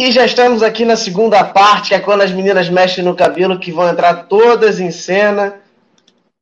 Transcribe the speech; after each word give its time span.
E 0.00 0.10
já 0.10 0.24
estamos 0.24 0.62
aqui 0.62 0.86
na 0.86 0.96
segunda 0.96 1.44
parte, 1.44 1.90
que 1.90 1.94
é 1.94 2.00
quando 2.00 2.22
as 2.22 2.30
meninas 2.30 2.70
mexem 2.70 3.04
no 3.04 3.14
cabelo, 3.14 3.58
que 3.58 3.70
vão 3.70 3.86
entrar 3.86 4.28
todas 4.28 4.80
em 4.80 4.90
cena. 4.90 5.56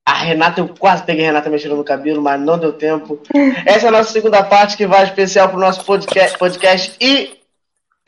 A 0.06 0.14
Renata, 0.14 0.60
eu 0.60 0.68
quase 0.68 1.02
peguei 1.02 1.24
a 1.24 1.26
Renata 1.26 1.50
mexendo 1.50 1.74
no 1.74 1.82
cabelo, 1.82 2.22
mas 2.22 2.40
não 2.40 2.56
deu 2.56 2.72
tempo. 2.72 3.20
Essa 3.66 3.86
é 3.86 3.88
a 3.88 3.90
nossa 3.90 4.12
segunda 4.12 4.44
parte, 4.44 4.76
que 4.76 4.86
vai 4.86 5.02
especial 5.02 5.48
para 5.48 5.56
o 5.56 5.60
nosso 5.60 5.84
podcast, 5.84 6.38
podcast 6.38 6.96
e, 7.00 7.36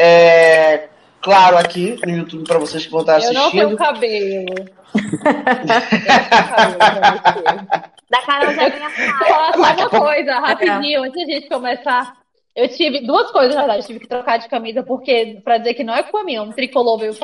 é, 0.01 0.85
claro, 1.21 1.59
aqui 1.59 1.99
no 2.07 2.19
YouTube 2.19 2.47
para 2.47 2.61
vocês 2.61 2.87
que 2.87 2.93
vão 2.93 3.01
estar 3.01 3.17
assistindo. 3.17 3.59
Eu 3.59 3.71
não 3.71 3.77
tenho 3.77 3.77
cabelo. 3.77 4.69
da 8.09 8.23
Carol 8.23 8.55
já 8.55 8.69
minha 8.69 8.89
Só 9.27 9.51
uma 9.57 9.75
coisa, 9.89 10.39
rapidinho, 10.39 11.03
antes 11.03 11.27
de 11.27 11.33
a 11.33 11.35
gente 11.35 11.49
começar. 11.49 12.20
Eu 12.61 12.69
tive 12.69 13.01
duas 13.01 13.31
coisas, 13.31 13.55
na 13.55 13.63
verdade. 13.63 13.83
Eu 13.83 13.87
tive 13.87 14.01
que 14.01 14.09
trocar 14.09 14.39
de 14.39 14.49
camisa, 14.49 14.83
porque, 14.83 15.41
pra 15.43 15.57
dizer 15.57 15.75
que 15.75 15.83
não 15.83 15.95
é 15.95 16.03
com 16.03 16.19
a 16.19 16.25
minha, 16.25 16.43
um 16.43 16.53
tricolor 16.53 16.99
veio 16.99 17.15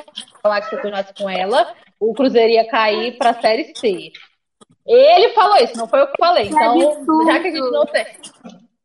falar 0.43 0.62
que 0.62 0.69
se 0.70 0.74
eu 0.74 0.80
continuasse 0.80 1.12
com 1.12 1.29
ela, 1.29 1.74
o 2.01 2.15
Cruzeiro 2.15 2.52
ia 2.52 2.66
cair 2.66 3.19
pra 3.19 3.34
Série 3.34 3.73
C. 3.77 4.12
Ele 4.87 5.29
falou 5.34 5.57
isso, 5.57 5.77
não 5.77 5.88
foi 5.88 6.01
eu 6.01 6.07
que 6.07 6.19
falei. 6.19 6.46
Então, 6.46 7.27
já 7.27 7.41
que 7.41 7.48
a 7.48 7.51
gente 7.51 7.70
não 7.70 7.84
tem. 7.84 8.07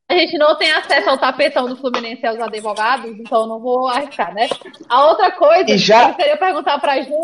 A 0.09 0.13
gente 0.13 0.37
não 0.37 0.57
tem 0.57 0.71
acesso 0.73 1.09
ao 1.09 1.17
tapetão 1.17 1.69
do 1.69 1.77
Fluminense 1.77 2.21
e 2.21 2.27
aos 2.27 2.39
advogados, 2.39 3.09
então 3.17 3.43
eu 3.43 3.47
não 3.47 3.61
vou 3.61 3.87
arriscar, 3.87 4.33
né? 4.33 4.49
A 4.89 5.07
outra 5.07 5.31
coisa 5.31 5.77
já... 5.77 6.09
eu 6.09 6.15
queria 6.15 6.35
perguntar 6.35 6.79
pra 6.79 7.01
Ju 7.01 7.15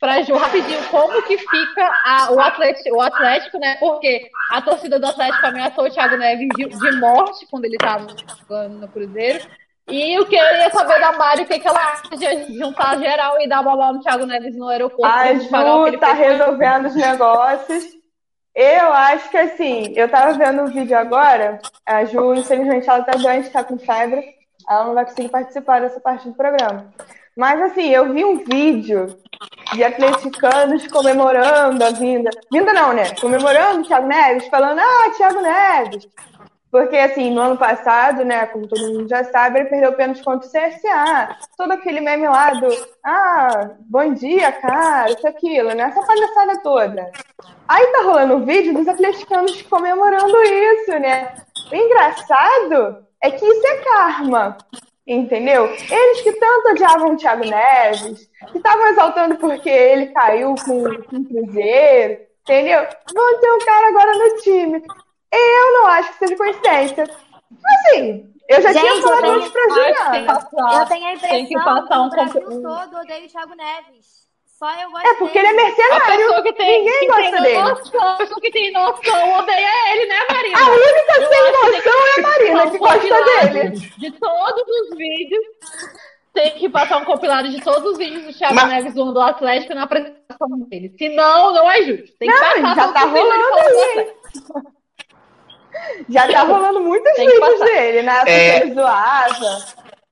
pra 0.00 0.22
Ju 0.22 0.34
rapidinho 0.34 0.82
como 0.90 1.22
que 1.22 1.38
fica 1.38 1.90
a, 2.04 2.32
o, 2.32 2.40
Atlético, 2.40 2.96
o 2.96 3.00
Atlético, 3.00 3.58
né? 3.58 3.76
Porque 3.80 4.30
a 4.50 4.62
torcida 4.62 4.98
do 4.98 5.06
Atlético 5.06 5.46
ameaçou 5.46 5.84
o 5.86 5.90
Thiago 5.90 6.16
Neves 6.16 6.48
de, 6.56 6.66
de 6.66 7.00
morte 7.00 7.46
quando 7.50 7.64
ele 7.64 7.76
estava 7.76 8.06
jogando 8.40 8.80
no 8.80 8.88
Cruzeiro. 8.88 9.46
E 9.90 10.18
eu 10.18 10.26
queria 10.26 10.70
saber 10.70 11.00
da 11.00 11.12
Mari 11.12 11.42
o 11.42 11.46
que, 11.46 11.58
que 11.58 11.66
ela 11.66 11.80
acha 11.80 12.16
de 12.16 12.58
juntar 12.58 12.98
geral 12.98 13.40
e 13.40 13.48
dar 13.48 13.62
bola 13.62 13.92
no 13.92 14.00
Thiago 14.00 14.26
Neves 14.26 14.54
no 14.56 14.68
aeroporto. 14.68 15.06
A 15.06 15.34
Ju 15.34 15.98
tá 15.98 16.12
resolvendo 16.12 16.86
os 16.86 16.94
negócios. 16.94 17.84
Eu 18.54 18.92
acho 18.92 19.30
que 19.30 19.36
assim, 19.36 19.92
eu 19.96 20.08
tava 20.08 20.32
vendo 20.32 20.62
o 20.62 20.66
vídeo 20.66 20.98
agora, 20.98 21.60
a 21.86 22.04
Ju, 22.04 22.34
infelizmente, 22.34 22.90
ela 22.90 23.04
tá 23.04 23.12
doente, 23.12 23.50
tá 23.50 23.62
com 23.62 23.78
febre, 23.78 24.24
ela 24.68 24.84
não 24.84 24.94
vai 24.94 25.04
conseguir 25.04 25.28
participar 25.28 25.80
dessa 25.80 26.00
parte 26.00 26.28
do 26.28 26.34
programa. 26.34 26.92
Mas 27.38 27.62
assim, 27.62 27.88
eu 27.90 28.12
vi 28.12 28.24
um 28.24 28.38
vídeo 28.38 29.16
de 29.72 29.84
atleticanos 29.84 30.84
comemorando 30.88 31.84
a 31.84 31.90
vinda. 31.90 32.30
Vinda 32.52 32.72
não, 32.72 32.92
né? 32.92 33.14
Comemorando 33.20 33.82
o 33.82 33.84
Thiago 33.86 34.08
Neves, 34.08 34.48
falando, 34.48 34.80
ah, 34.80 35.10
Thiago 35.16 35.40
Neves. 35.40 36.08
Porque, 36.68 36.96
assim, 36.96 37.30
no 37.30 37.40
ano 37.40 37.56
passado, 37.56 38.24
né, 38.24 38.44
como 38.46 38.66
todo 38.66 38.92
mundo 38.92 39.08
já 39.08 39.22
sabe, 39.22 39.60
ele 39.60 39.68
perdeu 39.68 39.92
pênalti 39.92 40.24
contra 40.24 40.48
o 40.48 40.50
CSA. 40.50 41.36
Todo 41.56 41.72
aquele 41.74 42.00
meme 42.00 42.26
lá 42.26 42.54
do, 42.54 42.68
ah, 43.04 43.70
bom 43.88 44.12
dia, 44.14 44.50
cara, 44.50 45.08
isso, 45.12 45.26
aquilo, 45.28 45.68
né? 45.74 45.84
Essa 45.84 46.02
palhaçada 46.04 46.60
toda. 46.60 47.08
Aí 47.68 47.86
tá 47.92 48.02
rolando 48.02 48.34
um 48.34 48.44
vídeo 48.44 48.74
dos 48.74 48.88
atleticanos 48.88 49.62
comemorando 49.62 50.42
isso, 50.42 50.90
né? 50.98 51.36
O 51.70 51.74
engraçado 51.76 53.06
é 53.22 53.30
que 53.30 53.46
isso 53.46 53.66
é 53.66 53.76
karma. 53.76 54.58
Entendeu? 55.08 55.64
Eles 55.64 56.20
que 56.20 56.32
tanto 56.32 56.72
odiavam 56.72 57.14
o 57.14 57.16
Thiago 57.16 57.42
Neves, 57.42 58.30
que 58.52 58.58
estavam 58.58 58.88
exaltando 58.88 59.36
porque 59.36 59.70
ele 59.70 60.08
caiu 60.08 60.54
com, 60.54 60.84
com 60.84 61.16
o 61.16 61.24
Cruzeiro, 61.24 62.20
entendeu? 62.42 62.86
Vão 63.14 63.40
ter 63.40 63.50
um 63.50 63.58
cara 63.60 63.88
agora 63.88 64.12
no 64.12 64.36
time. 64.42 64.84
Eu 65.32 65.72
não 65.72 65.86
acho 65.86 66.12
que 66.12 66.18
seja 66.18 66.36
coincidência. 66.36 67.04
Assim, 67.04 68.30
eu 68.50 68.60
já 68.60 68.70
Gente, 68.70 68.82
tinha 68.82 69.02
falado 69.02 69.38
isso 69.38 69.50
pra 69.50 69.68
Juliana. 69.70 70.38
Eu 70.78 70.86
tenho 70.86 71.06
a 71.06 71.14
impressão 71.14 71.46
que, 71.46 71.54
passar 71.54 72.00
um 72.02 72.10
que 72.10 72.20
o 72.20 72.22
Brasil 72.22 72.62
todo 72.62 72.96
odeia 72.98 73.24
o 73.24 73.28
Thiago 73.28 73.54
Neves. 73.54 74.27
Só 74.58 74.68
eu 74.82 74.90
gosto 74.90 75.06
É 75.06 75.14
porque 75.14 75.40
dele. 75.40 75.48
ele 75.48 75.60
é 75.60 75.64
mercenário. 75.64 76.42
Que 76.42 76.52
tem, 76.54 76.78
Ninguém 76.80 77.00
que 77.00 77.06
gosta 77.06 77.22
tem 77.22 77.42
dele. 77.42 77.62
Noção, 77.62 78.08
a 78.08 78.16
pessoa 78.16 78.40
que 78.40 78.50
tem 78.50 78.72
noção 78.72 79.38
odeia 79.38 79.92
ele, 79.92 80.06
né, 80.06 80.16
Marina? 80.28 80.58
A 80.58 80.70
única 80.70 81.12
eu 81.16 81.28
sem 81.28 81.42
noção 81.52 81.92
é 81.92 82.18
a 82.18 82.22
Marina, 82.22 82.70
que 82.70 82.78
gosta 82.78 83.24
dele. 83.52 83.70
De 83.98 84.10
todos 84.10 84.64
os 84.66 84.96
vídeos, 84.96 85.44
tem 86.34 86.50
que 86.58 86.68
passar 86.68 86.96
um 86.98 87.04
compilado 87.04 87.48
de 87.48 87.62
todos 87.62 87.92
os 87.92 87.98
vídeos 87.98 88.24
do 88.24 88.32
Thiago 88.36 88.54
Mas... 88.56 88.68
Neves 88.68 88.94
do 88.94 89.20
Atlético 89.20 89.74
na 89.74 89.84
apresentação 89.84 90.48
dele. 90.68 90.92
Senão, 90.98 91.52
não 91.52 91.70
é 91.70 91.82
justo. 91.82 92.16
Tem 92.18 92.28
que 92.28 92.34
não, 92.34 92.62
passar 92.62 92.74
já 92.74 92.92
tá 92.92 93.00
rolando 93.04 93.54
aí. 93.54 94.12
Já 96.08 96.28
tá 96.32 96.42
rolando 96.42 96.80
muitos 96.80 97.16
vídeos 97.16 97.60
dele, 97.60 98.02
né? 98.02 98.22
É... 98.26 98.66
zoava. 98.74 99.64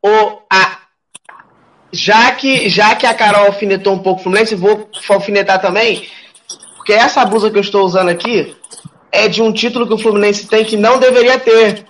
O, 0.04 0.42
a, 0.52 0.85
já 1.92 2.30
que, 2.32 2.68
já 2.68 2.94
que 2.94 3.06
a 3.06 3.14
Carol 3.14 3.46
alfinetou 3.46 3.94
um 3.94 3.98
pouco 3.98 4.20
o 4.20 4.22
Fluminense, 4.24 4.54
vou 4.54 4.88
alfinetar 5.08 5.60
também, 5.60 6.06
porque 6.76 6.92
essa 6.92 7.24
blusa 7.24 7.50
que 7.50 7.56
eu 7.56 7.62
estou 7.62 7.84
usando 7.84 8.08
aqui 8.08 8.56
é 9.10 9.28
de 9.28 9.42
um 9.42 9.52
título 9.52 9.86
que 9.86 9.94
o 9.94 9.98
Fluminense 9.98 10.46
tem 10.46 10.64
que 10.64 10.76
não 10.76 10.98
deveria 10.98 11.38
ter. 11.38 11.84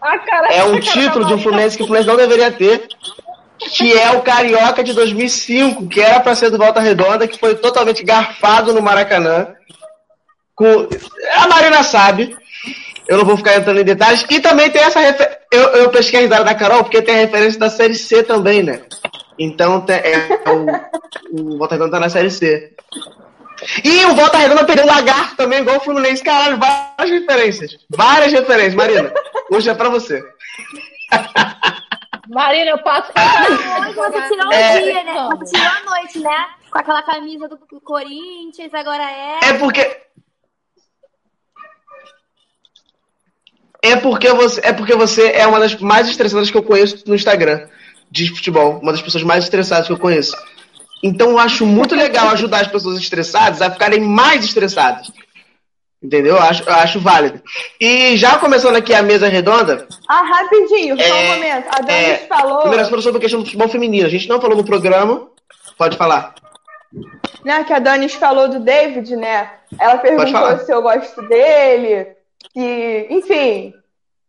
Ah, 0.00 0.18
cara, 0.18 0.52
é 0.52 0.64
um 0.64 0.78
título 0.78 1.24
de 1.24 1.34
um 1.34 1.38
Fluminense 1.38 1.76
que 1.76 1.82
o 1.82 1.86
Fluminense 1.86 2.08
não 2.08 2.16
deveria 2.16 2.50
ter, 2.50 2.86
que 3.58 3.92
é 3.92 4.10
o 4.12 4.22
Carioca 4.22 4.84
de 4.84 4.92
2005, 4.92 5.88
que 5.88 6.00
era 6.00 6.20
para 6.20 6.34
ser 6.34 6.50
do 6.50 6.58
Volta 6.58 6.80
Redonda, 6.80 7.26
que 7.26 7.38
foi 7.38 7.54
totalmente 7.54 8.04
garfado 8.04 8.72
no 8.72 8.82
Maracanã. 8.82 9.48
Com... 10.54 10.88
A 11.34 11.48
Marina 11.48 11.82
sabe. 11.82 12.36
Eu 13.08 13.18
não 13.18 13.24
vou 13.24 13.36
ficar 13.36 13.56
entrando 13.56 13.80
em 13.80 13.84
detalhes. 13.84 14.24
E 14.28 14.40
também 14.40 14.70
tem 14.70 14.82
essa 14.82 15.00
referência. 15.00 15.38
Eu, 15.52 15.62
eu 15.74 15.90
pesquei 15.90 16.20
a 16.20 16.22
risada 16.22 16.44
da 16.44 16.54
Carol, 16.54 16.82
porque 16.82 17.00
tem 17.00 17.14
a 17.14 17.18
referência 17.20 17.58
da 17.58 17.70
Série 17.70 17.94
C 17.94 18.22
também, 18.22 18.62
né? 18.62 18.80
Então 19.38 19.84
é, 19.88 20.50
o, 20.50 21.54
o 21.54 21.58
Volta 21.58 21.74
Redonda 21.74 21.92
tá 21.92 22.00
na 22.00 22.08
Série 22.08 22.30
C. 22.30 22.74
E 23.84 24.04
o 24.06 24.14
Volta 24.14 24.38
Redonda 24.38 24.64
perdeu 24.64 24.84
o 24.84 24.88
Lagarto 24.88 25.36
também, 25.36 25.60
igual 25.60 25.76
o 25.76 25.80
Fluminense. 25.80 26.22
Caralho, 26.22 26.58
várias 26.58 27.10
referências. 27.20 27.76
Várias 27.90 28.32
referências. 28.32 28.74
Marina, 28.74 29.12
hoje 29.50 29.68
é 29.68 29.74
pra 29.74 29.88
você. 29.88 30.22
Marina, 32.28 32.70
eu 32.70 32.78
passo. 32.78 33.12
Você 33.94 34.28
tirou 34.28 34.46
um 34.46 34.52
é... 34.52 34.80
dia, 34.80 35.04
né? 35.04 35.28
Você 35.38 35.56
tirou 35.56 35.72
a 35.72 35.90
noite, 35.90 36.18
né? 36.18 36.46
Com 36.70 36.78
aquela 36.78 37.02
camisa 37.02 37.48
do 37.48 37.58
Corinthians, 37.80 38.74
agora 38.74 39.02
é. 39.02 39.38
É 39.50 39.52
porque. 39.54 40.06
É 43.82 43.96
porque 43.96 44.32
você 44.32 44.60
é, 44.64 44.72
porque 44.72 44.96
você 44.96 45.30
é 45.30 45.46
uma 45.46 45.60
das 45.60 45.76
mais 45.76 46.08
estressadas 46.08 46.50
que 46.50 46.56
eu 46.56 46.62
conheço 46.62 47.04
no 47.06 47.14
Instagram 47.14 47.68
de 48.10 48.28
futebol, 48.34 48.78
uma 48.82 48.92
das 48.92 49.02
pessoas 49.02 49.24
mais 49.24 49.44
estressadas 49.44 49.86
que 49.86 49.92
eu 49.92 49.98
conheço. 49.98 50.36
Então 51.02 51.30
eu 51.30 51.38
acho 51.38 51.66
muito 51.66 51.94
legal 51.94 52.28
ajudar 52.30 52.62
as 52.62 52.68
pessoas 52.68 52.98
estressadas 52.98 53.60
a 53.60 53.70
ficarem 53.70 54.00
mais 54.00 54.44
estressadas. 54.44 55.10
Entendeu? 56.02 56.36
Eu 56.36 56.42
acho, 56.42 56.62
eu 56.62 56.74
acho 56.74 57.00
válido. 57.00 57.42
E 57.80 58.16
já 58.16 58.38
começando 58.38 58.76
aqui 58.76 58.94
a 58.94 59.02
mesa 59.02 59.28
redonda. 59.28 59.86
Ah, 60.08 60.22
rapidinho, 60.22 60.96
só 60.96 61.02
um 61.02 61.16
é, 61.16 61.34
momento. 61.34 61.68
A 61.70 61.80
Dani 61.80 62.04
é, 62.04 62.16
falou. 62.28 62.60
Primeiro, 62.60 62.84
falou 62.84 63.02
sobre 63.02 63.18
a 63.18 63.20
questão 63.20 63.40
do 63.40 63.46
futebol 63.46 63.68
feminino. 63.68 64.06
A 64.06 64.10
gente 64.10 64.28
não 64.28 64.40
falou 64.40 64.56
no 64.56 64.64
programa. 64.64 65.28
Pode 65.76 65.96
falar. 65.96 66.34
Né, 67.44 67.64
que 67.64 67.72
a 67.72 67.78
Dani 67.78 68.08
falou 68.08 68.48
do 68.48 68.60
David, 68.60 69.16
né? 69.16 69.50
Ela 69.78 69.98
perguntou 69.98 70.58
se 70.58 70.72
eu 70.72 70.82
gosto 70.82 71.22
dele. 71.22 72.08
Que, 72.52 73.06
enfim, 73.10 73.74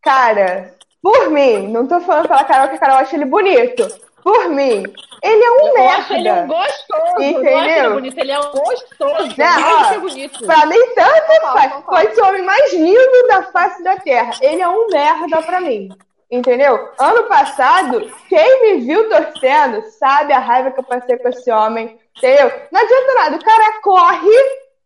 cara, 0.01 0.73
por 1.01 1.29
mim, 1.29 1.67
não 1.67 1.87
tô 1.87 1.99
falando 2.01 2.27
pela 2.27 2.43
Carol 2.43 2.69
que 2.69 2.75
a 2.75 2.79
Carol 2.79 2.97
acha 2.97 3.15
ele 3.15 3.25
bonito. 3.25 3.87
Por 4.23 4.49
mim, 4.49 4.83
ele 5.23 5.43
é 5.43 5.51
um 5.51 5.67
eu 5.67 5.73
merda. 5.73 5.97
Acho 6.01 6.13
ele 6.13 6.31
um 6.31 6.47
gostoso. 6.47 7.21
Entendeu? 7.21 7.85
Ele, 7.85 7.89
bonito, 7.93 8.17
ele 8.17 8.31
é 8.31 8.39
um 8.39 8.51
gostoso. 8.51 9.35
Não, 9.37 9.63
ó, 9.63 9.93
é 9.93 9.99
bonito. 9.99 10.45
Pra 10.45 10.65
mim, 10.65 10.79
tanto 10.95 11.41
faz. 11.53 11.73
Pode 11.85 12.15
ser 12.15 12.21
o 12.21 12.27
homem 12.27 12.41
mais 12.43 12.73
lindo 12.73 13.27
da 13.29 13.43
face 13.43 13.81
da 13.83 13.95
Terra. 13.97 14.31
Ele 14.41 14.61
é 14.61 14.67
um 14.67 14.87
merda 14.87 15.41
pra 15.43 15.61
mim. 15.61 15.89
Entendeu? 16.29 16.89
Ano 16.99 17.23
passado, 17.23 18.11
quem 18.27 18.61
me 18.61 18.85
viu 18.85 19.07
torcendo 19.07 19.81
sabe 19.91 20.33
a 20.33 20.39
raiva 20.39 20.71
que 20.71 20.79
eu 20.81 20.83
passei 20.83 21.17
com 21.17 21.29
esse 21.29 21.49
homem. 21.49 21.97
Entendeu? 22.17 22.51
Não 22.69 22.81
adianta 22.81 23.13
nada. 23.13 23.35
O 23.37 23.45
cara 23.45 23.81
corre 23.81 24.29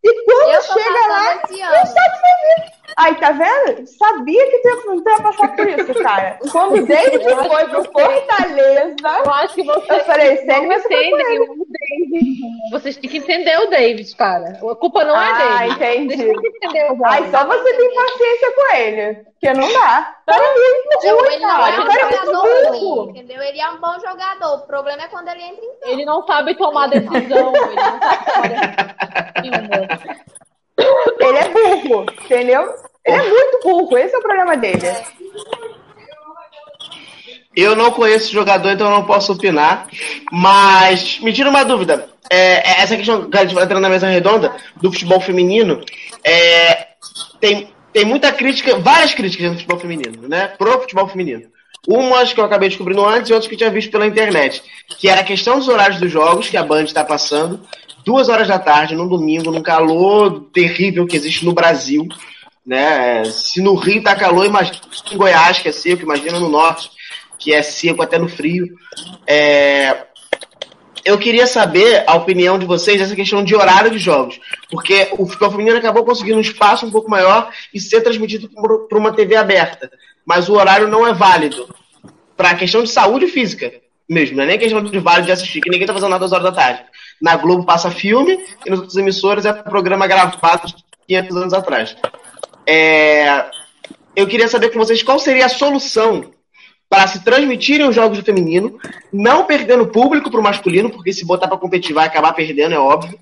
e 0.04 0.24
quando 0.26 0.62
chega 0.64 1.08
lá, 1.08 1.36
não 1.36 1.86
sabe 1.86 2.16
fazer. 2.22 2.72
Aí, 2.98 3.16
tá 3.16 3.32
vendo? 3.32 3.88
Sabia 3.88 4.52
que 4.52 4.58
tu 4.58 4.68
ia, 4.68 5.16
ia 5.16 5.24
passar 5.24 5.56
por 5.56 5.68
isso, 5.68 5.94
cara. 6.04 6.40
Quando 6.52 6.76
o 6.76 6.86
David 6.86 7.24
foi 7.24 7.68
pro 7.70 7.84
Fortaleza, 7.86 8.96
eu 9.26 9.32
acho 9.32 9.56
que 9.56 9.64
você 9.64 9.94
eu 9.94 10.06
falei, 10.06 10.38
sério, 10.38 10.70
o 10.70 10.90
David. 10.90 11.71
Vocês 12.72 12.98
têm 12.98 13.10
que 13.10 13.18
entender 13.18 13.58
o 13.58 13.70
David, 13.70 14.16
cara. 14.16 14.60
A 14.60 14.76
culpa 14.76 15.04
não 15.04 15.20
é 15.20 15.32
ah, 15.32 15.38
dele. 15.38 15.74
entendi. 15.74 16.16
Vocês 16.16 16.42
têm 16.42 16.52
que 16.52 16.58
entender 16.66 16.92
o 16.92 17.06
Ai, 17.06 17.30
só 17.30 17.46
você 17.46 17.74
tem 17.74 17.94
paciência 17.94 18.52
com 18.56 18.76
ele. 18.76 19.14
Porque 19.16 19.54
não 19.54 19.74
dá. 19.74 20.16
Para 20.26 20.38
mim, 20.38 20.60
ele 20.60 20.84
não, 20.86 21.26
ele 21.26 21.40
não 21.40 21.68
é 21.68 21.80
um 21.80 21.92
jogador 21.92 22.72
ruim, 22.72 23.10
entendeu? 23.10 23.42
Ele 23.42 23.60
é 23.60 23.70
um 23.70 23.80
bom 23.80 24.00
jogador. 24.00 24.56
O 24.56 24.68
problema 24.68 25.04
é 25.04 25.08
quando 25.08 25.28
ele 25.30 25.44
entra 25.44 25.66
em 25.66 25.70
campo. 25.70 25.88
Ele 25.88 26.06
não 26.06 26.26
sabe 26.26 26.56
tomar 26.56 26.88
decisão. 26.88 27.12
ele 27.12 27.26
não 27.28 28.00
sabe 28.02 29.42
tomar 29.42 29.88
decisão. 29.88 30.26
Ele 31.20 31.38
é 31.38 31.50
burro, 31.50 32.06
entendeu? 32.24 32.74
Ele 33.06 33.18
é 33.18 33.30
muito 33.30 33.60
burro, 33.64 33.98
esse 33.98 34.16
é 34.16 34.18
o 34.18 34.22
problema 34.22 34.56
dele. 34.58 34.88
Eu 37.56 37.76
não 37.76 37.92
conheço 37.92 38.32
jogador, 38.32 38.72
então 38.72 38.88
eu 38.88 38.98
não 38.98 39.06
posso 39.06 39.34
opinar. 39.34 39.88
Mas 40.32 41.20
me 41.20 41.34
tira 41.34 41.50
uma 41.50 41.64
dúvida. 41.64 42.10
É, 42.30 42.70
é 42.70 42.82
essa 42.82 42.96
questão 42.96 43.30
que 43.30 43.38
a 43.38 43.42
gente 43.42 43.54
vai 43.54 43.66
entrar 43.66 43.80
na 43.80 43.90
mesa 43.90 44.08
redonda 44.08 44.56
do 44.82 44.92
futebol 44.92 45.20
feminino. 45.20 45.82
É, 46.24 46.88
tem, 47.40 47.70
tem 47.92 48.06
muita 48.06 48.32
crítica, 48.32 48.78
várias 48.80 49.14
críticas 49.14 49.48
no 49.48 49.56
futebol 49.56 49.80
feminino, 49.80 50.28
né? 50.28 50.48
Pro 50.58 50.82
futebol 50.82 51.08
feminino. 51.08 51.44
Umas 51.88 52.32
que 52.32 52.40
eu 52.40 52.46
acabei 52.46 52.70
descobrindo 52.70 53.04
antes 53.06 53.30
e 53.30 53.34
outras 53.34 53.48
que 53.48 53.56
eu 53.56 53.58
tinha 53.58 53.72
visto 53.72 53.92
pela 53.92 54.06
internet. 54.06 54.62
Que 55.00 55.10
era 55.10 55.22
a 55.22 55.26
questão 55.26 55.58
dos 55.58 55.68
horários 55.68 56.00
dos 56.00 56.12
jogos 56.12 56.48
que 56.48 56.56
a 56.56 56.64
Band 56.64 56.84
está 56.84 57.04
passando. 57.04 57.60
Duas 58.06 58.30
horas 58.30 58.48
da 58.48 58.60
tarde, 58.60 58.96
num 58.96 59.08
domingo, 59.08 59.52
num 59.52 59.62
calor 59.62 60.48
terrível 60.54 61.06
que 61.08 61.18
existe 61.18 61.44
no 61.44 61.54
Brasil. 61.54 62.08
Né? 62.66 63.24
Se 63.26 63.62
no 63.62 63.74
Rio 63.74 64.04
tá 64.04 64.16
calor, 64.16 64.46
imagina 64.46 64.78
em 65.12 65.18
Goiás, 65.18 65.60
que 65.60 65.70
é 65.70 65.72
seco, 65.72 66.04
imagina 66.04 66.40
no 66.40 66.50
norte, 66.50 66.92
que 67.42 67.54
é 67.54 67.62
seco 67.62 68.02
até 68.02 68.18
no 68.18 68.30
frio. 68.30 68.68
É... 69.28 70.06
Eu 71.04 71.18
queria 71.18 71.48
saber 71.48 72.04
a 72.06 72.16
opinião 72.16 72.60
de 72.60 72.66
vocês 72.66 73.00
dessa 73.00 73.16
questão 73.16 73.44
de 73.44 73.56
horário 73.56 73.90
de 73.90 73.98
jogos, 73.98 74.40
porque 74.70 75.10
o 75.14 75.26
futebol 75.26 75.50
feminino 75.50 75.78
acabou 75.78 76.06
conseguindo 76.06 76.38
um 76.38 76.42
espaço 76.42 76.86
um 76.86 76.92
pouco 76.92 77.10
maior 77.10 77.50
e 77.74 77.80
ser 77.80 78.02
transmitido 78.02 78.48
por 78.50 78.98
uma 78.98 79.12
TV 79.12 79.36
aberta, 79.36 79.92
mas 80.24 80.48
o 80.48 80.54
horário 80.54 80.88
não 80.88 81.08
é 81.08 81.12
válido 81.12 81.74
para 82.38 82.52
a 82.52 82.56
questão 82.56 82.84
de 82.84 82.90
saúde 82.92 83.26
física 83.26 83.72
mesmo, 84.12 84.36
não 84.36 84.44
é 84.44 84.48
nem 84.48 84.60
questão 84.60 84.84
de 84.84 85.00
válido 85.00 85.28
de 85.28 85.32
assistir, 85.32 85.62
que 85.62 85.70
ninguém 85.70 85.88
tá 85.88 85.94
fazendo 85.94 86.10
nada 86.10 86.26
às 86.26 86.34
horas 86.34 86.44
da 86.44 86.52
tarde. 86.52 86.84
Na 87.22 87.38
Globo 87.38 87.66
passa 87.66 87.90
filme 87.90 88.38
e 88.66 88.70
nas 88.70 88.80
outras 88.80 88.98
emissoras 88.98 89.46
é 89.46 89.54
programa 89.54 90.06
gravado 90.06 90.68
de 90.68 90.76
500 91.08 91.38
anos 91.38 91.54
atrás. 91.54 91.96
É, 92.68 93.46
eu 94.14 94.28
queria 94.28 94.50
saber 94.50 94.70
com 94.70 94.80
vocês 94.80 95.02
qual 95.02 95.18
seria 95.18 95.46
a 95.46 95.50
solução 95.50 96.30
para 96.92 97.08
se 97.08 97.24
transmitirem 97.24 97.88
os 97.88 97.96
jogos 97.96 98.18
do 98.18 98.26
feminino, 98.26 98.78
não 99.14 99.46
perdendo 99.46 99.88
público 99.88 100.30
para 100.30 100.42
o 100.42 100.44
masculino, 100.44 100.90
porque 100.90 101.14
se 101.14 101.26
botar 101.26 101.48
para 101.48 101.56
competir 101.56 101.96
vai 101.96 102.06
acabar 102.06 102.34
perdendo, 102.34 102.76
é 102.76 102.78
óbvio, 102.78 103.18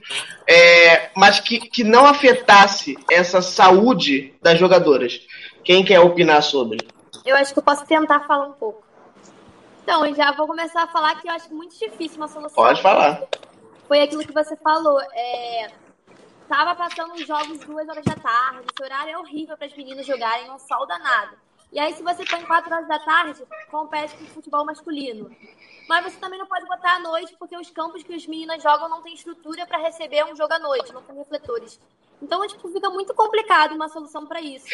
é, 0.48 1.12
mas 1.16 1.40
que, 1.40 1.60
que 1.60 1.84
não 1.84 2.08
afetasse 2.08 2.98
essa 3.12 3.44
saúde 3.44 4.34
das 4.42 4.58
jogadoras. 4.58 5.22
Quem 5.64 5.86
quer 5.86 6.00
opinar 6.00 6.42
sobre? 6.42 6.80
Eu 7.24 7.36
acho 7.36 7.54
que 7.54 7.60
eu 7.60 7.64
posso 7.64 7.86
tentar 7.86 8.22
falar 8.22 8.48
um 8.48 8.54
pouco. 8.54 8.82
Então, 9.84 10.16
já 10.16 10.32
vou 10.32 10.48
começar 10.48 10.82
a 10.82 10.88
falar 10.88 11.22
que 11.22 11.28
eu 11.28 11.32
acho 11.32 11.54
muito 11.54 11.78
difícil 11.78 12.18
uma 12.18 12.28
solução. 12.28 12.56
Pode 12.56 12.82
falar. 12.82 13.22
Foi 13.88 14.02
aquilo 14.02 14.26
que 14.26 14.34
você 14.34 14.56
falou. 14.56 15.00
É, 15.14 15.70
Tava 16.48 16.74
passando 16.74 17.14
os 17.14 17.28
jogos 17.28 17.60
duas 17.60 17.88
horas 17.88 18.04
da 18.04 18.16
tarde. 18.16 18.66
Esse 18.74 18.84
horário 18.84 19.12
é 19.12 19.18
horrível 19.20 19.56
para 19.56 19.68
as 19.68 19.78
meninas 19.78 20.08
jogarem, 20.08 20.50
um 20.50 20.58
sol 20.58 20.88
danado. 20.88 21.38
E 21.72 21.80
aí, 21.80 21.94
se 21.94 22.02
você 22.02 22.26
põe 22.26 22.44
quatro 22.46 22.74
horas 22.74 22.88
da 22.88 22.98
tarde, 23.00 23.44
compete 23.70 24.16
com 24.16 24.24
o 24.24 24.28
futebol 24.28 24.66
masculino. 24.66 25.30
Mas 25.88 26.04
você 26.04 26.20
também 26.20 26.40
não 26.40 26.48
pode 26.48 26.66
botar 26.66 26.96
à 26.96 27.00
noite, 27.00 27.36
porque 27.38 27.56
os 27.56 27.70
campos 27.70 28.02
que 28.04 28.14
as 28.14 28.26
meninas 28.26 28.62
jogam 28.62 28.90
não 28.90 29.02
tem 29.02 29.14
estrutura 29.14 29.66
para 29.68 29.78
receber 29.78 30.26
um 30.26 30.36
jogo 30.36 30.54
à 30.54 30.60
noite, 30.60 30.92
não 30.92 31.04
tem 31.04 31.16
refletores. 31.16 31.80
Então, 32.22 32.46
tipo, 32.48 32.68
fica 32.70 32.90
muito 32.90 33.14
complicado 33.14 33.76
uma 33.76 33.88
solução 33.88 34.26
para 34.26 34.42
isso. 34.42 34.68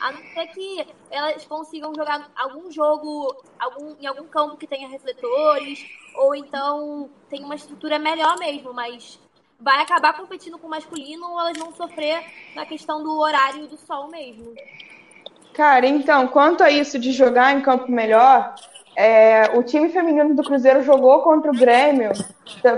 A 0.00 0.10
não 0.10 0.20
ser 0.20 0.46
que 0.48 0.86
elas 1.10 1.44
consigam 1.44 1.94
jogar 1.94 2.30
algum 2.34 2.70
jogo 2.72 3.36
algum, 3.58 3.96
em 4.00 4.06
algum 4.06 4.26
campo 4.26 4.56
que 4.56 4.66
tenha 4.66 4.88
refletores, 4.88 5.86
ou 6.14 6.34
então 6.34 7.08
tem 7.28 7.44
uma 7.44 7.54
estrutura 7.54 7.98
melhor 7.98 8.36
mesmo, 8.38 8.72
mas 8.72 9.18
vai 9.60 9.82
acabar 9.82 10.16
competindo 10.16 10.58
com 10.58 10.66
o 10.66 10.70
masculino 10.70 11.30
ou 11.30 11.40
elas 11.40 11.58
vão 11.58 11.72
sofrer 11.72 12.24
na 12.54 12.66
questão 12.66 13.02
do 13.02 13.18
horário 13.18 13.68
do 13.68 13.76
sol 13.76 14.08
mesmo. 14.08 14.54
Cara, 15.58 15.88
então, 15.88 16.28
quanto 16.28 16.62
a 16.62 16.70
isso 16.70 17.00
de 17.00 17.10
jogar 17.10 17.52
em 17.52 17.60
campo 17.60 17.90
melhor, 17.90 18.54
é, 18.94 19.50
o 19.56 19.62
time 19.64 19.88
feminino 19.88 20.32
do 20.32 20.44
Cruzeiro 20.44 20.84
jogou 20.84 21.20
contra 21.20 21.50
o 21.50 21.58
Grêmio, 21.58 22.12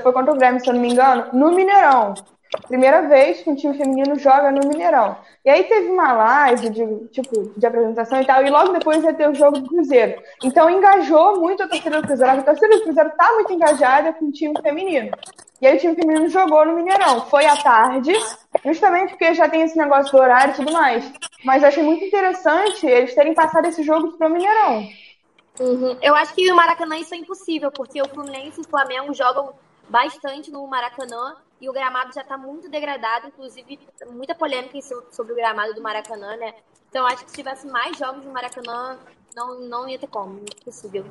foi 0.03 0.13
contra 0.15 0.33
o 0.33 0.39
Grêmio, 0.39 0.63
se 0.63 0.67
eu 0.67 0.73
não 0.73 0.81
me 0.81 0.91
engano, 0.91 1.27
no 1.35 1.53
Mineirão. 1.53 2.15
Primeira 2.69 3.03
vez 3.03 3.43
que 3.43 3.51
um 3.51 3.55
time 3.55 3.77
feminino 3.77 4.19
joga 4.19 4.51
no 4.51 4.67
Mineirão. 4.67 5.15
E 5.45 5.51
aí 5.51 5.65
teve 5.65 5.89
uma 5.89 6.15
live 6.15 6.71
de, 6.71 7.09
tipo, 7.09 7.53
de 7.55 7.67
apresentação 7.67 8.19
e 8.19 8.25
tal, 8.25 8.43
e 8.47 8.49
logo 8.49 8.73
depois 8.73 9.05
ia 9.05 9.13
ter 9.13 9.29
o 9.29 9.35
jogo 9.35 9.59
do 9.59 9.69
Cruzeiro. 9.69 10.19
Então 10.43 10.71
engajou 10.71 11.39
muito 11.39 11.63
a 11.63 11.69
torcida 11.69 12.01
do 12.01 12.07
Cruzeiro. 12.07 12.33
A 12.33 12.43
torcida 12.43 12.79
do 12.79 12.83
Cruzeiro 12.85 13.11
tá 13.11 13.31
muito 13.35 13.53
engajada 13.53 14.15
com 14.15 14.25
o 14.25 14.33
time 14.33 14.55
feminino. 14.63 15.11
E 15.61 15.67
aí 15.67 15.77
o 15.77 15.81
time 15.81 15.95
feminino 15.95 16.29
jogou 16.29 16.65
no 16.65 16.75
Mineirão. 16.75 17.27
Foi 17.27 17.45
à 17.45 17.57
tarde, 17.57 18.13
justamente 18.65 19.11
porque 19.11 19.35
já 19.35 19.49
tem 19.49 19.63
esse 19.63 19.77
negócio 19.77 20.11
do 20.11 20.19
horário 20.19 20.55
e 20.55 20.57
tudo 20.57 20.73
mais. 20.73 21.13
Mas 21.45 21.63
achei 21.63 21.83
muito 21.83 22.05
interessante 22.05 22.87
eles 22.87 23.15
terem 23.15 23.35
passado 23.35 23.67
esse 23.67 23.83
jogo 23.83 24.13
pro 24.13 24.31
Mineirão. 24.31 24.89
Uhum. 25.59 25.99
Eu 26.01 26.15
acho 26.15 26.33
que 26.33 26.49
no 26.49 26.57
Maracanã 26.57 26.97
isso 26.97 27.15
é 27.15 27.19
impossível, 27.19 27.71
porque 27.71 28.01
o 28.01 28.09
Fluminense 28.09 28.61
e 28.61 28.65
o 28.65 28.69
Flamengo 28.69 29.13
jogam 29.13 29.53
bastante 29.89 30.51
no 30.51 30.67
Maracanã 30.67 31.37
e 31.61 31.69
o 31.69 31.73
gramado 31.73 32.15
já 32.15 32.23
está 32.23 32.39
muito 32.39 32.71
degradado, 32.71 33.29
inclusive 33.29 33.79
muita 34.11 34.35
polêmica 34.35 34.79
sobre 35.11 35.35
o 35.35 35.37
gramado 35.37 35.75
do 35.75 35.83
Maracanã, 35.83 36.37
né? 36.37 36.55
Então 36.89 37.07
acho 37.07 37.25
que 37.25 37.31
se 37.31 37.37
tivesse 37.37 37.67
mais 37.67 37.99
jogos 37.99 38.25
no 38.25 38.33
Maracanã, 38.33 38.99
não, 39.37 39.61
não 39.61 39.89
ia 39.89 39.99
ter 39.99 40.07
como, 40.07 40.39
impossível. 40.39 41.05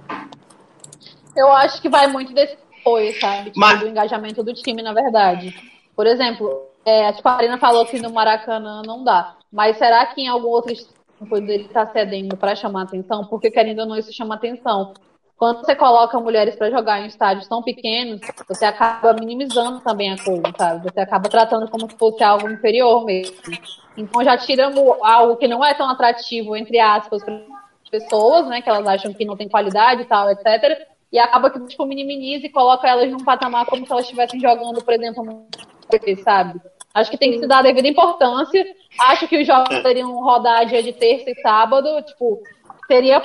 Eu 1.35 1.51
acho 1.51 1.79
que 1.81 1.87
vai 1.87 2.07
muito 2.07 2.33
desse 2.33 2.57
apoio, 2.79 3.19
sabe? 3.19 3.45
Tipo, 3.45 3.59
Mas... 3.59 3.79
Do 3.79 3.87
engajamento 3.87 4.43
do 4.43 4.53
time, 4.53 4.81
na 4.81 4.93
verdade. 4.93 5.55
Por 5.95 6.07
exemplo, 6.07 6.67
é, 6.85 7.09
a 7.09 7.31
Arena 7.31 7.57
falou 7.57 7.85
que 7.85 7.99
no 7.99 8.11
Maracanã 8.11 8.81
não 8.85 9.03
dá. 9.03 9.35
Mas 9.51 9.77
será 9.77 10.05
que 10.07 10.21
em 10.21 10.27
algum 10.27 10.49
outro 10.49 10.73
tempo 11.19 11.37
ele 11.37 11.65
está 11.65 11.85
cedendo 11.87 12.37
para 12.37 12.55
chamar 12.55 12.83
atenção? 12.83 13.25
Porque 13.25 13.51
querendo 13.51 13.79
ou 13.79 13.85
não, 13.85 13.97
isso 13.97 14.13
chama 14.13 14.35
atenção. 14.35 14.93
Quando 15.37 15.59
você 15.59 15.73
coloca 15.73 16.19
mulheres 16.19 16.57
para 16.57 16.69
jogar 16.69 16.99
em 16.99 17.07
estádios 17.07 17.47
tão 17.47 17.63
pequenos, 17.63 18.19
você 18.45 18.65
acaba 18.65 19.13
minimizando 19.13 19.79
também 19.79 20.11
a 20.11 20.21
coisa, 20.21 20.43
sabe? 20.57 20.91
Você 20.91 20.99
acaba 20.99 21.29
tratando 21.29 21.69
como 21.69 21.89
se 21.89 21.97
fosse 21.97 22.21
algo 22.21 22.49
inferior 22.49 23.05
mesmo. 23.05 23.37
Então 23.95 24.21
já 24.21 24.37
tiramos 24.37 24.83
algo 25.01 25.37
que 25.37 25.47
não 25.47 25.63
é 25.63 25.73
tão 25.73 25.89
atrativo, 25.89 26.57
entre 26.57 26.77
aspas, 26.77 27.23
para 27.23 27.41
pessoas, 27.89 28.47
né? 28.47 28.61
Que 28.61 28.69
elas 28.69 28.85
acham 28.85 29.13
que 29.13 29.23
não 29.23 29.37
tem 29.37 29.47
qualidade 29.47 30.01
e 30.01 30.05
tal, 30.05 30.29
etc. 30.29 30.85
E 31.11 31.17
acaba 31.17 31.49
que, 31.49 31.59
tipo, 31.67 31.85
minimiza 31.85 32.45
e 32.45 32.49
coloca 32.49 32.87
elas 32.87 33.11
num 33.11 33.23
patamar 33.23 33.65
como 33.65 33.85
se 33.85 33.91
elas 33.91 34.05
estivessem 34.05 34.39
jogando, 34.39 34.83
por 34.83 34.93
exemplo, 34.93 35.23
no 35.23 35.47
sabe? 36.23 36.59
Acho 36.93 37.11
que 37.11 37.17
tem 37.17 37.31
que 37.31 37.39
se 37.39 37.47
dar 37.47 37.59
a 37.59 37.63
devida 37.63 37.87
importância. 37.87 38.65
Acho 38.99 39.27
que 39.27 39.41
os 39.41 39.47
jogos 39.47 39.69
poderiam 39.69 40.11
rodar 40.23 40.65
dia 40.65 40.83
de 40.83 40.93
terça 40.93 41.29
e 41.29 41.41
sábado. 41.41 42.01
Tipo, 42.03 42.41
seria 42.87 43.21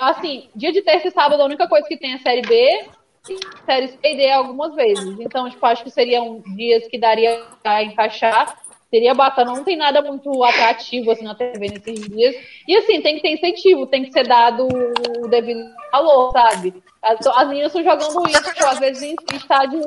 Assim, 0.00 0.48
dia 0.54 0.72
de 0.72 0.82
terça 0.82 1.08
e 1.08 1.10
sábado, 1.10 1.42
a 1.42 1.46
única 1.46 1.68
coisa 1.68 1.86
que 1.88 1.96
tem 1.96 2.14
é 2.14 2.18
Série 2.18 2.42
B 2.42 2.84
e 3.28 3.38
Série 3.64 3.88
C 3.88 3.98
e 4.02 4.16
D 4.16 4.30
algumas 4.30 4.74
vezes. 4.74 5.18
Então, 5.18 5.50
tipo, 5.50 5.64
acho 5.66 5.82
que 5.82 5.90
seriam 5.90 6.42
dias 6.54 6.86
que 6.86 6.98
daria 6.98 7.42
pra 7.62 7.82
encaixar. 7.82 8.56
Seria 8.88 9.14
bacana, 9.14 9.52
não 9.52 9.64
tem 9.64 9.76
nada 9.76 10.00
muito 10.00 10.44
atrativo 10.44 11.10
assim 11.10 11.24
na 11.24 11.34
TV 11.34 11.68
nesses 11.68 12.08
dias. 12.08 12.36
E 12.68 12.76
assim, 12.76 13.02
tem 13.02 13.16
que 13.16 13.22
ter 13.22 13.32
incentivo, 13.32 13.86
tem 13.86 14.04
que 14.04 14.12
ser 14.12 14.26
dado 14.26 14.66
o 14.66 15.28
devido 15.28 15.68
valor, 15.90 16.30
sabe? 16.32 16.82
As, 17.02 17.26
as 17.26 17.48
meninas 17.48 17.74
estão 17.74 17.82
jogando 17.82 18.28
isso, 18.28 18.54
tipo, 18.54 18.66
às 18.66 18.78
vezes 18.78 19.02
em 19.02 19.16
estádio, 19.34 19.80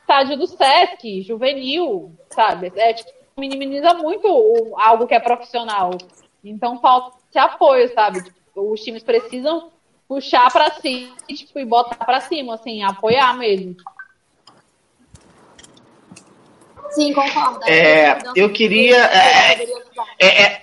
estádio 0.00 0.36
do 0.36 0.46
Sesc, 0.46 1.22
juvenil, 1.22 2.12
sabe? 2.30 2.72
É, 2.76 2.94
tipo, 2.94 3.10
minimiza 3.36 3.94
muito 3.94 4.26
o, 4.26 4.78
algo 4.78 5.06
que 5.06 5.14
é 5.14 5.20
profissional. 5.20 5.90
Então 6.42 6.80
falta 6.80 7.16
esse 7.28 7.38
apoio, 7.38 7.92
sabe? 7.94 8.22
Tipo, 8.22 8.72
os 8.72 8.80
times 8.80 9.02
precisam 9.02 9.70
puxar 10.08 10.50
para 10.52 10.70
si 10.72 11.12
tipo, 11.28 11.58
e 11.58 11.64
botar 11.64 12.04
para 12.04 12.20
cima, 12.20 12.54
assim, 12.54 12.82
apoiar 12.82 13.36
mesmo. 13.36 13.76
Sim, 16.90 17.12
concordo. 17.12 17.64
É, 17.66 18.18
eu 18.34 18.50
queria. 18.50 18.96
É, 18.96 19.66
é, 20.18 20.42
é, 20.42 20.60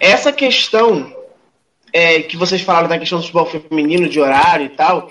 essa 0.00 0.32
questão 0.32 1.14
é, 1.92 2.20
que 2.22 2.36
vocês 2.36 2.60
falaram 2.60 2.88
da 2.88 2.98
questão 2.98 3.18
do 3.18 3.22
futebol 3.22 3.46
feminino, 3.46 4.08
de 4.08 4.20
horário 4.20 4.66
e 4.66 4.70
tal, 4.70 5.10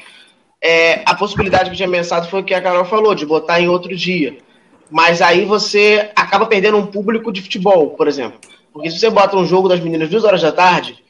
é, 0.62 1.02
a 1.06 1.16
possibilidade 1.16 1.66
que 1.66 1.72
eu 1.72 1.78
tinha 1.78 1.90
pensado 1.90 2.28
foi 2.28 2.42
o 2.42 2.44
que 2.44 2.54
a 2.54 2.62
Carol 2.62 2.86
falou, 2.86 3.16
de 3.16 3.26
botar 3.26 3.60
em 3.60 3.68
outro 3.68 3.96
dia. 3.96 4.38
Mas 4.90 5.22
aí 5.22 5.46
você 5.46 6.12
acaba 6.16 6.46
perdendo 6.46 6.78
um 6.78 6.86
público 6.86 7.32
de 7.32 7.42
futebol, 7.42 7.92
por 7.92 8.08
exemplo. 8.08 8.40
Porque 8.72 8.90
se 8.90 9.00
você 9.00 9.10
bota 9.10 9.38
um 9.38 9.46
jogo 9.46 9.68
das 9.68 9.80
meninas 9.80 10.10
duas 10.10 10.24
horas 10.24 10.42
da 10.42 10.52
tarde, 10.52 11.04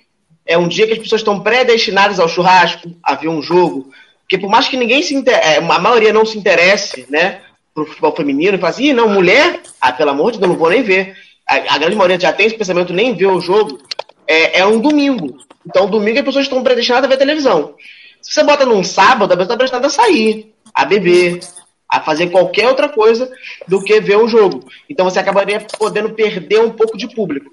é 0.45 0.57
um 0.57 0.67
dia 0.67 0.85
que 0.85 0.93
as 0.93 0.99
pessoas 0.99 1.21
estão 1.21 1.39
predestinadas 1.39 2.19
ao 2.19 2.29
churrasco, 2.29 2.95
a 3.03 3.15
ver 3.15 3.27
um 3.27 3.41
jogo. 3.41 3.91
Porque 4.25 4.39
por 4.39 4.49
mais 4.49 4.67
que 4.67 4.75
ninguém 4.75 5.01
se. 5.01 5.23
É, 5.29 5.57
a 5.57 5.79
maioria 5.79 6.11
não 6.11 6.25
se 6.25 6.37
interesse, 6.37 7.05
né, 7.09 7.41
pro 7.73 7.85
futebol 7.85 8.15
feminino, 8.15 8.57
e 8.57 8.59
fala 8.59 8.71
assim, 8.71 8.91
não, 8.91 9.07
mulher, 9.07 9.61
ah, 9.79 9.91
pelo 9.91 10.09
amor 10.09 10.31
de 10.31 10.39
Deus, 10.39 10.49
não 10.49 10.57
vou 10.57 10.69
nem 10.69 10.81
ver. 10.81 11.15
A, 11.47 11.75
a 11.75 11.77
grande 11.77 11.95
maioria 11.95 12.19
já 12.19 12.33
tem 12.33 12.47
esse 12.47 12.57
pensamento, 12.57 12.91
nem 12.91 13.15
vê 13.15 13.27
o 13.27 13.39
jogo. 13.39 13.79
É, 14.27 14.59
é 14.59 14.65
um 14.65 14.79
domingo. 14.79 15.37
Então, 15.65 15.87
domingo 15.87 16.17
as 16.19 16.25
pessoas 16.25 16.45
estão 16.45 16.63
predestinadas 16.63 17.05
a 17.05 17.07
ver 17.07 17.17
televisão. 17.17 17.75
Se 18.21 18.33
você 18.33 18.43
bota 18.43 18.65
num 18.65 18.83
sábado, 18.83 19.31
a 19.31 19.37
pessoa 19.37 19.43
está 19.43 19.57
predestinada 19.57 19.87
a 19.87 19.89
sair, 19.89 20.51
a 20.73 20.83
beber, 20.83 21.41
a 21.87 22.01
fazer 22.01 22.31
qualquer 22.31 22.67
outra 22.67 22.89
coisa 22.89 23.31
do 23.67 23.83
que 23.83 23.99
ver 24.01 24.17
um 24.17 24.27
jogo. 24.27 24.67
Então 24.89 25.05
você 25.05 25.19
acabaria 25.19 25.63
podendo 25.77 26.09
perder 26.09 26.61
um 26.61 26.71
pouco 26.71 26.97
de 26.97 27.07
público. 27.13 27.51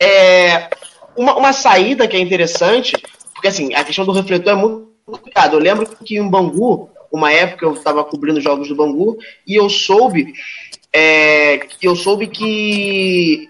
É, 0.00 0.68
uma, 1.16 1.36
uma 1.36 1.52
saída 1.52 2.08
que 2.08 2.16
é 2.16 2.20
interessante, 2.20 2.96
porque 3.32 3.48
assim, 3.48 3.74
a 3.74 3.84
questão 3.84 4.04
do 4.04 4.12
refletor 4.12 4.52
é 4.52 4.56
muito 4.56 4.88
complicado. 5.10 5.54
Eu 5.54 5.60
lembro 5.60 5.86
que 6.04 6.16
em 6.16 6.28
Bangu, 6.28 6.90
uma 7.10 7.32
época 7.32 7.64
eu 7.64 7.72
estava 7.72 8.04
cobrindo 8.04 8.40
jogos 8.40 8.68
do 8.68 8.76
Bangu, 8.76 9.18
e 9.46 9.54
eu 9.54 9.68
soube, 9.68 10.32
é, 10.92 11.60
eu 11.82 11.96
soube 11.96 12.26
que 12.26 13.48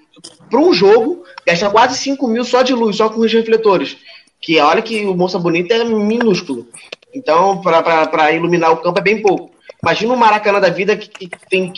para 0.49 0.61
um 0.61 0.73
jogo 0.73 1.25
gasta 1.47 1.71
quase 1.71 1.99
5 1.99 2.27
mil 2.29 2.45
só 2.45 2.63
de 2.63 2.75
luz, 2.75 2.97
só 2.97 3.09
com 3.09 3.21
os 3.21 3.33
refletores. 3.33 3.97
Que 4.41 4.61
olha 4.61 4.83
que 4.83 5.05
o 5.05 5.17
Moça 5.17 5.39
Bonita 5.39 5.75
é 5.75 5.85
minúsculo. 5.85 6.67
Então, 7.13 7.61
para 7.61 8.33
iluminar 8.33 8.73
o 8.73 8.77
campo 8.77 8.99
é 8.99 9.03
bem 9.03 9.21
pouco. 9.21 9.51
Imagina 9.83 10.13
um 10.13 10.17
Maracanã 10.17 10.61
da 10.61 10.69
vida 10.69 10.97
que, 10.97 11.29
tem 11.49 11.73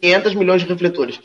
500 0.00 0.34
milhões 0.34 0.62
de 0.62 0.68
refletores. 0.68 1.20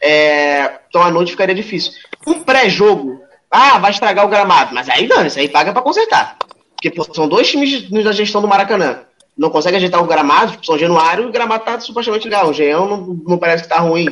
É, 0.00 0.80
então 0.88 1.02
à 1.02 1.10
noite 1.10 1.32
ficaria 1.32 1.54
difícil. 1.54 1.92
Um 2.26 2.42
pré-jogo, 2.42 3.20
ah, 3.50 3.78
vai 3.78 3.90
estragar 3.90 4.24
o 4.24 4.28
gramado. 4.28 4.74
Mas 4.74 4.88
aí 4.88 5.06
não, 5.06 5.24
isso 5.24 5.38
aí 5.38 5.48
paga 5.48 5.72
para 5.72 5.82
consertar. 5.82 6.36
Porque 6.84 6.90
pô, 6.90 7.14
são 7.14 7.26
dois 7.26 7.48
times 7.50 7.88
da 8.04 8.12
gestão 8.12 8.42
do 8.42 8.48
Maracanã. 8.48 9.04
Não 9.34 9.48
consegue 9.48 9.78
ajeitar 9.78 10.02
o 10.02 10.06
gramado, 10.06 10.52
tipo, 10.52 10.66
São 10.66 10.78
Januário, 10.78 11.24
e 11.24 11.26
o 11.28 11.32
gramado 11.32 11.64
tá 11.64 11.80
supostamente 11.80 12.26
legal. 12.26 12.48
O 12.48 12.52
Geão 12.52 12.86
não, 12.86 12.98
não 13.26 13.38
parece 13.38 13.62
que 13.62 13.68
tá 13.70 13.78
ruim. 13.80 14.06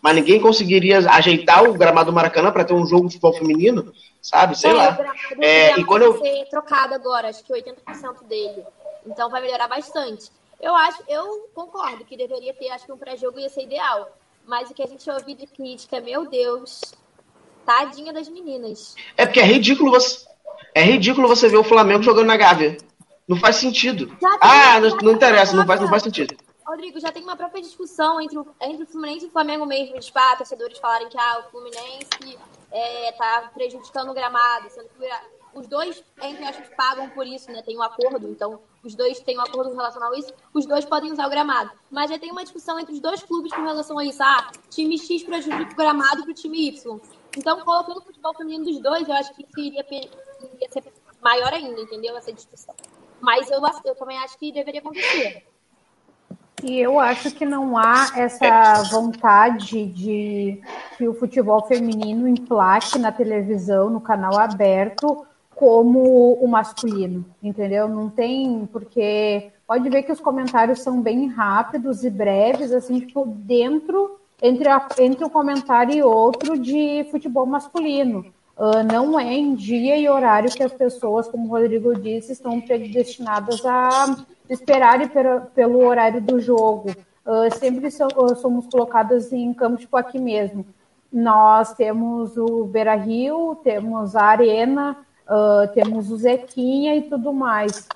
Mas 0.00 0.16
ninguém 0.16 0.40
conseguiria 0.40 0.98
ajeitar 1.10 1.64
o 1.64 1.74
gramado 1.74 2.10
do 2.10 2.14
Maracanã 2.14 2.50
para 2.50 2.64
ter 2.64 2.72
um 2.72 2.86
jogo 2.86 3.08
de 3.08 3.14
futebol 3.14 3.34
feminino, 3.34 3.92
sabe? 4.22 4.58
Sei 4.58 4.70
é, 4.70 4.74
lá. 4.74 4.98
O 5.36 5.44
é, 5.44 5.78
e 5.78 5.84
quando 5.84 6.02
eu... 6.02 6.18
ser 6.18 6.46
trocado 6.46 6.94
agora, 6.94 7.28
acho 7.28 7.44
que 7.44 7.52
80% 7.52 8.26
dele. 8.26 8.64
Então 9.06 9.28
vai 9.28 9.42
melhorar 9.42 9.68
bastante. 9.68 10.30
Eu 10.60 10.74
acho, 10.74 11.02
eu 11.06 11.50
concordo 11.54 12.06
que 12.06 12.16
deveria 12.16 12.54
ter, 12.54 12.70
acho 12.70 12.86
que 12.86 12.92
um 12.92 12.98
pré-jogo 12.98 13.38
ia 13.38 13.50
ser 13.50 13.64
ideal. 13.64 14.16
Mas 14.46 14.70
o 14.70 14.74
que 14.74 14.82
a 14.82 14.86
gente 14.86 15.08
ouviu 15.10 15.36
de 15.36 15.46
crítica, 15.46 16.00
meu 16.00 16.26
Deus, 16.26 16.80
tadinha 17.66 18.14
das 18.14 18.28
meninas. 18.30 18.94
É 19.14 19.26
porque 19.26 19.40
é 19.40 19.44
ridículo 19.44 19.90
você. 19.90 20.24
É 20.74 20.82
ridículo 20.82 21.28
você 21.28 21.48
ver 21.48 21.56
o 21.56 21.64
Flamengo 21.64 22.02
jogando 22.02 22.26
na 22.26 22.36
Gávea. 22.36 22.76
Não 23.28 23.38
faz 23.38 23.56
sentido. 23.56 24.14
Ah, 24.40 24.80
não, 24.80 24.96
não 24.96 25.12
interessa, 25.12 25.56
não 25.56 25.64
faz, 25.64 25.80
não 25.80 25.88
faz 25.88 26.02
sentido. 26.02 26.36
Rodrigo, 26.66 26.98
já 26.98 27.12
tem 27.12 27.22
uma 27.22 27.36
própria 27.36 27.62
discussão 27.62 28.20
entre 28.20 28.38
o, 28.38 28.46
entre 28.60 28.82
o 28.82 28.86
Fluminense 28.86 29.26
e 29.26 29.28
o 29.28 29.30
Flamengo 29.30 29.64
mesmo, 29.64 29.98
de 29.98 30.12
ah, 30.14 30.36
torcedores 30.36 30.78
falarem 30.78 31.08
que 31.08 31.16
ah, 31.16 31.44
o 31.46 31.50
Fluminense 31.50 32.38
é, 32.72 33.12
tá 33.12 33.50
prejudicando 33.54 34.10
o 34.10 34.14
gramado, 34.14 34.68
sendo 34.70 34.88
que 34.88 35.08
os 35.54 35.68
dois, 35.68 36.02
entre 36.20 36.44
aspas, 36.44 36.68
pagam 36.76 37.08
por 37.10 37.26
isso, 37.26 37.50
né? 37.52 37.62
Tem 37.62 37.78
um 37.78 37.82
acordo, 37.82 38.28
então 38.28 38.60
os 38.82 38.94
dois 38.94 39.20
têm 39.20 39.38
um 39.38 39.42
acordo 39.42 39.74
relacionado 39.74 40.14
a 40.14 40.18
isso, 40.18 40.32
os 40.52 40.66
dois 40.66 40.84
podem 40.84 41.12
usar 41.12 41.26
o 41.26 41.30
gramado. 41.30 41.70
Mas 41.90 42.10
já 42.10 42.18
tem 42.18 42.32
uma 42.32 42.42
discussão 42.42 42.78
entre 42.80 42.92
os 42.92 43.00
dois 43.00 43.22
clubes 43.22 43.52
com 43.52 43.62
relação 43.62 43.98
a 43.98 44.04
isso. 44.04 44.22
Ah, 44.22 44.50
time 44.70 44.98
X 44.98 45.22
prejudica 45.22 45.72
o 45.72 45.76
gramado 45.76 46.22
para 46.22 46.32
o 46.32 46.34
time 46.34 46.68
Y. 46.68 47.00
Então, 47.36 47.60
colocando 47.60 47.98
o 47.98 48.02
futebol 48.02 48.34
feminino 48.34 48.64
dos 48.64 48.80
dois, 48.80 49.08
eu 49.08 49.14
acho 49.14 49.32
que 49.34 49.42
isso 49.42 49.60
iria, 49.60 49.84
iria 50.54 50.68
ser 50.70 50.84
maior 51.22 51.52
ainda, 51.52 51.80
entendeu? 51.80 52.16
Essa 52.16 52.32
discussão. 52.32 52.74
Mas 53.20 53.50
eu, 53.50 53.60
eu 53.84 53.94
também 53.94 54.18
acho 54.18 54.38
que 54.38 54.52
deveria 54.52 54.80
acontecer. 54.80 55.46
E 56.62 56.78
eu 56.78 56.98
acho 56.98 57.30
que 57.30 57.44
não 57.44 57.76
há 57.76 58.12
essa 58.16 58.82
vontade 58.90 59.86
de 59.86 60.62
que 60.96 61.08
o 61.08 61.14
futebol 61.14 61.66
feminino 61.66 62.28
emplaque 62.28 62.98
na 62.98 63.12
televisão, 63.12 63.90
no 63.90 64.00
canal 64.00 64.38
aberto, 64.38 65.26
como 65.54 66.32
o 66.34 66.48
masculino, 66.48 67.24
entendeu? 67.42 67.88
Não 67.88 68.08
tem, 68.08 68.66
porque 68.72 69.52
pode 69.66 69.88
ver 69.88 70.02
que 70.02 70.12
os 70.12 70.20
comentários 70.20 70.80
são 70.80 71.00
bem 71.00 71.28
rápidos 71.28 72.04
e 72.04 72.10
breves, 72.10 72.72
assim, 72.72 73.00
tipo, 73.00 73.26
dentro, 73.26 74.18
entre, 74.42 74.68
a, 74.68 74.88
entre 74.98 75.24
um 75.24 75.28
comentário 75.28 75.94
e 75.94 76.02
outro 76.02 76.58
de 76.58 77.06
futebol 77.10 77.46
masculino. 77.46 78.33
Uh, 78.56 78.84
não 78.84 79.18
é 79.18 79.32
em 79.34 79.54
dia 79.54 79.96
e 79.96 80.08
horário 80.08 80.50
que 80.50 80.62
as 80.62 80.72
pessoas, 80.72 81.26
como 81.26 81.46
o 81.46 81.50
Rodrigo 81.50 81.94
disse, 81.98 82.32
estão 82.32 82.60
predestinadas 82.60 83.64
a 83.66 84.16
esperarem 84.48 85.10
pelo 85.54 85.84
horário 85.84 86.20
do 86.20 86.38
jogo. 86.38 86.90
Uh, 87.26 87.52
sempre 87.58 87.90
so, 87.90 88.06
uh, 88.06 88.36
somos 88.36 88.66
colocadas 88.66 89.32
em 89.32 89.52
campos 89.54 89.80
tipo 89.80 89.96
aqui 89.96 90.18
mesmo. 90.18 90.64
Nós 91.10 91.72
temos 91.74 92.36
o 92.36 92.64
Beira 92.64 92.94
Rio, 92.94 93.56
temos 93.64 94.14
a 94.14 94.24
Arena, 94.24 94.96
uh, 95.26 95.72
temos 95.72 96.10
o 96.10 96.16
Zequinha 96.16 96.94
e 96.96 97.02
tudo 97.02 97.32
mais. 97.32 97.88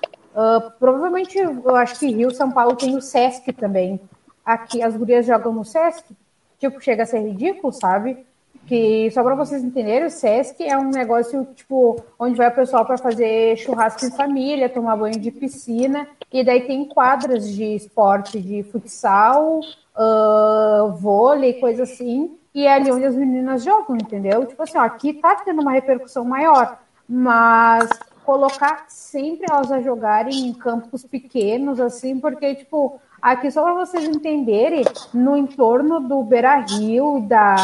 Provavelmente, 0.79 1.37
eu 1.37 1.75
acho 1.75 1.99
que 1.99 2.07
Rio, 2.07 2.31
São 2.31 2.49
Paulo 2.49 2.75
tem 2.75 2.95
o 2.95 3.01
Sesc 3.01 3.51
também. 3.51 3.99
Aqui 4.45 4.81
as 4.81 4.95
gurias 4.95 5.25
jogam 5.25 5.51
no 5.51 5.65
Sesc, 5.65 6.15
tipo, 6.57 6.79
chega 6.79 7.03
a 7.03 7.05
ser 7.05 7.19
ridículo, 7.19 7.73
sabe? 7.73 8.25
Que 8.69 9.09
só 9.09 9.23
para 9.23 9.33
vocês 9.33 9.63
entenderem, 9.63 10.05
o 10.05 10.11
Sesc 10.11 10.63
é 10.63 10.77
um 10.77 10.91
negócio 10.91 11.43
tipo 11.55 11.99
onde 12.19 12.35
vai 12.35 12.49
o 12.49 12.53
pessoal 12.53 12.85
para 12.85 12.99
fazer 12.99 13.57
churrasco 13.57 14.05
em 14.05 14.11
família, 14.11 14.69
tomar 14.69 14.95
banho 14.95 15.19
de 15.19 15.31
piscina, 15.31 16.07
e 16.31 16.43
daí 16.43 16.67
tem 16.67 16.85
quadras 16.85 17.49
de 17.49 17.63
esporte 17.63 18.39
de 18.39 18.61
futsal, 18.61 19.59
uh, 19.59 20.91
vôlei, 20.97 21.53
coisa 21.53 21.81
assim, 21.81 22.37
e 22.53 22.67
é 22.67 22.73
ali 22.75 22.91
onde 22.91 23.05
as 23.05 23.15
meninas 23.15 23.63
jogam, 23.63 23.95
entendeu? 23.95 24.45
Tipo 24.45 24.61
assim, 24.61 24.77
ó, 24.77 24.81
aqui 24.81 25.15
tá 25.15 25.37
tendo 25.43 25.63
uma 25.63 25.71
repercussão 25.71 26.23
maior. 26.23 26.77
Mas 27.07 27.89
colocar 28.23 28.85
sempre 28.87 29.47
elas 29.49 29.71
a 29.71 29.81
jogarem 29.81 30.45
em 30.45 30.53
campos 30.53 31.03
pequenos, 31.03 31.79
assim, 31.79 32.19
porque, 32.19 32.53
tipo, 32.53 33.01
aqui 33.21 33.51
só 33.51 33.63
para 33.63 33.73
vocês 33.73 34.03
entenderem, 34.05 34.83
no 35.13 35.37
entorno 35.37 35.99
do 35.99 36.23
Beira 36.23 36.57
Rio 36.57 37.19
e 37.19 37.21
da, 37.21 37.55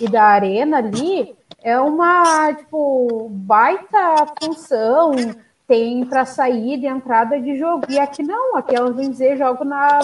e 0.00 0.08
da 0.08 0.24
Arena 0.24 0.78
ali, 0.78 1.34
é 1.62 1.78
uma, 1.78 2.52
tipo, 2.54 3.28
baita 3.30 4.26
função, 4.42 5.12
tem 5.66 6.04
para 6.04 6.24
saída 6.24 6.86
e 6.86 6.88
entrada 6.88 7.40
de 7.40 7.58
jogo. 7.58 7.86
E 7.88 7.98
aqui 7.98 8.22
não, 8.22 8.56
aqui 8.56 8.74
elas 8.74 8.94
vão 8.94 9.08
dizer, 9.08 9.36
jogo 9.36 9.64
na, 9.64 10.00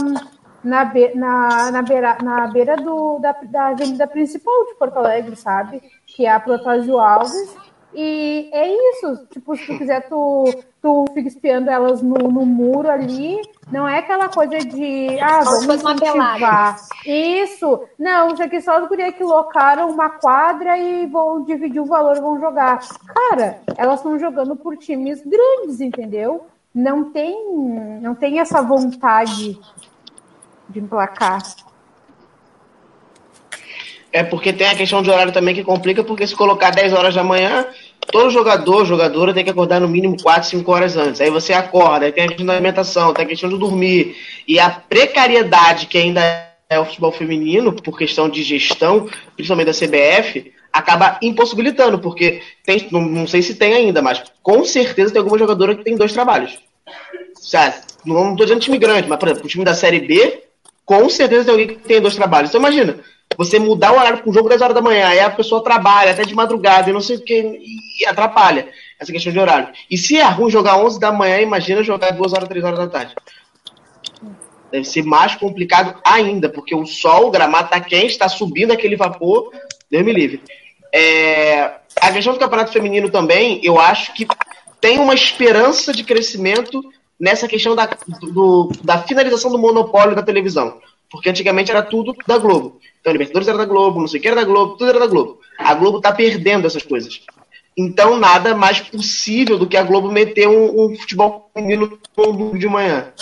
na, 0.62 0.84
be, 0.84 1.12
na, 1.14 1.70
na 1.70 1.82
beira, 1.82 2.18
na 2.22 2.46
beira 2.48 2.76
do, 2.76 3.18
da, 3.18 3.32
da 3.32 3.66
avenida 3.68 4.06
principal 4.06 4.66
de 4.66 4.74
Porto 4.74 4.98
Alegre, 4.98 5.36
sabe? 5.36 5.82
Que 6.06 6.26
é 6.26 6.30
a 6.30 6.40
Protásio 6.40 6.98
Alves 6.98 7.56
e 7.98 8.50
é 8.52 8.68
isso, 8.90 9.26
tipo, 9.30 9.56
se 9.56 9.64
tu 9.64 9.78
quiser, 9.78 10.06
tu, 10.06 10.44
tu 10.82 11.06
fica 11.14 11.26
espiando 11.26 11.70
elas 11.70 12.02
no, 12.02 12.28
no 12.28 12.44
muro 12.44 12.90
ali, 12.90 13.40
não 13.72 13.88
é 13.88 14.00
aquela 14.00 14.28
coisa 14.28 14.58
de, 14.58 15.18
ah, 15.18 15.40
vamos 15.42 15.82
incentivar. 15.82 16.76
Isso, 17.06 17.84
não, 17.98 18.34
isso 18.34 18.42
aqui 18.42 18.60
só 18.60 18.76
as 18.76 18.86
gurias 18.86 19.14
que 19.14 19.24
locaram 19.24 19.90
uma 19.90 20.10
quadra 20.10 20.76
e 20.76 21.06
vão 21.06 21.42
dividir 21.42 21.80
o 21.80 21.86
valor 21.86 22.18
e 22.18 22.20
vão 22.20 22.38
jogar. 22.38 22.80
Cara, 23.06 23.60
elas 23.78 24.00
estão 24.00 24.18
jogando 24.18 24.54
por 24.54 24.76
times 24.76 25.22
grandes, 25.24 25.80
entendeu? 25.80 26.46
Não 26.74 27.10
tem, 27.10 27.34
não 28.02 28.14
tem 28.14 28.40
essa 28.40 28.60
vontade 28.60 29.58
de 30.68 30.80
emplacar. 30.80 31.40
É 34.12 34.22
porque 34.22 34.52
tem 34.52 34.68
a 34.68 34.74
questão 34.74 35.02
de 35.02 35.10
horário 35.10 35.32
também 35.32 35.54
que 35.54 35.64
complica, 35.64 36.02
porque 36.02 36.26
se 36.26 36.34
colocar 36.34 36.70
10 36.70 36.92
horas 36.94 37.14
da 37.14 37.22
manhã, 37.22 37.66
todo 38.10 38.30
jogador, 38.30 38.84
jogadora 38.84 39.34
tem 39.34 39.44
que 39.44 39.50
acordar 39.50 39.80
no 39.80 39.88
mínimo 39.88 40.16
4, 40.20 40.48
5 40.48 40.72
horas 40.72 40.96
antes. 40.96 41.20
Aí 41.20 41.30
você 41.30 41.52
acorda, 41.52 42.06
aí 42.06 42.12
tem 42.12 42.24
a 42.24 42.28
questão 42.28 42.46
da 42.46 42.52
alimentação, 42.52 43.12
tem 43.12 43.24
a 43.24 43.28
questão 43.28 43.50
de 43.50 43.58
dormir. 43.58 44.16
E 44.46 44.58
a 44.58 44.70
precariedade 44.70 45.86
que 45.86 45.98
ainda 45.98 46.20
é 46.68 46.78
o 46.78 46.84
futebol 46.84 47.12
feminino, 47.12 47.72
por 47.72 47.96
questão 47.96 48.28
de 48.28 48.42
gestão, 48.42 49.08
principalmente 49.34 49.66
da 49.66 49.72
CBF, 49.72 50.52
acaba 50.72 51.18
impossibilitando, 51.22 51.98
porque 51.98 52.42
tem, 52.64 52.86
não, 52.90 53.02
não 53.02 53.26
sei 53.26 53.40
se 53.42 53.54
tem 53.54 53.72
ainda, 53.72 54.02
mas 54.02 54.22
com 54.42 54.64
certeza 54.64 55.12
tem 55.12 55.20
alguma 55.20 55.38
jogadora 55.38 55.74
que 55.74 55.84
tem 55.84 55.96
dois 55.96 56.12
trabalhos. 56.12 56.58
Não 58.04 58.32
estou 58.32 58.46
dizendo 58.46 58.60
time 58.60 58.78
grande, 58.78 59.08
mas, 59.08 59.18
por 59.18 59.28
exemplo, 59.28 59.46
o 59.46 59.48
time 59.48 59.64
da 59.64 59.74
Série 59.74 60.00
B, 60.00 60.42
com 60.84 61.08
certeza 61.08 61.44
tem 61.44 61.52
alguém 61.52 61.68
que 61.68 61.76
tem 61.76 62.00
dois 62.00 62.14
trabalhos. 62.14 62.50
Então 62.50 62.60
imagina, 62.60 63.00
você 63.36 63.58
mudar 63.58 63.92
o 63.92 63.98
horário 63.98 64.18
para 64.18 64.30
o 64.30 64.32
jogo 64.32 64.48
10 64.48 64.60
horas 64.62 64.74
da 64.74 64.80
manhã, 64.80 65.08
aí 65.08 65.20
a 65.20 65.30
pessoa 65.30 65.62
trabalha 65.62 66.12
até 66.12 66.24
de 66.24 66.34
madrugada 66.34 66.88
e 66.88 66.92
não 66.92 67.00
sei 67.00 67.16
o 67.16 67.20
que, 67.20 67.60
e 68.00 68.06
atrapalha 68.06 68.68
essa 68.98 69.12
questão 69.12 69.32
de 69.32 69.38
horário. 69.38 69.68
E 69.90 69.98
se 69.98 70.16
é 70.16 70.24
ruim 70.24 70.50
jogar 70.50 70.78
11 70.78 70.98
da 70.98 71.12
manhã, 71.12 71.40
imagina 71.40 71.82
jogar 71.82 72.12
2 72.12 72.32
horas, 72.32 72.48
3 72.48 72.64
horas 72.64 72.78
da 72.78 72.86
tarde. 72.88 73.14
Deve 74.70 74.84
ser 74.84 75.02
mais 75.02 75.34
complicado 75.34 76.00
ainda, 76.04 76.48
porque 76.48 76.74
o 76.74 76.86
sol, 76.86 77.28
o 77.28 77.30
gramado 77.30 77.66
está 77.66 77.80
quente, 77.80 78.12
está 78.12 78.28
subindo 78.28 78.72
aquele 78.72 78.96
vapor, 78.96 79.50
Deus 79.90 80.04
me 80.04 80.12
livre. 80.12 80.42
É, 80.92 81.72
a 82.00 82.12
questão 82.12 82.32
do 82.32 82.38
campeonato 82.38 82.72
feminino 82.72 83.10
também, 83.10 83.60
eu 83.62 83.78
acho 83.78 84.12
que 84.14 84.26
tem 84.80 84.98
uma 84.98 85.14
esperança 85.14 85.92
de 85.92 86.04
crescimento 86.04 86.82
nessa 87.18 87.48
questão 87.48 87.74
da, 87.74 87.88
do, 88.22 88.70
da 88.82 88.98
finalização 88.98 89.50
do 89.50 89.58
monopólio 89.58 90.14
da 90.14 90.22
televisão. 90.22 90.78
Porque 91.10 91.30
antigamente 91.30 91.70
era 91.70 91.82
tudo 91.82 92.14
da 92.26 92.38
Globo. 92.38 92.80
Então, 93.00 93.12
Libertadores 93.12 93.48
era 93.48 93.58
da 93.58 93.64
Globo, 93.64 94.00
não 94.00 94.08
sei 94.08 94.18
o 94.18 94.22
que 94.22 94.28
era 94.28 94.36
da 94.36 94.44
Globo, 94.44 94.76
tudo 94.76 94.90
era 94.90 94.98
da 94.98 95.06
Globo. 95.06 95.40
A 95.58 95.74
Globo 95.74 96.00
tá 96.00 96.12
perdendo 96.12 96.66
essas 96.66 96.82
coisas. 96.82 97.20
Então, 97.76 98.18
nada 98.18 98.54
mais 98.54 98.80
possível 98.80 99.58
do 99.58 99.66
que 99.66 99.76
a 99.76 99.82
Globo 99.82 100.10
meter 100.10 100.48
um, 100.48 100.86
um 100.86 100.96
futebol 100.96 101.50
feminino 101.54 101.98
no 102.16 102.32
domingo 102.32 102.58
de 102.58 102.68
manhã. 102.68 103.12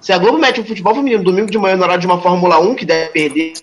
Se 0.00 0.12
a 0.12 0.18
Globo 0.18 0.38
mete 0.38 0.60
um 0.60 0.64
futebol 0.64 0.94
feminino 0.94 1.22
no 1.22 1.30
domingo 1.30 1.50
de 1.50 1.58
manhã 1.58 1.76
na 1.76 1.86
hora 1.86 1.98
de 1.98 2.06
uma 2.06 2.20
Fórmula 2.20 2.58
1, 2.58 2.74
que 2.74 2.84
deve 2.84 3.10
perder 3.10 3.54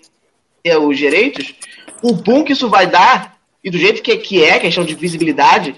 os 0.80 0.96
direitos, 0.96 1.54
o 2.02 2.12
boom 2.12 2.44
que 2.44 2.52
isso 2.52 2.68
vai 2.68 2.86
dar 2.86 3.36
e 3.62 3.70
do 3.70 3.78
jeito 3.78 4.02
que, 4.02 4.16
que 4.16 4.42
é, 4.42 4.58
questão 4.58 4.84
de 4.84 4.94
visibilidade, 4.94 5.76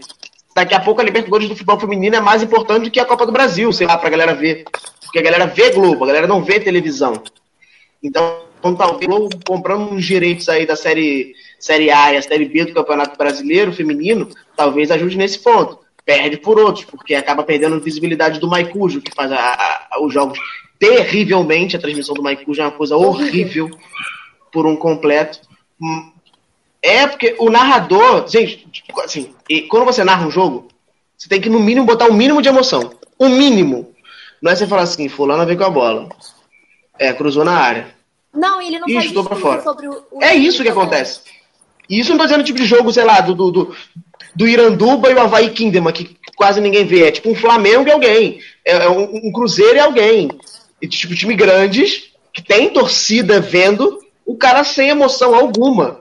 daqui 0.54 0.74
a 0.74 0.80
pouco 0.80 1.00
a 1.00 1.04
Libertadores 1.04 1.48
do 1.48 1.54
futebol 1.54 1.78
feminino 1.78 2.16
é 2.16 2.20
mais 2.20 2.42
importante 2.42 2.84
do 2.84 2.90
que 2.90 3.00
a 3.00 3.04
Copa 3.04 3.26
do 3.26 3.32
Brasil, 3.32 3.70
sei 3.72 3.86
lá, 3.86 3.98
pra 3.98 4.08
galera 4.08 4.34
ver. 4.34 4.64
Porque 5.02 5.18
a 5.18 5.22
galera 5.22 5.46
vê 5.46 5.70
Globo, 5.70 6.04
a 6.04 6.06
galera 6.06 6.26
não 6.26 6.42
vê 6.42 6.58
televisão. 6.58 7.22
Então, 8.04 8.42
talvez 8.76 9.10
comprando 9.46 9.90
uns 9.90 10.04
direitos 10.04 10.46
aí 10.50 10.66
da 10.66 10.76
série, 10.76 11.34
série 11.58 11.90
A 11.90 12.12
e 12.12 12.18
a 12.18 12.22
série 12.22 12.44
B 12.44 12.66
do 12.66 12.74
Campeonato 12.74 13.16
Brasileiro 13.16 13.72
feminino, 13.72 14.28
talvez 14.54 14.90
ajude 14.90 15.16
nesse 15.16 15.38
ponto. 15.38 15.78
Perde 16.04 16.36
por 16.36 16.58
outros, 16.58 16.84
porque 16.84 17.14
acaba 17.14 17.42
perdendo 17.42 17.80
visibilidade 17.80 18.38
do 18.38 18.46
Maicujo, 18.46 19.00
que 19.00 19.14
faz 19.14 19.32
a, 19.32 19.38
a, 19.90 20.02
os 20.02 20.12
jogos 20.12 20.38
terrivelmente. 20.78 21.76
A 21.76 21.80
transmissão 21.80 22.14
do 22.14 22.22
Maicujo 22.22 22.60
é 22.60 22.64
uma 22.66 22.72
coisa 22.72 22.94
horrível 22.94 23.70
por 24.52 24.66
um 24.66 24.76
completo. 24.76 25.40
Hum, 25.80 26.12
é 26.82 27.06
porque 27.06 27.34
o 27.38 27.48
narrador, 27.48 28.28
gente, 28.28 28.68
assim, 29.02 29.34
quando 29.70 29.86
você 29.86 30.04
narra 30.04 30.26
um 30.26 30.30
jogo, 30.30 30.68
você 31.16 31.26
tem 31.26 31.40
que 31.40 31.48
no 31.48 31.58
mínimo 31.58 31.86
botar 31.86 32.06
o 32.06 32.12
um 32.12 32.14
mínimo 32.14 32.42
de 32.42 32.50
emoção. 32.50 32.92
O 33.18 33.30
mínimo. 33.30 33.94
Não 34.42 34.52
é 34.52 34.56
você 34.56 34.66
falar 34.66 34.82
assim, 34.82 35.08
fulano 35.08 35.46
vem 35.46 35.56
com 35.56 35.64
a 35.64 35.70
bola. 35.70 36.10
É, 36.98 37.12
cruzou 37.12 37.44
na 37.44 37.56
área. 37.56 37.94
Não, 38.32 38.60
ele 38.60 38.78
não 38.78 38.88
Ixi, 38.88 39.14
faz 39.14 39.26
pra 39.26 39.36
fora. 39.36 39.62
sobre 39.62 39.88
o, 39.88 40.02
o 40.10 40.22
É 40.22 40.34
isso 40.34 40.62
que 40.62 40.68
acontece. 40.68 41.20
E 41.88 42.00
isso 42.00 42.10
não 42.10 42.18
tô 42.18 42.24
dizendo 42.24 42.44
tipo 42.44 42.58
de 42.58 42.66
jogo, 42.66 42.92
sei 42.92 43.04
lá, 43.04 43.20
do, 43.20 43.34
do, 43.34 43.50
do, 43.50 43.76
do 44.34 44.48
Iranduba 44.48 45.10
e 45.10 45.14
o 45.14 45.20
Havaí 45.20 45.50
Kingdom, 45.50 45.90
que 45.92 46.16
quase 46.36 46.60
ninguém 46.60 46.84
vê. 46.84 47.06
É 47.06 47.10
tipo 47.10 47.30
um 47.30 47.34
Flamengo 47.34 47.88
e 47.88 47.92
alguém. 47.92 48.40
É, 48.64 48.72
é 48.84 48.88
um, 48.88 49.28
um, 49.28 49.32
Cruzeiro 49.32 49.76
e 49.76 49.80
alguém. 49.80 50.28
E 50.80 50.88
tipo, 50.88 51.14
time 51.14 51.34
grandes, 51.34 52.10
que 52.32 52.42
tem 52.42 52.70
torcida 52.70 53.40
vendo, 53.40 54.00
o 54.26 54.36
cara 54.36 54.64
sem 54.64 54.88
emoção 54.88 55.34
alguma. 55.34 56.00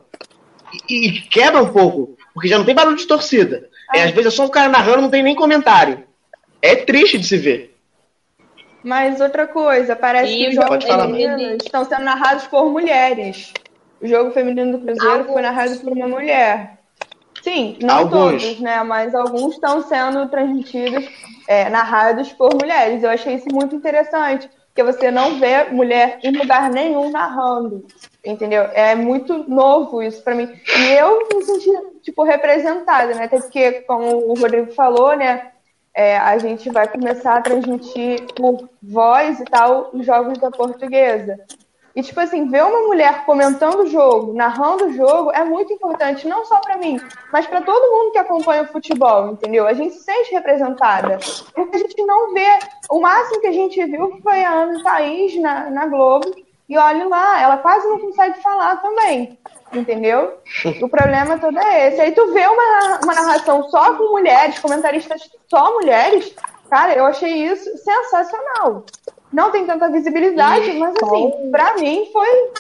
E, 0.90 1.08
e 1.08 1.22
quebra 1.22 1.62
um 1.62 1.72
pouco, 1.72 2.18
porque 2.34 2.50
já 2.50 2.58
não 2.58 2.66
tem 2.66 2.76
barulho 2.76 2.98
de 2.98 3.06
torcida. 3.06 3.70
É, 3.94 4.04
às 4.04 4.12
vezes 4.12 4.34
é 4.34 4.36
só 4.36 4.46
o 4.46 4.50
cara 4.50 4.70
narrando, 4.70 5.04
não 5.04 5.10
tem 5.10 5.22
nem 5.22 5.36
comentário. 5.36 6.04
É 6.62 6.76
triste 6.76 7.20
de 7.20 7.28
se 7.28 7.38
ver. 7.38 7.73
Mas 8.84 9.22
outra 9.22 9.48
coisa, 9.48 9.96
parece 9.96 10.34
e 10.34 10.38
que 10.38 10.50
os 10.50 10.56
jogos 10.56 10.84
femininos 10.84 11.64
estão 11.64 11.86
sendo 11.86 12.04
narrados 12.04 12.48
por 12.48 12.70
mulheres. 12.70 13.54
O 14.02 14.08
jogo 14.08 14.32
feminino 14.32 14.74
do 14.78 14.86
Cruzeiro 14.86 15.20
alguns. 15.20 15.34
foi 15.34 15.42
narrado 15.42 15.80
por 15.80 15.94
uma 15.94 16.08
mulher. 16.10 16.80
Sim, 17.42 17.78
não 17.82 18.00
alguns. 18.00 18.44
todos, 18.44 18.60
né? 18.60 18.84
Mas 18.84 19.16
alguns 19.16 19.54
estão 19.54 19.82
sendo 19.82 20.28
transmitidos, 20.28 21.06
é, 21.48 21.70
narrados 21.70 22.34
por 22.34 22.54
mulheres. 22.54 23.02
Eu 23.02 23.10
achei 23.10 23.36
isso 23.36 23.48
muito 23.50 23.76
interessante, 23.76 24.50
porque 24.68 24.84
você 24.84 25.10
não 25.10 25.40
vê 25.40 25.66
mulher 25.66 26.20
em 26.22 26.32
lugar 26.32 26.70
nenhum 26.70 27.12
narrando, 27.12 27.86
entendeu? 28.26 28.64
É 28.74 28.94
muito 28.94 29.50
novo 29.50 30.04
isso 30.04 30.22
para 30.22 30.36
mim. 30.36 30.50
E 30.78 30.92
eu 30.94 31.28
me 31.34 31.44
senti, 31.44 31.70
tipo, 32.02 32.24
representada, 32.24 33.14
né? 33.14 33.26
Até 33.26 33.40
porque, 33.40 33.82
como 33.82 34.30
o 34.30 34.34
Rodrigo 34.34 34.74
falou, 34.74 35.16
né? 35.16 35.53
É, 35.96 36.18
a 36.18 36.38
gente 36.38 36.70
vai 36.70 36.88
começar 36.88 37.36
a 37.36 37.42
transmitir 37.42 38.26
por 38.34 38.70
voz 38.82 39.40
e 39.40 39.46
tal 39.46 39.92
os 39.94 40.06
jogos 40.06 40.38
da 40.40 40.50
portuguesa. 40.50 41.38
E, 41.96 42.02
tipo 42.02 42.20
assim, 42.20 42.50
ver 42.50 42.64
uma 42.64 42.88
mulher 42.88 43.24
comentando 43.24 43.82
o 43.82 43.88
jogo, 43.88 44.34
narrando 44.34 44.86
o 44.86 44.94
jogo, 44.94 45.32
é 45.32 45.44
muito 45.44 45.72
importante, 45.72 46.28
não 46.28 46.44
só 46.44 46.60
para 46.60 46.78
mim, 46.78 47.00
mas 47.32 47.46
para 47.46 47.62
todo 47.62 47.92
mundo 47.92 48.12
que 48.12 48.18
acompanha 48.18 48.64
o 48.64 48.68
futebol, 48.68 49.30
entendeu? 49.30 49.68
A 49.68 49.74
gente 49.74 49.94
se 49.94 50.04
sente 50.04 50.32
representada. 50.32 51.20
Porque 51.54 51.76
a 51.76 51.80
gente 51.80 52.04
não 52.04 52.34
vê. 52.34 52.50
O 52.90 53.00
máximo 53.00 53.42
que 53.42 53.48
a 53.48 53.52
gente 53.52 53.86
viu 53.86 54.20
foi 54.24 54.44
a 54.44 54.52
Ana 54.52 54.84
Thaís 54.84 55.40
na, 55.40 55.70
na 55.70 55.86
Globo. 55.86 56.34
E 56.68 56.76
olha 56.76 57.08
lá, 57.08 57.40
ela 57.40 57.58
quase 57.58 57.88
não 57.88 58.00
consegue 58.00 58.42
falar 58.42 58.78
também 58.78 59.38
entendeu? 59.78 60.38
O 60.82 60.90
problema 60.90 61.38
todo 61.38 61.58
é 61.58 61.88
esse. 61.88 62.02
Aí 62.02 62.12
tu 62.12 62.34
vê 62.34 62.46
uma, 62.46 63.00
uma 63.04 63.14
narração 63.14 63.70
só 63.70 63.96
com 63.96 64.12
mulheres, 64.12 64.60
comentaristas 64.60 65.30
só 65.50 65.74
mulheres, 65.74 66.34
cara, 66.70 66.94
eu 66.94 67.06
achei 67.06 67.46
isso 67.46 67.70
sensacional. 67.78 68.86
Não 69.32 69.52
tem 69.52 69.66
tanta 69.66 69.90
visibilidade, 69.90 70.74
mas 70.74 70.96
assim, 71.02 71.52
pra 71.52 71.76
mim 71.76 72.10
foi. 72.12 72.52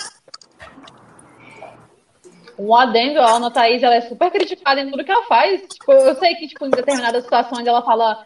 Um 2.58 2.76
adendo, 2.76 3.20
a 3.20 3.32
Ana 3.32 3.50
Thaís, 3.50 3.82
ela 3.82 3.96
é 3.96 4.02
super 4.02 4.30
criticada 4.30 4.80
em 4.80 4.90
tudo 4.90 5.04
que 5.04 5.12
ela 5.12 5.26
faz. 5.26 5.62
Tipo, 5.62 5.92
eu 5.92 6.16
sei 6.16 6.36
que, 6.36 6.48
tipo, 6.48 6.66
em 6.66 6.70
determinadas 6.70 7.24
situações 7.24 7.66
ela 7.66 7.82
fala 7.82 8.26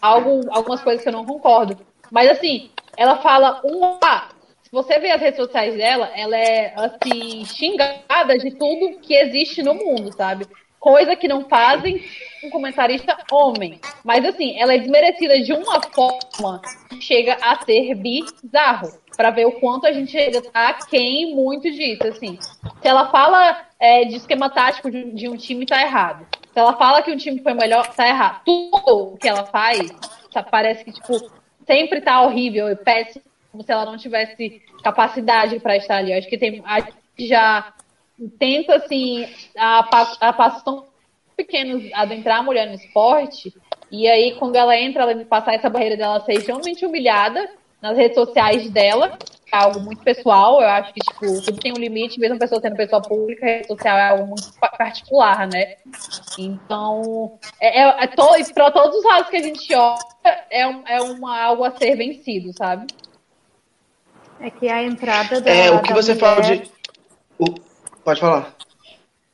algo, 0.00 0.42
algumas 0.50 0.82
coisas 0.82 1.02
que 1.02 1.08
eu 1.08 1.12
não 1.12 1.24
concordo. 1.24 1.78
Mas 2.10 2.30
assim, 2.30 2.70
ela 2.96 3.16
fala 3.18 3.60
um 3.64 3.98
A, 4.04 4.28
você 4.72 4.98
vê 4.98 5.10
as 5.10 5.20
redes 5.20 5.36
sociais 5.36 5.76
dela, 5.76 6.10
ela 6.16 6.34
é 6.34 6.72
assim, 6.74 7.44
xingada 7.44 8.38
de 8.38 8.52
tudo 8.52 8.98
que 9.00 9.14
existe 9.14 9.62
no 9.62 9.74
mundo, 9.74 10.10
sabe? 10.16 10.46
Coisa 10.80 11.14
que 11.14 11.28
não 11.28 11.44
fazem 11.44 12.02
um 12.42 12.48
comentarista 12.48 13.16
homem. 13.30 13.78
Mas 14.02 14.24
assim, 14.24 14.58
ela 14.58 14.74
é 14.74 14.78
desmerecida 14.78 15.40
de 15.40 15.52
uma 15.52 15.80
forma 15.82 16.62
que 16.88 17.02
chega 17.02 17.36
a 17.42 17.62
ser 17.62 17.94
bizarro. 17.94 18.88
para 19.14 19.30
ver 19.30 19.46
o 19.46 19.60
quanto 19.60 19.86
a 19.86 19.92
gente 19.92 20.16
ainda 20.16 20.40
tá 20.40 20.72
quem 20.88 21.34
muito 21.36 21.70
disso, 21.70 22.06
assim. 22.06 22.38
Se 22.80 22.88
ela 22.88 23.10
fala 23.10 23.66
é, 23.78 24.06
de 24.06 24.16
esquema 24.16 24.48
tático 24.48 24.90
de, 24.90 25.12
de 25.12 25.28
um 25.28 25.36
time, 25.36 25.66
tá 25.66 25.82
errado. 25.82 26.26
Se 26.50 26.58
ela 26.58 26.72
fala 26.78 27.02
que 27.02 27.12
um 27.12 27.16
time 27.16 27.42
foi 27.42 27.52
melhor, 27.52 27.94
tá 27.94 28.08
errado. 28.08 28.40
Tudo 28.42 29.18
que 29.20 29.28
ela 29.28 29.44
faz, 29.44 29.94
tá, 30.32 30.42
parece 30.42 30.82
que, 30.82 30.92
tipo, 30.92 31.12
sempre 31.66 32.00
tá 32.00 32.22
horrível 32.22 32.70
e 32.70 32.76
péssimo 32.76 33.31
como 33.52 33.62
se 33.62 33.70
ela 33.70 33.84
não 33.84 33.98
tivesse 33.98 34.62
capacidade 34.82 35.60
para 35.60 35.76
estar 35.76 35.98
ali. 35.98 36.10
Eu 36.10 36.18
acho 36.18 36.28
que 36.28 36.38
tem, 36.38 36.62
a 36.64 36.80
gente 36.80 37.28
já 37.28 37.72
tenta, 38.38 38.76
assim, 38.76 39.28
a, 39.56 39.80
a 40.20 40.32
passos 40.32 40.62
tão 40.62 40.86
pequenos 41.36 41.84
adentrar 41.92 42.38
a 42.38 42.42
mulher 42.42 42.66
no 42.66 42.74
esporte, 42.74 43.54
e 43.90 44.08
aí 44.08 44.34
quando 44.36 44.56
ela 44.56 44.76
entra, 44.76 45.02
ela 45.02 45.24
passar 45.24 45.54
essa 45.54 45.68
barreira 45.68 45.96
dela 45.96 46.24
ser 46.24 46.34
extremamente 46.34 46.84
humilhada 46.84 47.48
nas 47.80 47.96
redes 47.96 48.14
sociais 48.14 48.70
dela, 48.70 49.18
é 49.52 49.56
algo 49.56 49.80
muito 49.80 50.02
pessoal, 50.02 50.62
eu 50.62 50.68
acho 50.68 50.94
que, 50.94 51.00
tipo, 51.00 51.42
tudo 51.42 51.60
tem 51.60 51.72
um 51.72 51.80
limite, 51.80 52.18
mesmo 52.18 52.36
a 52.36 52.38
pessoa 52.38 52.60
sendo 52.60 52.76
pessoa 52.76 53.02
pública, 53.02 53.44
a 53.44 53.48
rede 53.48 53.66
social 53.66 53.98
é 53.98 54.08
algo 54.08 54.26
muito 54.26 54.50
particular, 54.78 55.46
né? 55.46 55.76
Então, 56.38 57.38
é, 57.60 57.80
é, 57.80 58.04
é 58.04 58.06
to, 58.06 58.24
para 58.54 58.70
todos 58.70 58.96
os 58.96 59.04
lados 59.04 59.28
que 59.28 59.36
a 59.36 59.42
gente 59.42 59.74
olha, 59.74 59.98
é, 60.50 60.62
é 60.96 61.02
uma, 61.02 61.38
algo 61.38 61.64
a 61.64 61.70
ser 61.72 61.96
vencido, 61.96 62.50
sabe? 62.56 62.86
É 64.42 64.50
que 64.50 64.68
a 64.68 64.82
entrada 64.82 65.40
da. 65.40 65.50
É, 65.50 65.70
o 65.70 65.80
que 65.80 65.92
você 65.92 66.14
mulher... 66.14 66.34
fala 66.34 66.42
de. 66.42 66.70
O... 67.38 67.44
Pode 68.04 68.20
falar. 68.20 68.54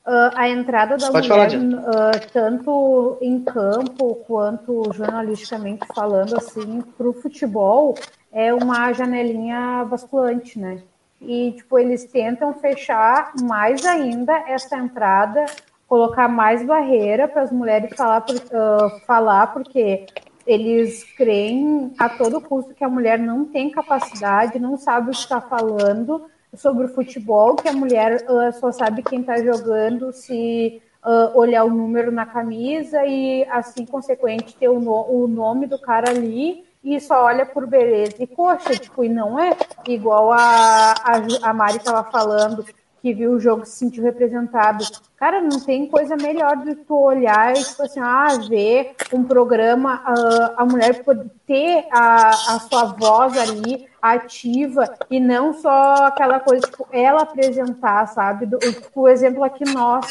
Uh, 0.06 0.30
a 0.34 0.48
entrada 0.48 0.98
da 0.98 1.10
Pode 1.10 1.28
mulher, 1.28 1.50
uh, 1.54 2.30
tanto 2.32 3.18
em 3.20 3.42
campo 3.42 4.16
quanto 4.26 4.90
jornalisticamente 4.92 5.86
falando, 5.94 6.36
assim, 6.36 6.82
para 6.96 7.08
o 7.08 7.12
futebol, 7.14 7.94
é 8.32 8.52
uma 8.52 8.92
janelinha 8.92 9.84
basculante, 9.84 10.58
né? 10.58 10.82
E, 11.20 11.52
tipo, 11.52 11.78
eles 11.78 12.04
tentam 12.04 12.54
fechar 12.54 13.32
mais 13.42 13.84
ainda 13.84 14.32
essa 14.46 14.76
entrada, 14.76 15.46
colocar 15.86 16.28
mais 16.28 16.64
barreira 16.64 17.26
para 17.26 17.42
as 17.42 17.52
mulheres 17.52 17.94
falar, 17.96 18.20
por, 18.20 18.36
uh, 18.36 19.00
falar, 19.06 19.48
porque 19.48 20.06
eles 20.48 21.04
creem 21.04 21.92
a 21.98 22.08
todo 22.08 22.40
custo 22.40 22.74
que 22.74 22.82
a 22.82 22.88
mulher 22.88 23.18
não 23.18 23.44
tem 23.44 23.70
capacidade, 23.70 24.58
não 24.58 24.78
sabe 24.78 25.10
o 25.10 25.12
que 25.12 25.18
está 25.18 25.42
falando 25.42 26.24
sobre 26.56 26.86
o 26.86 26.94
futebol, 26.94 27.54
que 27.54 27.68
a 27.68 27.72
mulher 27.72 28.24
uh, 28.26 28.50
só 28.58 28.72
sabe 28.72 29.02
quem 29.02 29.20
está 29.20 29.36
jogando 29.36 30.10
se 30.10 30.80
uh, 31.04 31.38
olhar 31.38 31.64
o 31.64 31.70
número 31.70 32.10
na 32.10 32.24
camisa 32.24 33.04
e, 33.04 33.44
assim, 33.50 33.84
consequente, 33.84 34.56
ter 34.56 34.70
o, 34.70 34.80
no 34.80 35.04
o 35.10 35.28
nome 35.28 35.66
do 35.66 35.78
cara 35.78 36.08
ali 36.08 36.64
e 36.82 36.98
só 36.98 37.24
olha 37.24 37.44
por 37.44 37.66
beleza 37.66 38.14
e 38.18 38.26
coxa, 38.26 38.72
tipo, 38.72 39.04
e 39.04 39.08
não 39.10 39.38
é 39.38 39.54
igual 39.86 40.32
a, 40.32 40.92
a, 40.92 41.50
a 41.50 41.52
Mari 41.52 41.76
estava 41.76 42.10
falando, 42.10 42.64
que 43.00 43.14
viu 43.14 43.32
o 43.32 43.40
jogo 43.40 43.64
se 43.64 43.76
sentiu 43.76 44.02
representado. 44.02 44.84
Cara, 45.16 45.40
não 45.40 45.60
tem 45.60 45.86
coisa 45.86 46.16
melhor 46.16 46.56
do 46.56 46.76
que 46.76 46.84
tu 46.84 46.96
olhar 46.96 47.52
e, 47.52 47.62
tipo 47.62 47.82
assim, 47.82 48.00
ah, 48.00 48.28
ver 48.48 48.94
um 49.12 49.24
programa, 49.24 50.02
uh, 50.06 50.54
a 50.56 50.64
mulher 50.64 51.02
poder 51.02 51.30
ter 51.46 51.86
a, 51.90 52.28
a 52.28 52.60
sua 52.60 52.84
voz 52.84 53.36
ali 53.36 53.86
ativa 54.00 54.84
e 55.10 55.18
não 55.18 55.52
só 55.52 55.94
aquela 56.06 56.38
coisa, 56.40 56.66
tipo, 56.66 56.86
ela 56.92 57.22
apresentar, 57.22 58.06
sabe? 58.06 58.46
Do, 58.46 58.58
o 58.94 59.08
exemplo 59.08 59.42
aqui 59.42 59.64
nós. 59.64 60.06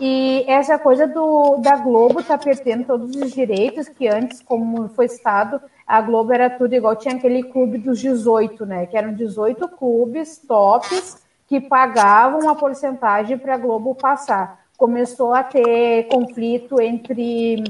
E 0.00 0.44
essa 0.48 0.78
coisa 0.78 1.06
do, 1.06 1.58
da 1.58 1.76
Globo 1.76 2.22
tá 2.22 2.36
perdendo 2.36 2.86
todos 2.86 3.14
os 3.14 3.32
direitos, 3.32 3.88
que 3.88 4.08
antes, 4.08 4.42
como 4.42 4.88
foi 4.88 5.08
citado, 5.08 5.60
a 5.86 6.00
Globo 6.00 6.32
era 6.32 6.50
tudo 6.50 6.74
igual, 6.74 6.96
tinha 6.96 7.14
aquele 7.14 7.42
clube 7.42 7.78
dos 7.78 8.00
18, 8.00 8.66
né? 8.66 8.86
Que 8.86 8.96
eram 8.96 9.14
18 9.14 9.68
clubes 9.68 10.38
tops 10.38 11.22
que 11.52 11.60
pagavam 11.60 12.40
uma 12.40 12.56
porcentagem 12.56 13.36
para 13.36 13.56
a 13.56 13.58
Globo 13.58 13.94
passar. 13.94 14.64
Começou 14.74 15.34
a 15.34 15.42
ter 15.42 16.04
conflito 16.04 16.80
entre 16.80 17.62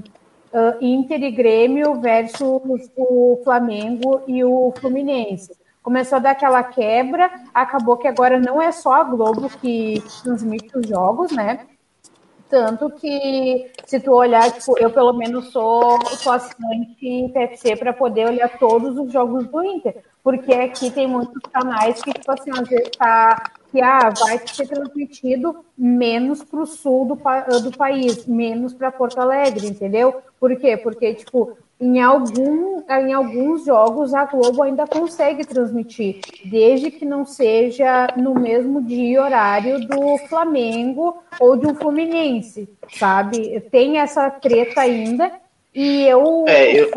uh, 0.52 0.76
Inter 0.80 1.20
e 1.20 1.32
Grêmio 1.32 2.00
versus 2.00 2.88
o 2.96 3.40
Flamengo 3.42 4.22
e 4.28 4.44
o 4.44 4.72
Fluminense. 4.78 5.50
Começou 5.82 6.18
a 6.18 6.20
dar 6.20 6.30
aquela 6.30 6.62
quebra, 6.62 7.28
acabou 7.52 7.96
que 7.96 8.06
agora 8.06 8.38
não 8.38 8.62
é 8.62 8.70
só 8.70 8.92
a 8.92 9.02
Globo 9.02 9.50
que 9.60 10.00
transmite 10.22 10.78
os 10.78 10.86
jogos, 10.86 11.32
né? 11.32 11.66
Tanto 12.48 12.88
que, 12.88 13.68
se 13.84 13.98
tu 13.98 14.12
olhar, 14.12 14.48
tipo, 14.52 14.78
eu 14.78 14.90
pelo 14.90 15.12
menos 15.12 15.50
sou, 15.50 15.98
sou 16.18 16.34
assinante 16.34 17.32
PFC 17.34 17.74
para 17.74 17.92
poder 17.92 18.28
olhar 18.28 18.58
todos 18.60 18.96
os 18.96 19.12
jogos 19.12 19.48
do 19.48 19.64
Inter. 19.64 20.04
Porque 20.22 20.52
aqui 20.52 20.90
tem 20.90 21.06
muitos 21.06 21.42
canais 21.52 22.00
que, 22.02 22.12
tipo 22.12 22.30
assim, 22.30 22.50
tá. 22.96 23.52
Que 23.72 23.80
ah, 23.80 24.10
vai 24.10 24.38
ser 24.46 24.68
transmitido 24.68 25.64
menos 25.76 26.44
para 26.44 26.60
o 26.60 26.66
sul 26.66 27.06
do, 27.06 27.60
do 27.60 27.76
país, 27.76 28.26
menos 28.26 28.74
para 28.74 28.92
Porto 28.92 29.18
Alegre, 29.18 29.66
entendeu? 29.66 30.20
Por 30.38 30.54
quê? 30.56 30.76
Porque, 30.76 31.14
tipo, 31.14 31.56
em, 31.80 32.00
algum, 32.00 32.82
em 32.88 33.12
alguns 33.12 33.64
jogos 33.64 34.12
a 34.14 34.26
Globo 34.26 34.62
ainda 34.62 34.86
consegue 34.86 35.44
transmitir, 35.44 36.20
desde 36.44 36.90
que 36.90 37.04
não 37.04 37.24
seja 37.24 38.08
no 38.16 38.34
mesmo 38.34 38.80
dia 38.82 39.08
e 39.08 39.18
horário 39.18 39.80
do 39.80 40.18
Flamengo 40.28 41.22
ou 41.40 41.56
de 41.56 41.66
um 41.66 41.74
Fluminense, 41.74 42.68
sabe? 42.90 43.58
Tem 43.70 43.98
essa 43.98 44.30
treta 44.30 44.82
ainda, 44.82 45.32
e 45.74 46.02
eu, 46.02 46.44
é, 46.46 46.82
eu... 46.82 46.90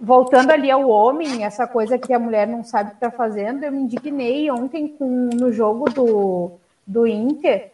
voltando 0.00 0.50
ali 0.50 0.70
ao 0.70 0.88
homem, 0.88 1.44
essa 1.44 1.66
coisa 1.66 1.98
que 1.98 2.12
a 2.12 2.18
mulher 2.18 2.46
não 2.46 2.62
sabe 2.62 2.88
o 2.88 2.90
que 2.90 2.96
está 2.96 3.10
fazendo, 3.10 3.64
eu 3.64 3.72
me 3.72 3.82
indignei 3.82 4.50
ontem 4.50 4.88
com, 4.88 5.30
no 5.32 5.52
jogo 5.52 5.88
do, 5.90 6.52
do 6.86 7.06
Inter, 7.06 7.72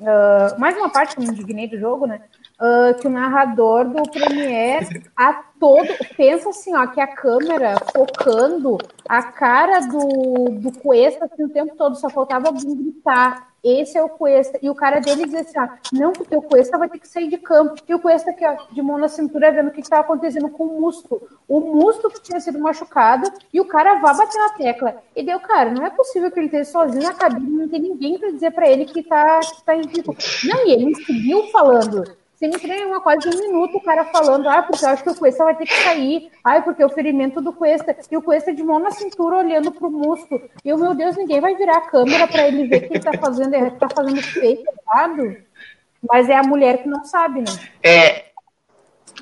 uh, 0.00 0.58
mais 0.58 0.76
uma 0.76 0.88
parte 0.88 1.14
que 1.14 1.20
eu 1.20 1.26
me 1.26 1.32
indignei 1.32 1.68
do 1.68 1.78
jogo, 1.78 2.06
né? 2.06 2.20
uh, 2.60 2.98
que 3.00 3.06
o 3.06 3.10
narrador 3.10 3.88
do 3.88 4.02
Premiere 4.10 5.02
a 5.16 5.32
todo 5.58 5.88
pensa 6.16 6.50
assim, 6.50 6.74
ó, 6.74 6.86
que 6.86 7.00
a 7.00 7.06
câmera 7.06 7.76
focando 7.92 8.78
a 9.08 9.22
cara 9.22 9.80
do, 9.80 10.50
do 10.50 10.72
Cuesta 10.80 11.24
assim, 11.24 11.44
o 11.44 11.48
tempo 11.48 11.74
todo, 11.76 11.96
só 11.96 12.08
faltava 12.08 12.50
gritar. 12.52 13.53
Esse 13.64 13.96
é 13.96 14.02
o 14.02 14.10
Cuesta. 14.10 14.58
E 14.60 14.68
o 14.68 14.74
cara 14.74 15.00
dele 15.00 15.24
diz 15.24 15.34
assim: 15.34 15.58
ó, 15.58 15.68
não, 15.90 16.12
porque 16.12 16.36
o 16.36 16.42
Cuesta 16.42 16.76
vai 16.76 16.88
ter 16.88 16.98
que 16.98 17.08
sair 17.08 17.28
de 17.28 17.38
campo. 17.38 17.74
E 17.88 17.94
o 17.94 17.98
Cuesta 17.98 18.30
aqui, 18.30 18.44
ó, 18.46 18.56
de 18.70 18.82
mão 18.82 18.98
na 18.98 19.08
cintura, 19.08 19.50
vendo 19.50 19.68
o 19.68 19.70
que 19.70 19.80
estava 19.80 20.02
acontecendo 20.02 20.50
com 20.50 20.64
o 20.64 20.80
Musto. 20.80 21.22
O 21.48 21.60
Musto 21.60 22.10
que 22.10 22.20
tinha 22.20 22.38
sido 22.40 22.58
machucado 22.58 23.32
e 23.52 23.60
o 23.60 23.64
cara 23.64 23.94
vai 23.94 24.14
bater 24.14 24.38
na 24.38 24.50
tecla. 24.50 25.02
E 25.16 25.22
deu, 25.22 25.40
cara, 25.40 25.70
não 25.70 25.86
é 25.86 25.90
possível 25.90 26.30
que 26.30 26.38
ele 26.38 26.46
esteja 26.46 26.70
sozinho 26.70 27.04
na 27.04 27.14
cabine, 27.14 27.48
não 27.48 27.68
tem 27.68 27.80
ninguém 27.80 28.18
para 28.18 28.30
dizer 28.30 28.50
para 28.50 28.68
ele 28.68 28.84
que 28.84 29.02
tá, 29.02 29.40
que 29.40 29.64
tá 29.64 29.74
em 29.74 29.86
risco. 29.86 30.14
Não, 30.44 30.66
e 30.66 30.72
ele 30.72 30.94
seguiu 30.96 31.44
falando 31.48 32.04
sempre 32.36 32.84
uma 32.84 33.00
quase 33.00 33.28
um 33.28 33.38
minuto 33.38 33.76
o 33.76 33.80
cara 33.80 34.04
falando, 34.06 34.48
ah, 34.48 34.62
porque 34.62 34.84
eu 34.84 34.88
acho 34.88 35.02
que 35.02 35.10
o 35.10 35.14
Cuesta 35.14 35.44
vai 35.44 35.56
ter 35.56 35.66
que 35.66 35.82
sair, 35.82 36.30
ai, 36.44 36.62
porque 36.62 36.84
o 36.84 36.88
ferimento 36.88 37.40
do 37.40 37.52
Cuesta, 37.52 37.96
e 38.10 38.16
o 38.16 38.22
Cuesta 38.22 38.52
de 38.52 38.62
mão 38.62 38.78
na 38.78 38.90
cintura 38.90 39.36
olhando 39.36 39.70
pro 39.72 39.90
músculo, 39.90 40.42
e 40.64 40.72
o 40.72 40.78
meu 40.78 40.94
Deus, 40.94 41.16
ninguém 41.16 41.40
vai 41.40 41.54
virar 41.54 41.78
a 41.78 41.88
câmera 41.88 42.26
para 42.26 42.48
ele 42.48 42.66
ver 42.66 42.88
que 42.88 42.94
ele 42.94 43.00
tá 43.00 43.12
fazendo, 43.18 43.54
ele 43.54 43.70
tá 43.72 43.88
fazendo 43.88 44.22
feio, 44.22 44.62
errado, 44.86 45.36
mas 46.08 46.28
é 46.28 46.36
a 46.36 46.42
mulher 46.42 46.82
que 46.82 46.88
não 46.88 47.04
sabe, 47.04 47.40
né? 47.40 47.52
É, 47.82 48.24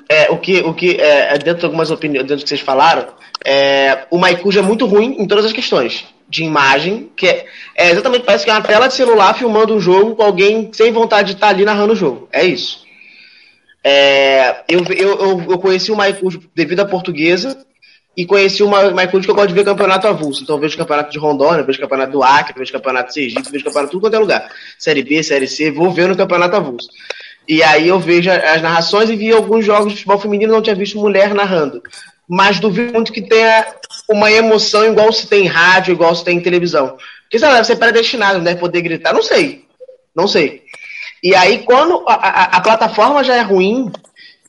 é 0.09 0.31
o 0.31 0.37
que, 0.37 0.59
o 0.61 0.73
que 0.73 0.99
é, 0.99 1.35
é 1.35 1.37
dentro 1.37 1.59
de 1.59 1.65
algumas 1.65 1.91
opiniões, 1.91 2.27
dentro 2.27 2.37
do 2.37 2.43
que 2.43 2.49
vocês 2.49 2.61
falaram, 2.61 3.07
é, 3.45 4.05
o 4.09 4.17
Maicuja 4.17 4.59
é 4.59 4.63
muito 4.63 4.85
ruim 4.85 5.15
em 5.19 5.27
todas 5.27 5.45
as 5.45 5.53
questões 5.53 6.05
de 6.27 6.43
imagem, 6.43 7.11
que 7.15 7.27
é, 7.27 7.45
é, 7.75 7.91
exatamente, 7.91 8.25
parece 8.25 8.43
que 8.43 8.49
é 8.49 8.53
uma 8.53 8.61
tela 8.61 8.87
de 8.87 8.95
celular 8.95 9.33
filmando 9.35 9.75
um 9.75 9.79
jogo 9.79 10.15
com 10.15 10.23
alguém 10.23 10.71
sem 10.73 10.91
vontade 10.91 11.29
de 11.29 11.33
estar 11.35 11.49
ali 11.49 11.63
narrando 11.63 11.93
o 11.93 11.95
jogo. 11.95 12.27
É 12.31 12.43
isso. 12.43 12.82
É, 13.83 14.63
eu, 14.69 14.83
eu, 14.95 15.43
eu, 15.51 15.59
conheci 15.59 15.91
o 15.91 15.95
Maicujo 15.95 16.41
devido 16.55 16.79
à 16.79 16.85
portuguesa 16.85 17.65
e 18.15 18.25
conheci 18.25 18.63
o 18.63 18.69
Maicujo 18.69 19.25
que 19.25 19.31
eu 19.31 19.35
gosto 19.35 19.49
de 19.49 19.53
ver 19.53 19.65
campeonato 19.65 20.07
avulso. 20.07 20.43
Então 20.43 20.55
eu 20.55 20.61
vejo 20.61 20.77
campeonato 20.77 21.11
de 21.11 21.17
Rondônia, 21.17 21.63
vejo 21.63 21.79
campeonato 21.79 22.11
do 22.13 22.23
Acre, 22.23 22.57
vejo 22.57 22.71
campeonato 22.71 23.09
de 23.09 23.13
Sergipe, 23.15 23.51
vejo 23.51 23.65
campeonato 23.65 23.87
de 23.87 23.91
tudo 23.91 24.01
quanto 24.01 24.15
é 24.15 24.19
lugar. 24.19 24.49
Série 24.79 25.03
B, 25.03 25.21
Série 25.21 25.47
C, 25.47 25.69
vou 25.71 25.91
ver 25.91 26.07
no 26.07 26.15
campeonato 26.15 26.55
avulso. 26.55 26.87
E 27.47 27.61
aí 27.61 27.89
eu 27.89 27.99
vejo 27.99 28.31
as 28.31 28.61
narrações 28.61 29.09
e 29.09 29.15
vi 29.15 29.31
alguns 29.31 29.65
jogos 29.65 29.91
de 29.91 29.99
futebol 29.99 30.19
feminino, 30.19 30.53
não 30.53 30.61
tinha 30.61 30.75
visto 30.75 30.97
mulher 30.97 31.33
narrando. 31.33 31.81
Mas 32.27 32.59
duvido 32.59 32.93
muito 32.93 33.11
que 33.11 33.21
tenha 33.21 33.65
uma 34.09 34.31
emoção 34.31 34.85
igual 34.85 35.11
se 35.11 35.27
tem 35.27 35.43
em 35.43 35.47
rádio, 35.47 35.91
igual 35.91 36.15
se 36.15 36.23
tem 36.23 36.37
em 36.37 36.41
televisão. 36.41 36.97
Porque, 37.23 37.37
sei 37.37 37.47
lá, 37.47 37.55
deve 37.55 37.67
ser 37.67 37.75
predestinado, 37.75 38.37
não 38.37 38.45
deve 38.45 38.59
poder 38.59 38.81
gritar, 38.81 39.13
não 39.13 39.21
sei. 39.21 39.65
Não 40.15 40.27
sei. 40.27 40.63
E 41.23 41.33
aí, 41.33 41.59
quando 41.59 42.03
a, 42.05 42.13
a, 42.13 42.43
a 42.57 42.61
plataforma 42.61 43.23
já 43.23 43.37
é 43.37 43.41
ruim 43.41 43.89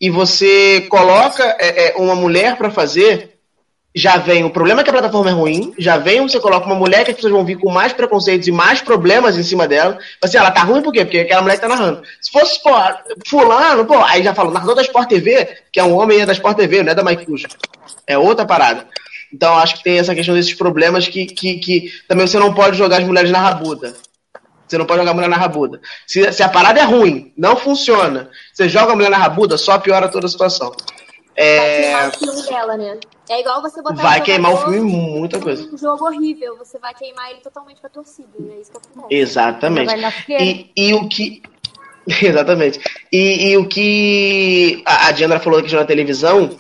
e 0.01 0.11
você 0.11 0.81
coloca 0.91 1.45
é, 1.61 1.91
é, 1.91 1.95
uma 1.97 2.17
mulher 2.17 2.57
para 2.57 2.69
fazer, 2.69 3.39
já 3.95 4.17
vem 4.17 4.43
o 4.43 4.51
problema 4.51 4.81
é 4.81 4.85
que 4.85 4.91
a 4.91 4.93
plataforma 4.93 5.31
é 5.31 5.33
ruim, 5.33 5.73
já 5.79 5.97
vem 5.97 6.21
você 6.21 6.41
coloca 6.41 6.67
uma 6.67 6.75
mulher 6.75 7.05
que 7.05 7.13
as 7.13 7.17
pessoas 7.17 7.33
vão 7.33 7.45
vir 7.45 7.59
com 7.59 7.71
mais 7.71 7.93
preconceitos 7.93 8.49
e 8.49 8.53
mais 8.53 8.81
problemas 8.81 9.39
em 9.39 9.45
cima 9.45 9.69
dela. 9.69 9.97
Assim, 10.21 10.37
ela 10.37 10.51
tá 10.51 10.65
ruim 10.65 10.83
por 10.83 10.93
quê? 10.93 11.05
Porque 11.05 11.21
aquela 11.21 11.43
mulher 11.43 11.55
que 11.55 11.61
tá 11.63 11.69
narrando. 11.69 12.03
Se 12.21 12.33
fosse, 12.33 12.61
pô, 12.61 12.73
fulano, 13.25 13.85
pô, 13.85 13.97
aí 13.99 14.25
já 14.25 14.35
fala, 14.35 14.51
narrador 14.51 14.75
da 14.75 14.83
Sport 14.83 15.09
TV, 15.09 15.57
que 15.71 15.79
é 15.79 15.85
um 15.85 15.95
homem 15.95 16.23
é 16.23 16.27
da 16.27 16.33
Sport 16.33 16.57
TV, 16.57 16.83
não 16.83 16.91
é 16.91 16.95
da 16.95 17.05
Mike. 17.05 17.25
É 18.05 18.19
outra 18.19 18.45
parada. 18.45 18.85
Então 19.33 19.57
acho 19.59 19.77
que 19.77 19.85
tem 19.85 20.01
essa 20.01 20.15
questão 20.15 20.35
desses 20.35 20.55
problemas 20.55 21.07
que, 21.07 21.27
que, 21.27 21.59
que 21.59 21.93
também 22.09 22.27
você 22.27 22.39
não 22.39 22.53
pode 22.53 22.77
jogar 22.77 23.01
as 23.01 23.07
mulheres 23.07 23.31
na 23.31 23.39
rabuda. 23.39 23.95
Você 24.75 24.79
não 24.79 24.87
pode 24.87 24.99
jogar 24.99 25.13
a 25.13 25.15
mulher 25.15 25.29
na 25.29 25.37
rabuda. 25.37 25.81
Se, 26.05 26.33
se 26.33 26.43
a 26.43 26.49
parada 26.49 26.81
é 26.81 26.83
ruim, 26.83 27.33
não 27.37 27.55
funciona, 27.55 28.29
você 28.53 28.69
joga 28.69 28.93
a 28.93 28.97
mulher 28.97 29.11
na 29.11 29.17
rabuda, 29.17 29.57
só 29.57 29.79
piora 29.79 30.09
toda 30.09 30.27
a 30.27 30.29
situação. 30.29 30.75
É... 31.37 31.59
Vai 31.59 31.81
queimar 31.81 32.09
o 32.09 32.19
filme 32.19 32.43
dela, 32.43 32.77
né? 32.77 32.99
É 33.31 33.41
igual 33.41 33.63
você 33.63 33.81
botar 33.81 34.03
Vai 34.03 34.21
queimar 34.21 34.53
o 34.53 34.57
filme 34.57 34.81
muita 34.81 35.39
coisa. 35.39 35.69
Um 35.73 35.79
jogo 35.79 36.05
horrível, 36.07 36.57
você 36.57 36.77
vai 36.81 36.93
queimar 36.93 37.31
ele 37.31 37.41
totalmente 37.41 37.81
com 37.81 37.87
a 37.87 37.91
torcida. 37.91 38.29
É 38.37 38.61
isso 38.61 38.73
que 38.73 38.77
acontece. 38.79 39.15
Exatamente. 39.15 39.95
E, 40.29 40.71
e 40.77 40.95
o 40.95 41.09
que. 41.09 41.41
Exatamente. 42.21 42.81
E, 43.13 43.51
e, 43.51 43.57
o 43.57 43.69
que 43.69 44.83
a, 44.85 45.07
a 45.07 45.13
Diandra 45.13 45.39
falou 45.39 45.61
aqui 45.61 45.73
na 45.73 45.85
televisão 45.85 46.51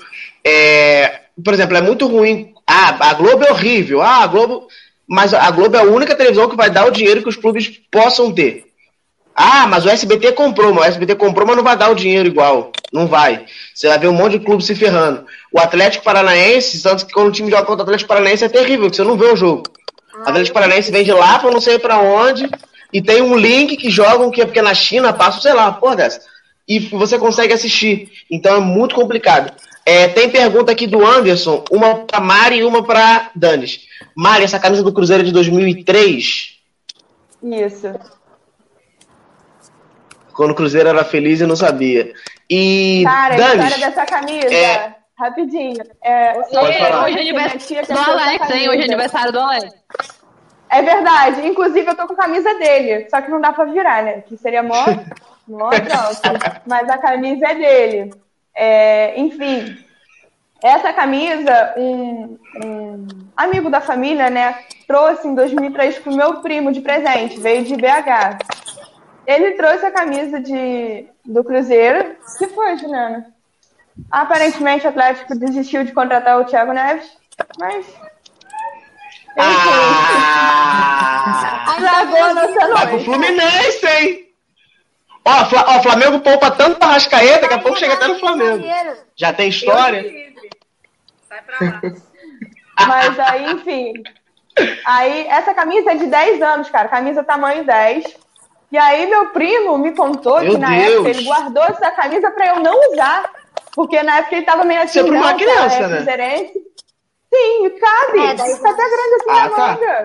é. 0.44 1.22
Por 1.44 1.52
exemplo, 1.52 1.76
é 1.76 1.80
muito 1.80 2.06
ruim. 2.06 2.54
Ah, 2.64 3.10
a 3.10 3.14
Globo 3.14 3.44
é 3.44 3.50
horrível. 3.50 4.00
Ah, 4.00 4.22
a 4.22 4.26
Globo 4.28 4.68
mas 5.08 5.34
a 5.34 5.50
Globo 5.50 5.76
é 5.76 5.80
a 5.80 5.84
única 5.84 6.14
televisão 6.14 6.48
que 6.48 6.56
vai 6.56 6.70
dar 6.70 6.86
o 6.86 6.90
dinheiro 6.90 7.22
que 7.22 7.28
os 7.28 7.36
clubes 7.36 7.80
possam 7.90 8.32
ter. 8.32 8.64
Ah, 9.34 9.66
mas 9.66 9.84
o 9.84 9.88
SBT 9.88 10.32
comprou, 10.32 10.72
mas 10.72 10.84
o 10.84 10.88
SBT 10.88 11.16
comprou, 11.16 11.46
mas 11.46 11.56
não 11.56 11.64
vai 11.64 11.76
dar 11.76 11.90
o 11.90 11.94
dinheiro 11.94 12.28
igual. 12.28 12.70
Não 12.92 13.06
vai. 13.06 13.44
Você 13.74 13.88
vai 13.88 13.98
ver 13.98 14.08
um 14.08 14.12
monte 14.12 14.38
de 14.38 14.44
clube 14.44 14.62
se 14.62 14.74
ferrando. 14.74 15.26
O 15.52 15.58
Atlético 15.58 16.04
Paranaense, 16.04 16.80
tanto 16.80 17.04
que 17.04 17.12
quando 17.12 17.28
o 17.28 17.32
time 17.32 17.50
joga 17.50 17.66
contra 17.66 17.82
o 17.82 17.82
Atlético 17.82 18.08
Paranaense 18.08 18.44
é 18.44 18.48
terrível, 18.48 18.82
porque 18.82 18.96
você 18.96 19.02
não 19.02 19.16
vê 19.16 19.26
o 19.26 19.36
jogo. 19.36 19.64
O 20.16 20.28
Atlético 20.28 20.54
Paranaense 20.54 20.92
vem 20.92 21.02
de 21.02 21.12
lá 21.12 21.40
para 21.40 21.50
não 21.50 21.60
sei 21.60 21.78
para 21.78 21.98
onde, 21.98 22.48
e 22.92 23.02
tem 23.02 23.20
um 23.20 23.36
link 23.36 23.76
que 23.76 23.90
jogam, 23.90 24.30
que 24.30 24.40
é 24.40 24.44
porque 24.46 24.62
na 24.62 24.72
China 24.72 25.12
passa, 25.12 25.40
sei 25.40 25.52
lá, 25.52 25.72
porra 25.72 25.96
dessa. 25.96 26.20
E 26.68 26.78
você 26.78 27.18
consegue 27.18 27.52
assistir. 27.52 28.08
Então 28.30 28.56
é 28.56 28.60
muito 28.60 28.94
complicado. 28.94 29.52
É, 29.86 30.08
tem 30.08 30.30
pergunta 30.30 30.72
aqui 30.72 30.86
do 30.86 31.04
Anderson, 31.04 31.62
uma 31.70 31.96
para 32.06 32.20
Mari 32.20 32.58
e 32.58 32.64
uma 32.64 32.82
para 32.82 33.30
Danis. 33.34 33.86
Mari, 34.16 34.44
essa 34.44 34.58
camisa 34.58 34.82
do 34.82 34.92
Cruzeiro 34.92 35.22
é 35.22 35.26
de 35.26 35.32
2003? 35.32 36.58
Isso. 37.42 37.94
Quando 40.32 40.52
o 40.52 40.54
Cruzeiro 40.54 40.88
era 40.88 41.04
feliz 41.04 41.40
e 41.40 41.46
não 41.46 41.54
sabia. 41.54 42.12
E 42.48 43.02
Cara, 43.04 43.36
Danis, 43.36 43.60
a 43.60 43.66
história 43.66 43.86
dessa 43.86 44.06
camisa, 44.06 44.54
é... 44.54 44.94
rapidinho. 45.18 45.84
É, 46.02 46.32
Pode 46.32 46.78
falar. 46.78 47.04
Hoje 47.04 47.18
é 47.18 47.20
aniversário 47.20 47.86
do 47.86 47.98
Alex, 47.98 48.50
hein? 48.50 48.68
Hoje 48.70 48.80
é 48.80 48.84
aniversário 48.84 49.32
do 49.32 49.38
Alex. 49.38 49.74
É 50.70 50.82
verdade. 50.82 51.46
Inclusive, 51.46 51.86
eu 51.86 51.94
tô 51.94 52.06
com 52.06 52.14
a 52.14 52.16
camisa 52.16 52.54
dele. 52.54 53.06
Só 53.10 53.20
que 53.20 53.30
não 53.30 53.40
dá 53.40 53.52
pra 53.52 53.64
virar, 53.66 54.02
né? 54.02 54.22
Que 54.22 54.36
seria 54.36 54.62
mó, 54.62 54.86
mó 55.46 55.70
Mas 56.66 56.88
a 56.88 56.98
camisa 56.98 57.46
é 57.46 57.54
dele. 57.54 58.23
É, 58.54 59.18
enfim, 59.18 59.76
essa 60.62 60.92
camisa, 60.92 61.74
um, 61.76 62.38
um, 62.64 63.06
amigo 63.36 63.68
da 63.68 63.80
família, 63.80 64.30
né, 64.30 64.58
trouxe 64.86 65.28
em 65.28 65.34
2003 65.34 65.98
para 65.98 66.12
o 66.12 66.16
meu 66.16 66.40
primo 66.40 66.72
de 66.72 66.80
presente, 66.80 67.38
veio 67.40 67.64
de 67.64 67.76
BH. 67.76 68.38
Ele 69.26 69.52
trouxe 69.52 69.86
a 69.86 69.90
camisa 69.90 70.40
de, 70.40 71.06
do 71.24 71.42
Cruzeiro. 71.42 72.16
que 72.38 72.46
foi, 72.48 72.76
Juliana? 72.78 73.26
Aparentemente 74.10 74.86
o 74.86 74.90
Atlético 74.90 75.38
desistiu 75.38 75.84
de 75.84 75.92
contratar 75.92 76.40
o 76.40 76.44
Thiago 76.44 76.72
Neves, 76.72 77.10
mas. 77.58 77.86
Ah! 79.36 80.84
Estragou 81.76 82.34
nossa 82.34 82.46
noite. 82.46 82.72
Vai 82.72 82.86
pro 82.88 83.04
Fluminense, 83.04 83.86
hein? 83.86 84.23
Ó, 85.24 85.30
ó, 85.30 85.78
o 85.78 85.82
Flamengo 85.82 86.20
poupa 86.20 86.50
tanto 86.50 86.78
pra 86.78 86.88
Rascaeta, 86.88 87.42
daqui 87.42 87.54
a 87.54 87.58
pouco 87.58 87.78
chega 87.78 87.94
até 87.94 88.08
no 88.08 88.18
Flamengo. 88.18 88.64
Já 89.16 89.32
tem 89.32 89.48
história? 89.48 90.02
Sai 91.28 91.42
pra 91.42 91.58
lá. 91.60 91.80
Mas 92.86 93.18
aí, 93.18 93.52
enfim. 93.52 93.92
Aí, 94.84 95.26
essa 95.28 95.54
camisa 95.54 95.92
é 95.92 95.94
de 95.94 96.06
10 96.06 96.42
anos, 96.42 96.70
cara. 96.70 96.88
Camisa 96.88 97.24
tamanho 97.24 97.64
10. 97.64 98.04
E 98.70 98.78
aí, 98.78 99.06
meu 99.06 99.28
primo 99.28 99.78
me 99.78 99.94
contou 99.94 100.40
meu 100.40 100.52
que 100.52 100.58
na 100.58 100.70
Deus. 100.70 100.92
época 100.92 101.10
ele 101.10 101.24
guardou 101.24 101.64
essa 101.64 101.90
camisa 101.92 102.30
pra 102.30 102.48
eu 102.48 102.60
não 102.60 102.92
usar. 102.92 103.30
Porque 103.74 104.02
na 104.02 104.18
época 104.18 104.36
ele 104.36 104.46
tava 104.46 104.64
meio 104.64 104.82
assim. 104.82 105.00
Você 105.00 105.08
é 105.08 105.12
uma 105.12 105.34
criança, 105.34 105.88
né? 105.88 106.50
Sim, 107.32 107.70
cabe. 107.80 108.26
É, 108.26 108.34
daí... 108.34 108.56
Tá 108.58 108.70
até 108.70 108.82
grande 108.82 109.14
assim 109.14 109.30
ah, 109.30 109.34
na 109.34 109.50
tá. 109.50 109.66
manga. 109.68 110.04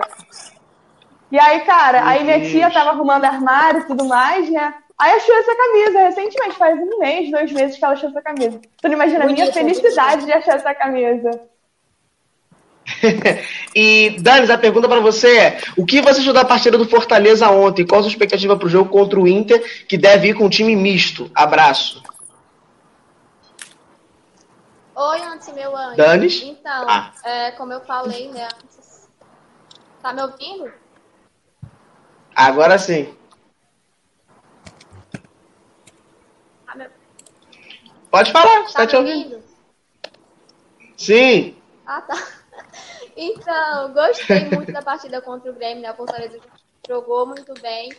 E 1.30 1.38
aí, 1.38 1.60
cara, 1.60 2.00
meu 2.00 2.08
aí 2.08 2.24
minha 2.24 2.40
tia 2.40 2.70
tava 2.70 2.90
arrumando 2.90 3.24
armário 3.24 3.80
e 3.80 3.84
tudo 3.84 4.04
mais, 4.04 4.50
né? 4.50 4.74
Aí 5.00 5.12
achou 5.14 5.34
essa 5.34 5.56
camisa 5.56 5.98
recentemente, 6.00 6.58
faz 6.58 6.78
um 6.78 6.98
mês, 6.98 7.30
dois 7.30 7.50
meses 7.52 7.78
que 7.78 7.84
ela 7.84 7.94
achou 7.94 8.10
essa 8.10 8.20
camisa. 8.20 8.60
Tu 8.60 8.88
não 8.88 8.94
imagina 8.94 9.24
a 9.24 9.28
minha 9.28 9.50
felicidade 9.50 10.26
de 10.26 10.32
achar 10.32 10.56
essa 10.56 10.74
camisa. 10.74 11.30
e, 13.74 14.16
Danis, 14.20 14.50
a 14.50 14.58
pergunta 14.58 14.88
para 14.88 15.00
você 15.00 15.38
é: 15.38 15.60
o 15.76 15.86
que 15.86 16.02
você 16.02 16.20
achou 16.20 16.34
da 16.34 16.44
partida 16.44 16.76
do 16.76 16.88
Fortaleza 16.88 17.48
ontem? 17.50 17.86
Qual 17.86 18.00
a 18.00 18.02
sua 18.02 18.10
expectativa 18.10 18.56
para 18.56 18.66
o 18.66 18.70
jogo 18.70 18.90
contra 18.90 19.18
o 19.18 19.26
Inter, 19.26 19.86
que 19.86 19.96
deve 19.96 20.28
ir 20.28 20.34
com 20.34 20.44
um 20.44 20.50
time 20.50 20.76
misto? 20.76 21.30
Abraço. 21.34 22.02
Oi, 24.94 25.22
antes 25.22 25.48
meu 25.54 25.74
anjo. 25.74 25.96
Danis? 25.96 26.42
Então, 26.42 26.86
ah. 26.86 27.10
é, 27.24 27.52
como 27.52 27.72
eu 27.72 27.80
falei, 27.86 28.28
né, 28.28 28.44
antes. 28.44 29.08
Tá 30.02 30.12
me 30.12 30.22
ouvindo? 30.22 30.70
Agora 32.36 32.78
sim. 32.78 33.14
Tá 36.66 36.74
me... 36.76 36.86
Pode 38.10 38.32
falar, 38.32 38.64
tá, 38.64 38.72
tá 38.72 38.86
te 38.86 38.96
ouvindo. 38.96 39.36
ouvindo. 39.36 39.44
Sim. 40.96 41.56
Ah, 41.86 42.02
tá. 42.02 42.14
Então, 43.16 43.92
gostei 43.92 44.48
muito 44.48 44.72
da 44.72 44.80
partida 44.80 45.20
contra 45.20 45.50
o 45.50 45.54
Grêmio, 45.54 45.82
né? 45.82 45.92
O 45.92 45.96
Fortaleza 45.96 46.38
jogou 46.88 47.26
muito 47.26 47.52
bem. 47.60 47.92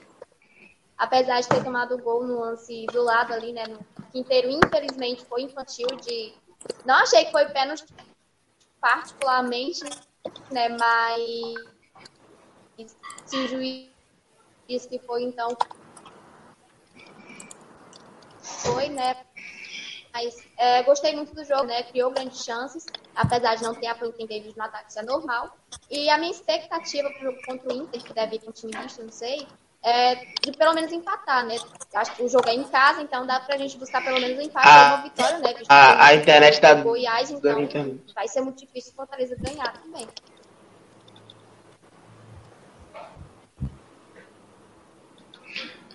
Apesar 0.98 1.42
de 1.42 1.48
ter 1.48 1.64
tomado 1.64 1.96
o 1.96 2.02
gol 2.02 2.26
no 2.26 2.40
lance 2.40 2.86
do 2.88 3.04
lado 3.04 3.34
ali, 3.34 3.52
né? 3.52 3.64
No 3.68 3.80
inteiro, 4.14 4.50
infelizmente, 4.50 5.26
foi 5.26 5.44
infantil 5.44 5.88
de. 5.98 6.34
Não 6.86 6.96
achei 6.96 7.26
que 7.26 7.32
foi 7.32 7.46
pênalti 7.50 7.86
particularmente, 8.80 9.84
né? 10.50 10.70
Mas 10.70 11.56
se 13.26 13.38
o 13.38 13.48
juiz 13.48 13.90
disse 14.68 14.88
que 14.88 15.00
foi, 15.00 15.24
então. 15.24 15.56
Foi, 18.40 18.90
né? 18.90 19.16
Mas 20.14 20.36
é, 20.58 20.84
gostei 20.84 21.16
muito 21.16 21.34
do 21.34 21.44
jogo, 21.44 21.64
né? 21.64 21.84
Criou 21.84 22.12
grandes 22.12 22.44
chances, 22.44 22.86
apesar 23.16 23.56
de 23.56 23.64
não 23.64 23.74
ter 23.74 23.88
a 23.88 23.96
quem 23.96 24.28
teve 24.28 24.54
no 24.56 24.64
ataque, 24.64 24.90
isso 24.90 25.00
é 25.00 25.04
normal. 25.04 25.56
E 25.90 26.10
a 26.10 26.18
minha 26.18 26.32
expectativa 26.32 27.10
para 27.10 27.20
o 27.20 27.24
jogo 27.24 27.38
contra 27.46 27.74
o 27.74 27.78
Inter, 27.78 28.04
que 28.04 28.14
deve 28.14 28.36
ir 28.36 28.42
um 28.48 28.52
time 28.52 28.74
misto, 28.78 29.04
não 29.04 29.12
sei, 29.12 29.48
é 29.84 30.16
de 30.16 30.52
pelo 30.52 30.74
menos 30.74 30.92
empatar, 30.92 31.46
né? 31.46 31.58
Acho 31.94 32.16
que 32.16 32.24
o 32.24 32.30
jogo 32.30 32.48
é 32.48 32.54
em 32.54 32.64
casa, 32.64 33.02
então 33.02 33.26
dá 33.26 33.40
pra 33.40 33.58
gente 33.58 33.78
buscar 33.78 34.04
pelo 34.04 34.20
menos 34.20 34.38
um 34.38 34.42
empate 34.42 34.68
ah, 34.68 34.92
ou 34.92 34.98
uma 34.98 35.04
vitória, 35.04 35.40
né? 35.40 35.56
A, 35.68 36.06
a, 36.08 36.16
internet 36.16 36.62
tá 36.62 36.74
Goiás, 36.76 37.32
então 37.32 38.00
vai 38.14 38.28
ser 38.28 38.42
muito 38.42 38.60
difícil 38.60 38.92
o 38.92 38.96
Fortaleza 38.96 39.36
ganhar 39.40 39.74
também. 39.74 40.08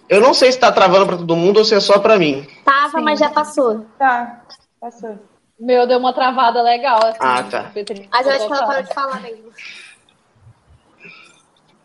Eu 0.08 0.20
não 0.20 0.32
sei 0.32 0.52
se 0.52 0.58
tá 0.58 0.70
travando 0.70 1.06
para 1.06 1.16
todo 1.16 1.36
mundo 1.36 1.58
ou 1.58 1.64
se 1.64 1.74
é 1.74 1.80
só 1.80 1.98
para 1.98 2.18
mim. 2.18 2.46
Tava, 2.64 2.98
Sim. 2.98 3.04
mas 3.04 3.18
já 3.18 3.28
passou. 3.28 3.84
Tá, 3.98 4.42
passou. 4.80 5.18
Meu, 5.58 5.86
deu 5.86 5.98
uma 5.98 6.12
travada 6.12 6.62
legal. 6.62 6.98
Assim, 7.04 7.18
ah, 7.20 7.42
tá. 7.42 7.72
Mas 8.10 8.26
eu 8.26 8.32
acho 8.32 8.46
que 8.46 8.52
ela 8.52 8.66
parou 8.66 8.82
de 8.82 8.94
falar 8.94 9.20
mesmo. 9.20 9.50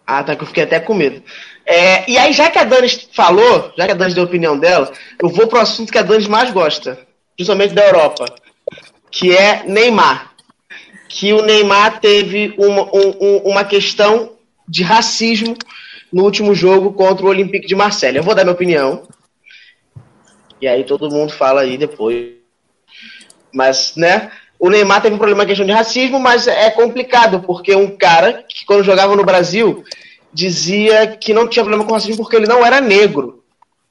Ah, 0.05 0.23
tá, 0.23 0.35
que 0.35 0.43
eu 0.43 0.47
fiquei 0.47 0.63
até 0.63 0.79
com 0.79 0.93
medo. 0.93 1.23
É, 1.65 2.09
e 2.09 2.17
aí, 2.17 2.33
já 2.33 2.49
que 2.49 2.59
a 2.59 2.65
Dani 2.65 2.89
falou, 3.13 3.71
já 3.77 3.85
que 3.85 3.91
a 3.91 3.95
Dani 3.95 4.13
deu 4.13 4.23
a 4.23 4.27
opinião 4.27 4.59
dela, 4.59 4.91
eu 5.21 5.29
vou 5.29 5.47
pro 5.47 5.59
assunto 5.59 5.91
que 5.91 5.97
a 5.97 6.01
Dani 6.01 6.27
mais 6.27 6.51
gosta, 6.51 6.99
principalmente 7.35 7.73
da 7.73 7.85
Europa, 7.85 8.25
que 9.09 9.35
é 9.35 9.63
Neymar. 9.65 10.31
Que 11.07 11.31
o 11.33 11.41
Neymar 11.41 11.99
teve 11.99 12.53
uma, 12.57 12.83
um, 12.93 13.37
uma 13.45 13.63
questão 13.63 14.33
de 14.67 14.83
racismo 14.83 15.55
no 16.11 16.23
último 16.23 16.53
jogo 16.53 16.93
contra 16.93 17.25
o 17.25 17.29
Olympique 17.29 17.67
de 17.67 17.75
Marselha. 17.75 18.19
Eu 18.19 18.23
vou 18.23 18.35
dar 18.35 18.43
minha 18.43 18.53
opinião. 18.53 19.03
E 20.61 20.67
aí 20.67 20.83
todo 20.83 21.09
mundo 21.09 21.31
fala 21.31 21.61
aí 21.61 21.77
depois. 21.77 22.33
Mas, 23.53 23.93
né? 23.95 24.31
O 24.59 24.69
Neymar 24.69 25.01
teve 25.01 25.15
um 25.15 25.17
problema 25.17 25.45
questão 25.45 25.65
de 25.65 25.71
racismo, 25.71 26.19
mas 26.19 26.47
é 26.47 26.69
complicado, 26.69 27.41
porque 27.41 27.75
um 27.75 27.97
cara 27.97 28.45
que 28.47 28.63
quando 28.63 28.83
jogava 28.83 29.15
no 29.15 29.23
Brasil 29.23 29.83
dizia 30.31 31.07
que 31.07 31.33
não 31.33 31.47
tinha 31.47 31.63
problema 31.63 31.83
com 31.83 31.93
racismo 31.93 32.17
porque 32.17 32.35
ele 32.35 32.45
não 32.47 32.63
era 32.63 32.79
negro. 32.79 33.43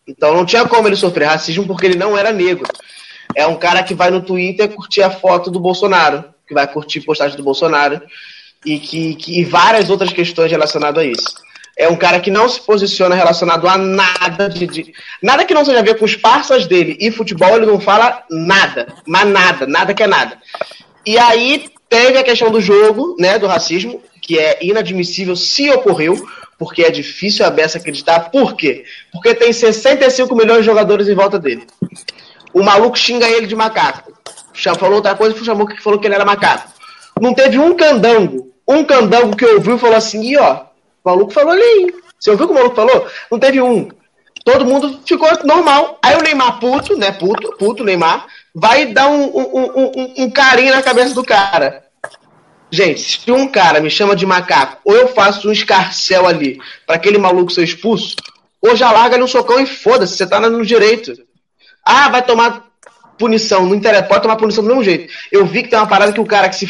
Então 0.06 0.32
não 0.32 0.46
tinha 0.46 0.66
como 0.66 0.86
ele 0.86 0.96
sofrer 0.96 1.26
racismo 1.26 1.66
porque 1.66 1.86
ele 1.86 1.98
não 1.98 2.16
era 2.16 2.30
negro. 2.30 2.68
É 3.34 3.46
um 3.46 3.56
cara 3.56 3.82
que 3.82 3.94
vai 3.94 4.10
no 4.10 4.22
Twitter 4.22 4.72
curtir 4.72 5.02
a 5.02 5.10
foto 5.10 5.50
do 5.50 5.58
Bolsonaro, 5.58 6.24
que 6.46 6.54
vai 6.54 6.66
curtir 6.72 7.00
postagem 7.00 7.36
do 7.36 7.42
Bolsonaro 7.42 8.00
e 8.64 8.78
que, 8.78 9.14
que 9.16 9.40
e 9.40 9.44
várias 9.44 9.90
outras 9.90 10.12
questões 10.12 10.50
relacionadas 10.50 11.02
a 11.02 11.06
isso 11.06 11.49
é 11.76 11.88
um 11.88 11.96
cara 11.96 12.20
que 12.20 12.30
não 12.30 12.48
se 12.48 12.60
posiciona 12.60 13.14
relacionado 13.14 13.66
a 13.68 13.76
nada 13.76 14.48
de, 14.48 14.66
de, 14.66 14.92
nada 15.22 15.44
que 15.44 15.54
não 15.54 15.64
seja 15.64 15.78
a 15.78 15.82
ver 15.82 15.98
com 15.98 16.04
os 16.04 16.16
parceiros 16.16 16.66
dele 16.66 16.96
e 17.00 17.10
futebol, 17.10 17.56
ele 17.56 17.66
não 17.66 17.80
fala 17.80 18.22
nada, 18.30 18.88
mas 19.06 19.26
nada, 19.28 19.66
nada 19.66 19.94
que 19.94 20.02
é 20.02 20.06
nada. 20.06 20.36
E 21.06 21.18
aí 21.18 21.70
teve 21.88 22.18
a 22.18 22.22
questão 22.22 22.50
do 22.50 22.60
jogo, 22.60 23.16
né, 23.18 23.38
do 23.38 23.46
racismo, 23.46 24.02
que 24.20 24.38
é 24.38 24.58
inadmissível 24.60 25.34
se 25.34 25.70
ocorreu, 25.70 26.14
porque 26.58 26.82
é 26.82 26.90
difícil 26.90 27.44
a 27.44 27.50
Bessa 27.50 27.78
acreditar. 27.78 28.30
Por 28.30 28.54
quê? 28.54 28.84
Porque 29.10 29.34
tem 29.34 29.52
65 29.52 30.34
milhões 30.36 30.60
de 30.60 30.66
jogadores 30.66 31.08
em 31.08 31.14
volta 31.14 31.38
dele. 31.38 31.66
O 32.52 32.62
maluco 32.62 32.98
xinga 32.98 33.28
ele 33.28 33.46
de 33.46 33.56
macaco. 33.56 34.12
Falou 34.78 34.96
outra 34.96 35.14
coisa, 35.14 35.42
chamou 35.42 35.66
que 35.66 35.82
falou 35.82 35.98
que 35.98 36.06
ele 36.06 36.14
era 36.14 36.24
macaco. 36.24 36.70
Não 37.18 37.32
teve 37.32 37.58
um 37.58 37.74
candango, 37.74 38.52
um 38.68 38.84
candango 38.84 39.34
que 39.34 39.44
ouviu 39.44 39.76
e 39.76 39.78
falou 39.78 39.96
assim, 39.96 40.22
e 40.22 40.36
ó, 40.36 40.64
o 41.04 41.08
maluco 41.08 41.32
falou 41.32 41.52
ali. 41.52 41.94
Você 42.18 42.30
ouviu 42.30 42.44
o 42.44 42.48
que 42.48 42.54
o 42.54 42.56
maluco 42.56 42.76
falou? 42.76 43.06
Não 43.30 43.38
teve 43.38 43.60
um. 43.60 43.88
Todo 44.44 44.64
mundo 44.64 45.00
ficou 45.06 45.28
normal. 45.44 45.98
Aí 46.02 46.16
o 46.16 46.22
Neymar, 46.22 46.58
puto, 46.60 46.96
né? 46.96 47.12
Puto, 47.12 47.56
puto, 47.56 47.84
Neymar, 47.84 48.26
vai 48.54 48.86
dar 48.86 49.08
um, 49.08 49.24
um, 49.24 49.72
um, 49.76 50.14
um 50.24 50.30
carinho 50.30 50.74
na 50.74 50.82
cabeça 50.82 51.14
do 51.14 51.24
cara. 51.24 51.84
Gente, 52.70 53.00
se 53.00 53.32
um 53.32 53.48
cara 53.48 53.80
me 53.80 53.90
chama 53.90 54.14
de 54.14 54.24
macaco, 54.24 54.78
ou 54.84 54.94
eu 54.94 55.08
faço 55.08 55.48
um 55.48 55.52
escarcel 55.52 56.26
ali 56.26 56.60
para 56.86 56.96
aquele 56.96 57.18
maluco 57.18 57.50
ser 57.50 57.64
expulso, 57.64 58.14
ou 58.62 58.76
já 58.76 58.92
larga 58.92 59.16
ali 59.16 59.24
um 59.24 59.28
socão 59.28 59.58
e 59.60 59.66
foda-se, 59.66 60.16
você 60.16 60.26
tá 60.26 60.38
no 60.38 60.64
direito. 60.64 61.14
Ah, 61.84 62.08
vai 62.08 62.22
tomar 62.22 62.69
punição, 63.20 63.66
não 63.66 63.74
interessa, 63.74 64.04
pode 64.04 64.22
tomar 64.22 64.36
punição 64.36 64.64
do 64.64 64.68
mesmo 64.68 64.82
jeito. 64.82 65.12
Eu 65.30 65.44
vi 65.44 65.62
que 65.62 65.68
tem 65.68 65.78
uma 65.78 65.86
parada 65.86 66.10
que 66.10 66.20
o 66.20 66.24
cara 66.24 66.48
que 66.48 66.56
se 66.56 66.66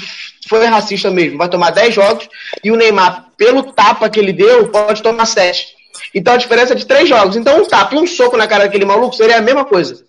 foi 0.49 0.67
racista 0.67 1.09
mesmo 1.09 1.39
vai 1.39 1.49
tomar 1.49 1.71
10 1.71 1.95
jogos 1.95 2.29
e 2.65 2.73
o 2.73 2.77
Neymar, 2.77 3.27
pelo 3.37 3.73
tapa 3.73 4.11
que 4.11 4.19
ele 4.19 4.33
deu, 4.33 4.69
pode 4.69 5.01
tomar 5.01 5.27
7. 5.27 5.69
Então 6.13 6.35
a 6.35 6.37
diferença 6.37 6.73
é 6.73 6.77
de 6.77 6.85
3 6.85 7.09
jogos. 7.09 7.37
Então 7.37 7.63
um 7.63 7.69
tapa 7.69 7.95
e 7.95 7.99
um 7.99 8.07
soco 8.07 8.37
na 8.37 8.49
cara 8.49 8.65
daquele 8.65 8.85
maluco 8.85 9.15
seria 9.15 9.39
a 9.39 9.41
mesma 9.41 9.65
coisa. 9.65 10.05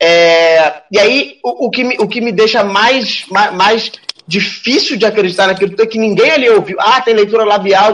É, 0.00 0.82
e 0.90 0.98
aí 0.98 1.38
o, 1.42 1.66
o, 1.66 1.70
que 1.70 1.82
me, 1.82 1.96
o 1.98 2.06
que 2.06 2.20
me 2.20 2.30
deixa 2.30 2.62
mais, 2.62 3.24
mais, 3.28 3.54
mais 3.54 3.92
difícil 4.26 4.96
de 4.96 5.04
acreditar 5.04 5.48
naquilo 5.48 5.74
é 5.80 5.86
que 5.86 5.98
ninguém 5.98 6.30
ali 6.30 6.48
ouviu. 6.48 6.76
Ah, 6.78 7.00
tem 7.00 7.14
leitura 7.14 7.44
labial 7.44 7.92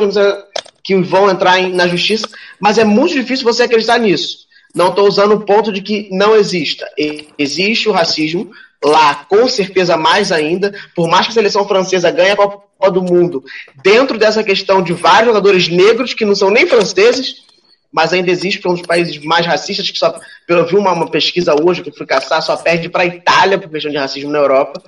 que 0.85 0.95
vão 0.97 1.31
entrar 1.31 1.59
em, 1.59 1.73
na 1.73 1.89
justiça, 1.89 2.29
mas 2.61 2.77
é 2.77 2.85
muito 2.85 3.15
difícil 3.15 3.45
você 3.45 3.63
acreditar 3.63 3.99
nisso. 3.99 4.48
Não 4.79 4.91
estou 4.91 5.09
usando 5.09 5.33
o 5.33 5.45
ponto 5.45 5.73
de 5.73 5.83
que 5.83 6.09
não 6.13 6.37
exista. 6.37 6.89
Existe 7.37 7.89
o 7.89 7.93
racismo, 7.93 8.49
lá, 8.83 9.27
com 9.29 9.49
certeza 9.49 9.97
mais 9.97 10.31
ainda, 10.31 10.73
por 10.95 11.09
mais 11.09 11.27
que 11.27 11.33
a 11.33 11.35
seleção 11.35 11.67
francesa 11.67 12.13
ganhe 12.13 12.31
a 12.31 12.37
Copa 12.37 12.89
do 12.93 13.03
Mundo, 13.03 13.43
dentro 13.83 14.17
dessa 14.17 14.45
questão 14.45 14.81
de 14.81 14.93
vários 14.93 15.27
jogadores 15.27 15.67
negros 15.67 16.15
que 16.15 16.25
não 16.25 16.33
são 16.33 16.49
nem 16.49 16.65
franceses, 16.65 17.43
mas 17.91 18.13
ainda 18.13 18.31
existe, 18.31 18.69
um 18.69 18.75
dos 18.75 18.83
países 18.83 19.19
mais 19.19 19.45
racistas, 19.45 19.91
que 19.91 19.99
só, 19.99 20.15
eu 20.47 20.65
vi 20.65 20.77
uma, 20.77 20.93
uma 20.93 21.11
pesquisa 21.11 21.57
hoje 21.61 21.83
que 21.83 21.91
fui 21.91 22.07
caçar, 22.07 22.41
só 22.41 22.57
perde 22.57 22.89
para 22.89 23.03
a 23.03 23.07
Itália 23.07 23.59
por 23.59 23.69
questão 23.69 23.91
de 23.91 23.99
racismo 23.99 24.31
na 24.31 24.39
Europa. 24.39 24.81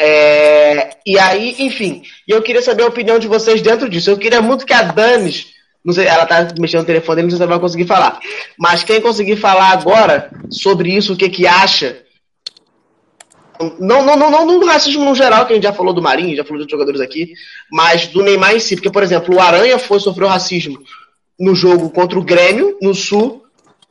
É, 0.00 0.96
e 1.04 1.18
aí, 1.18 1.54
enfim, 1.58 2.02
eu 2.26 2.40
queria 2.40 2.62
saber 2.62 2.84
a 2.84 2.86
opinião 2.86 3.18
de 3.18 3.28
vocês 3.28 3.60
dentro 3.60 3.90
disso. 3.90 4.08
Eu 4.08 4.16
queria 4.16 4.40
muito 4.40 4.64
que 4.64 4.72
a 4.72 4.84
Danis, 4.84 5.57
não 5.84 5.94
sei, 5.94 6.06
ela 6.06 6.26
tá 6.26 6.48
mexendo 6.58 6.80
no 6.80 6.86
telefone, 6.86 7.22
não 7.22 7.30
sei 7.30 7.36
se 7.36 7.42
ela 7.42 7.52
vai 7.52 7.60
conseguir 7.60 7.86
falar, 7.86 8.18
mas 8.58 8.82
quem 8.82 9.00
conseguir 9.00 9.36
falar 9.36 9.70
agora 9.70 10.30
sobre 10.50 10.94
isso, 10.94 11.12
o 11.12 11.16
que 11.16 11.28
que 11.28 11.46
acha, 11.46 12.02
não, 13.78 14.04
não, 14.04 14.16
não, 14.16 14.30
não 14.30 14.58
no 14.58 14.66
racismo 14.66 15.04
no 15.04 15.14
geral, 15.14 15.44
que 15.44 15.52
a 15.52 15.56
gente 15.56 15.64
já 15.64 15.72
falou 15.72 15.92
do 15.92 16.02
Marinho, 16.02 16.36
já 16.36 16.44
falou 16.44 16.58
de 16.58 16.62
outros 16.62 16.78
jogadores 16.78 17.00
aqui, 17.00 17.32
mas 17.70 18.06
do 18.06 18.22
Neymar 18.22 18.54
em 18.54 18.60
si. 18.60 18.76
Porque, 18.76 18.90
por 18.90 19.02
exemplo, 19.02 19.34
o 19.34 19.40
Aranha 19.40 19.78
foi 19.78 19.98
sofreu 19.98 20.28
racismo 20.28 20.78
no 21.38 21.54
jogo 21.54 21.90
contra 21.90 22.18
o 22.18 22.22
Grêmio, 22.22 22.76
no 22.80 22.94
Sul, 22.94 23.44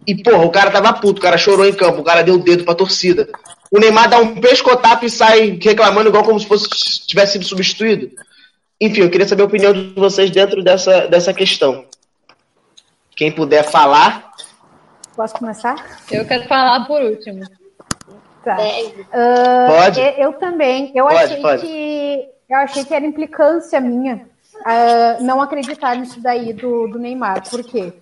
e, 0.05 0.15
porra, 0.15 0.45
o 0.45 0.49
cara 0.49 0.71
tava 0.71 0.93
puto, 0.93 1.19
o 1.19 1.21
cara 1.21 1.37
chorou 1.37 1.65
em 1.65 1.73
campo, 1.73 2.01
o 2.01 2.03
cara 2.03 2.21
deu 2.21 2.35
o 2.35 2.43
dedo 2.43 2.63
pra 2.63 2.75
torcida. 2.75 3.27
O 3.69 3.79
Neymar 3.79 4.09
dá 4.09 4.19
um 4.19 4.39
pescotapo 4.39 5.05
e 5.05 5.09
sai 5.09 5.59
reclamando 5.61 6.09
igual 6.09 6.23
como 6.23 6.39
se 6.39 6.45
fosse 6.45 6.67
tivesse 7.05 7.33
sido 7.33 7.45
substituído. 7.45 8.11
Enfim, 8.79 9.01
eu 9.01 9.09
queria 9.09 9.27
saber 9.27 9.41
a 9.41 9.45
opinião 9.45 9.73
de 9.73 9.93
vocês 9.95 10.29
dentro 10.29 10.63
dessa, 10.63 11.07
dessa 11.07 11.33
questão. 11.33 11.85
Quem 13.15 13.31
puder 13.31 13.63
falar. 13.63 14.31
Posso 15.15 15.33
começar? 15.35 15.75
Eu 16.11 16.25
quero 16.25 16.47
falar 16.47 16.85
por 16.85 17.01
último. 17.01 17.43
Tá. 18.43 18.55
Uh, 18.55 19.75
pode. 19.75 19.99
Eu, 20.17 20.33
também. 20.33 20.91
Eu 20.95 21.07
pode, 21.07 21.23
achei 21.23 21.41
pode. 21.41 21.61
que 21.63 22.29
eu 22.49 22.57
achei 22.57 22.85
que 22.85 22.93
era 22.93 23.05
implicância 23.05 23.81
minha 23.81 24.27
uh, 24.57 25.23
não 25.23 25.41
acreditar 25.41 25.95
nisso 25.95 26.21
daí 26.21 26.53
do, 26.53 26.87
do 26.87 26.99
Neymar. 26.99 27.49
Por 27.49 27.63
quê? 27.63 27.93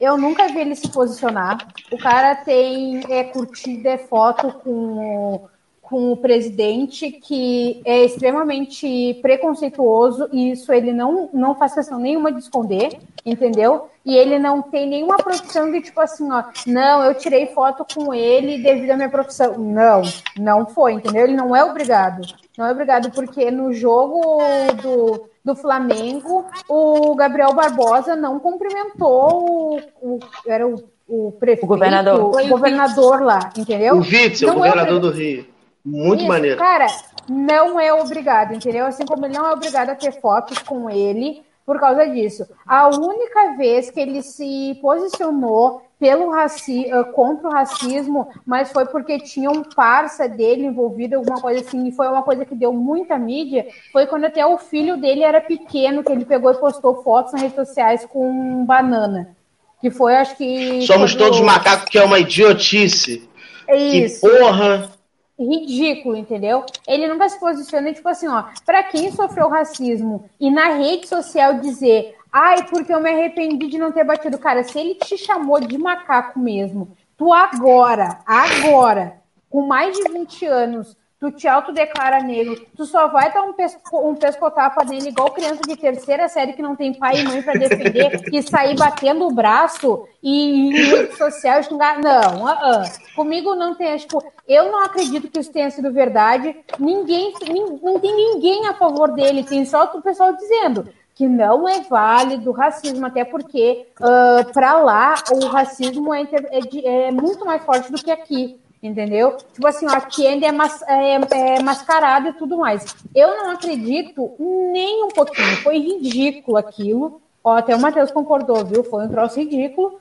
Eu 0.00 0.16
nunca 0.16 0.46
vi 0.48 0.60
ele 0.60 0.74
se 0.74 0.88
posicionar. 0.88 1.58
O 1.90 1.98
cara 1.98 2.34
tem 2.36 3.02
é, 3.10 3.24
curtida, 3.24 3.90
é 3.90 3.98
foto 3.98 4.52
com 4.52 5.46
com 5.90 6.12
o 6.12 6.16
presidente 6.16 7.10
que 7.10 7.82
é 7.84 8.04
extremamente 8.04 9.18
preconceituoso 9.20 10.28
e 10.32 10.52
isso 10.52 10.72
ele 10.72 10.92
não, 10.92 11.28
não 11.34 11.56
faz 11.56 11.74
questão 11.74 11.98
nenhuma 11.98 12.30
de 12.30 12.38
esconder, 12.38 12.96
entendeu? 13.26 13.88
E 14.06 14.16
ele 14.16 14.38
não 14.38 14.62
tem 14.62 14.88
nenhuma 14.88 15.16
profissão 15.16 15.70
de 15.72 15.80
tipo 15.82 16.00
assim, 16.00 16.30
ó, 16.30 16.44
não, 16.64 17.02
eu 17.02 17.12
tirei 17.14 17.48
foto 17.48 17.84
com 17.92 18.14
ele 18.14 18.62
devido 18.62 18.92
à 18.92 18.96
minha 18.96 19.08
profissão. 19.08 19.58
Não, 19.58 20.02
não 20.38 20.64
foi, 20.64 20.92
entendeu? 20.92 21.24
Ele 21.24 21.34
não 21.34 21.56
é 21.56 21.64
obrigado. 21.64 22.22
Não 22.56 22.66
é 22.66 22.70
obrigado, 22.70 23.10
porque 23.10 23.50
no 23.50 23.72
jogo 23.72 24.38
do, 24.80 25.28
do 25.44 25.56
Flamengo, 25.56 26.46
o 26.68 27.16
Gabriel 27.16 27.52
Barbosa 27.52 28.14
não 28.14 28.38
cumprimentou 28.38 29.80
o, 30.00 30.14
o 30.14 30.20
era 30.46 30.66
o, 30.68 30.84
o 31.08 31.32
prefeito, 31.32 31.64
o 31.64 31.68
governador, 31.68 32.20
o 32.20 32.48
governador 32.48 33.22
lá, 33.22 33.50
entendeu? 33.56 33.96
O 33.96 34.00
Witzel, 34.00 34.50
o 34.50 34.54
governador 34.54 34.98
é 34.98 35.00
do 35.00 35.10
Rio. 35.10 35.49
Muito 35.84 36.20
Isso, 36.20 36.28
maneiro. 36.28 36.58
Cara, 36.58 36.86
não 37.28 37.78
é 37.78 37.92
obrigado, 37.92 38.54
entendeu? 38.54 38.86
Assim 38.86 39.04
como 39.04 39.24
ele 39.26 39.36
não 39.36 39.46
é 39.46 39.52
obrigado 39.52 39.90
a 39.90 39.94
ter 39.94 40.12
fotos 40.20 40.58
com 40.58 40.90
ele 40.90 41.42
por 41.64 41.78
causa 41.78 42.04
disso. 42.08 42.46
A 42.66 42.88
única 42.88 43.56
vez 43.56 43.90
que 43.90 44.00
ele 44.00 44.22
se 44.22 44.76
posicionou 44.82 45.82
pelo 46.00 46.30
raci 46.30 46.86
eh, 46.90 47.04
contra 47.12 47.46
o 47.48 47.52
racismo, 47.52 48.28
mas 48.44 48.72
foi 48.72 48.86
porque 48.86 49.18
tinha 49.18 49.50
um 49.50 49.62
parça 49.62 50.26
dele 50.26 50.64
envolvido, 50.64 51.16
alguma 51.16 51.40
coisa 51.40 51.60
assim, 51.60 51.86
e 51.86 51.92
foi 51.92 52.08
uma 52.08 52.22
coisa 52.22 52.44
que 52.44 52.54
deu 52.54 52.72
muita 52.72 53.18
mídia, 53.18 53.66
foi 53.92 54.06
quando 54.06 54.24
até 54.24 54.44
o 54.44 54.58
filho 54.58 54.96
dele 54.96 55.22
era 55.22 55.40
pequeno, 55.40 56.02
que 56.02 56.10
ele 56.10 56.24
pegou 56.24 56.50
e 56.50 56.56
postou 56.56 57.02
fotos 57.02 57.34
nas 57.34 57.42
redes 57.42 57.56
sociais 57.56 58.04
com 58.04 58.64
banana. 58.64 59.36
Que 59.80 59.90
foi, 59.90 60.16
acho 60.16 60.36
que. 60.36 60.82
Somos 60.82 61.14
todos 61.14 61.40
macacos, 61.40 61.88
que 61.88 61.98
é 61.98 62.04
uma 62.04 62.18
idiotice. 62.18 63.28
É 63.68 63.76
isso. 63.76 64.28
Que 64.28 64.38
porra! 64.38 64.99
Ridículo, 65.44 66.16
entendeu? 66.16 66.64
Ele 66.86 67.06
nunca 67.06 67.28
se 67.28 67.38
posiciona, 67.38 67.92
tipo 67.92 68.08
assim, 68.08 68.28
ó, 68.28 68.44
para 68.64 68.82
quem 68.84 69.10
sofreu 69.10 69.48
racismo 69.48 70.28
e 70.38 70.50
na 70.50 70.70
rede 70.70 71.08
social 71.08 71.54
dizer, 71.60 72.16
ai, 72.32 72.66
porque 72.68 72.92
eu 72.92 73.00
me 73.00 73.10
arrependi 73.10 73.68
de 73.68 73.78
não 73.78 73.92
ter 73.92 74.04
batido. 74.04 74.38
Cara, 74.38 74.62
se 74.62 74.78
ele 74.78 74.94
te 74.94 75.16
chamou 75.16 75.60
de 75.60 75.78
macaco 75.78 76.38
mesmo, 76.38 76.96
tu 77.16 77.32
agora, 77.32 78.18
agora, 78.26 79.20
com 79.48 79.66
mais 79.66 79.96
de 79.96 80.12
20 80.12 80.46
anos, 80.46 80.96
tu 81.20 81.30
te 81.30 81.46
autodeclara 81.46 82.22
negro, 82.22 82.66
tu 82.74 82.86
só 82.86 83.08
vai 83.08 83.30
dar 83.30 83.42
um, 83.42 83.52
pesco, 83.52 84.08
um 84.08 84.14
pescotapa 84.14 84.82
nele 84.84 85.10
igual 85.10 85.30
criança 85.30 85.60
de 85.68 85.76
terceira 85.76 86.26
série 86.30 86.54
que 86.54 86.62
não 86.62 86.74
tem 86.74 86.94
pai 86.94 87.20
e 87.20 87.24
mãe 87.24 87.42
para 87.42 87.58
defender 87.58 88.22
e 88.32 88.42
sair 88.42 88.74
batendo 88.74 89.26
o 89.26 89.30
braço 89.30 90.08
e 90.22 90.70
em 90.70 90.72
rede 90.72 91.16
social. 91.18 91.60
Não, 91.70 92.44
uh 92.44 92.48
-uh. 92.48 93.14
comigo 93.14 93.54
não 93.54 93.74
tem. 93.74 93.94
Tipo, 93.98 94.24
eu 94.48 94.72
não 94.72 94.82
acredito 94.82 95.28
que 95.28 95.38
isso 95.38 95.52
tenha 95.52 95.70
sido 95.70 95.92
verdade. 95.92 96.56
Ninguém, 96.78 97.34
não 97.82 98.00
tem 98.00 98.16
ninguém 98.16 98.66
a 98.66 98.74
favor 98.74 99.12
dele, 99.12 99.44
tem 99.44 99.66
só 99.66 99.84
o 99.94 100.00
pessoal 100.00 100.32
dizendo 100.34 100.88
que 101.14 101.28
não 101.28 101.68
é 101.68 101.82
válido 101.82 102.48
o 102.48 102.54
racismo, 102.54 103.04
até 103.04 103.26
porque 103.26 103.86
uh, 104.00 104.50
para 104.54 104.78
lá 104.78 105.16
o 105.30 105.48
racismo 105.48 106.14
é, 106.14 106.22
é, 106.22 107.08
é 107.08 107.10
muito 107.10 107.44
mais 107.44 107.62
forte 107.62 107.92
do 107.92 108.02
que 108.02 108.10
aqui 108.10 108.58
entendeu? 108.82 109.36
Tipo 109.52 109.66
assim, 109.66 109.86
aqui 109.86 110.26
ainda 110.26 110.46
é, 110.46 110.52
mas, 110.52 110.82
é, 110.82 111.56
é 111.56 111.62
mascarado 111.62 112.28
e 112.28 112.32
tudo 112.34 112.58
mais. 112.58 112.94
Eu 113.14 113.28
não 113.36 113.50
acredito 113.50 114.34
nem 114.38 115.04
um 115.04 115.08
pouquinho. 115.08 115.56
Foi 115.58 115.78
ridículo 115.78 116.56
aquilo. 116.56 117.20
Ó, 117.42 117.56
até 117.56 117.74
o 117.74 117.80
Matheus 117.80 118.10
concordou, 118.10 118.64
viu? 118.64 118.84
Foi 118.84 119.04
um 119.04 119.08
troço 119.08 119.38
ridículo. 119.38 120.00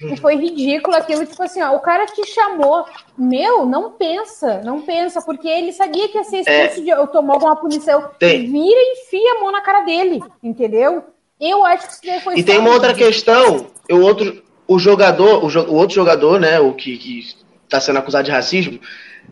E 0.00 0.16
foi 0.16 0.36
ridículo 0.36 0.96
aquilo, 0.96 1.26
tipo 1.26 1.42
assim, 1.42 1.60
ó, 1.60 1.74
o 1.74 1.80
cara 1.80 2.06
te 2.06 2.24
chamou, 2.24 2.84
meu, 3.16 3.66
não 3.66 3.90
pensa, 3.90 4.60
não 4.62 4.80
pensa, 4.80 5.20
porque 5.20 5.48
ele 5.48 5.72
sabia 5.72 6.08
que 6.08 6.16
ia 6.16 6.22
ser 6.22 6.38
expulso 6.38 6.80
é, 6.80 6.84
de, 6.84 6.88
eu 6.88 7.04
tomar 7.08 7.34
alguma 7.34 7.56
punição. 7.56 8.08
Tem. 8.16 8.46
Vira 8.46 8.78
e 8.80 8.92
enfia 8.92 9.32
a 9.32 9.40
mão 9.40 9.50
na 9.50 9.60
cara 9.60 9.80
dele, 9.80 10.22
entendeu? 10.40 11.02
Eu 11.40 11.64
acho 11.64 12.00
que 12.00 12.08
isso 12.08 12.20
foi 12.22 12.38
E 12.38 12.44
tem 12.44 12.58
uma 12.58 12.70
outra 12.70 12.94
questão, 12.94 13.66
o 13.90 13.96
outro, 13.96 14.40
o 14.68 14.78
jogador, 14.78 15.44
o, 15.44 15.48
o 15.48 15.74
outro 15.74 15.96
jogador, 15.96 16.38
né, 16.38 16.60
o 16.60 16.74
que, 16.74 16.96
que 16.96 17.18
está 17.68 17.80
sendo 17.80 17.98
acusado 17.98 18.24
de 18.24 18.30
racismo, 18.30 18.80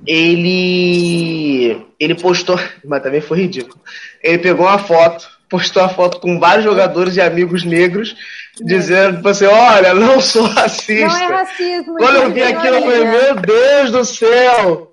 ele 0.06 1.84
ele 1.98 2.14
postou, 2.14 2.58
mas 2.84 3.02
também 3.02 3.20
foi 3.20 3.38
ridículo. 3.38 3.80
Ele 4.22 4.38
pegou 4.38 4.66
uma 4.66 4.78
foto, 4.78 5.28
postou 5.48 5.82
a 5.82 5.88
foto 5.88 6.20
com 6.20 6.38
vários 6.38 6.64
jogadores 6.64 7.16
e 7.16 7.20
amigos 7.20 7.64
negros, 7.64 8.16
dizendo 8.60 9.16
tipo 9.16 9.28
assim, 9.28 9.46
olha, 9.46 9.94
não 9.94 10.20
sou 10.20 10.44
racista. 10.48 11.06
Não 11.06 11.16
é 11.16 11.26
racismo. 11.26 11.96
Quando 11.96 12.16
eu 12.16 12.32
vi 12.32 12.42
aquilo, 12.42 12.76
eu 12.76 12.82
falei, 12.82 13.04
meu 13.04 13.34
Deus 13.36 13.90
do 13.90 14.04
céu. 14.04 14.92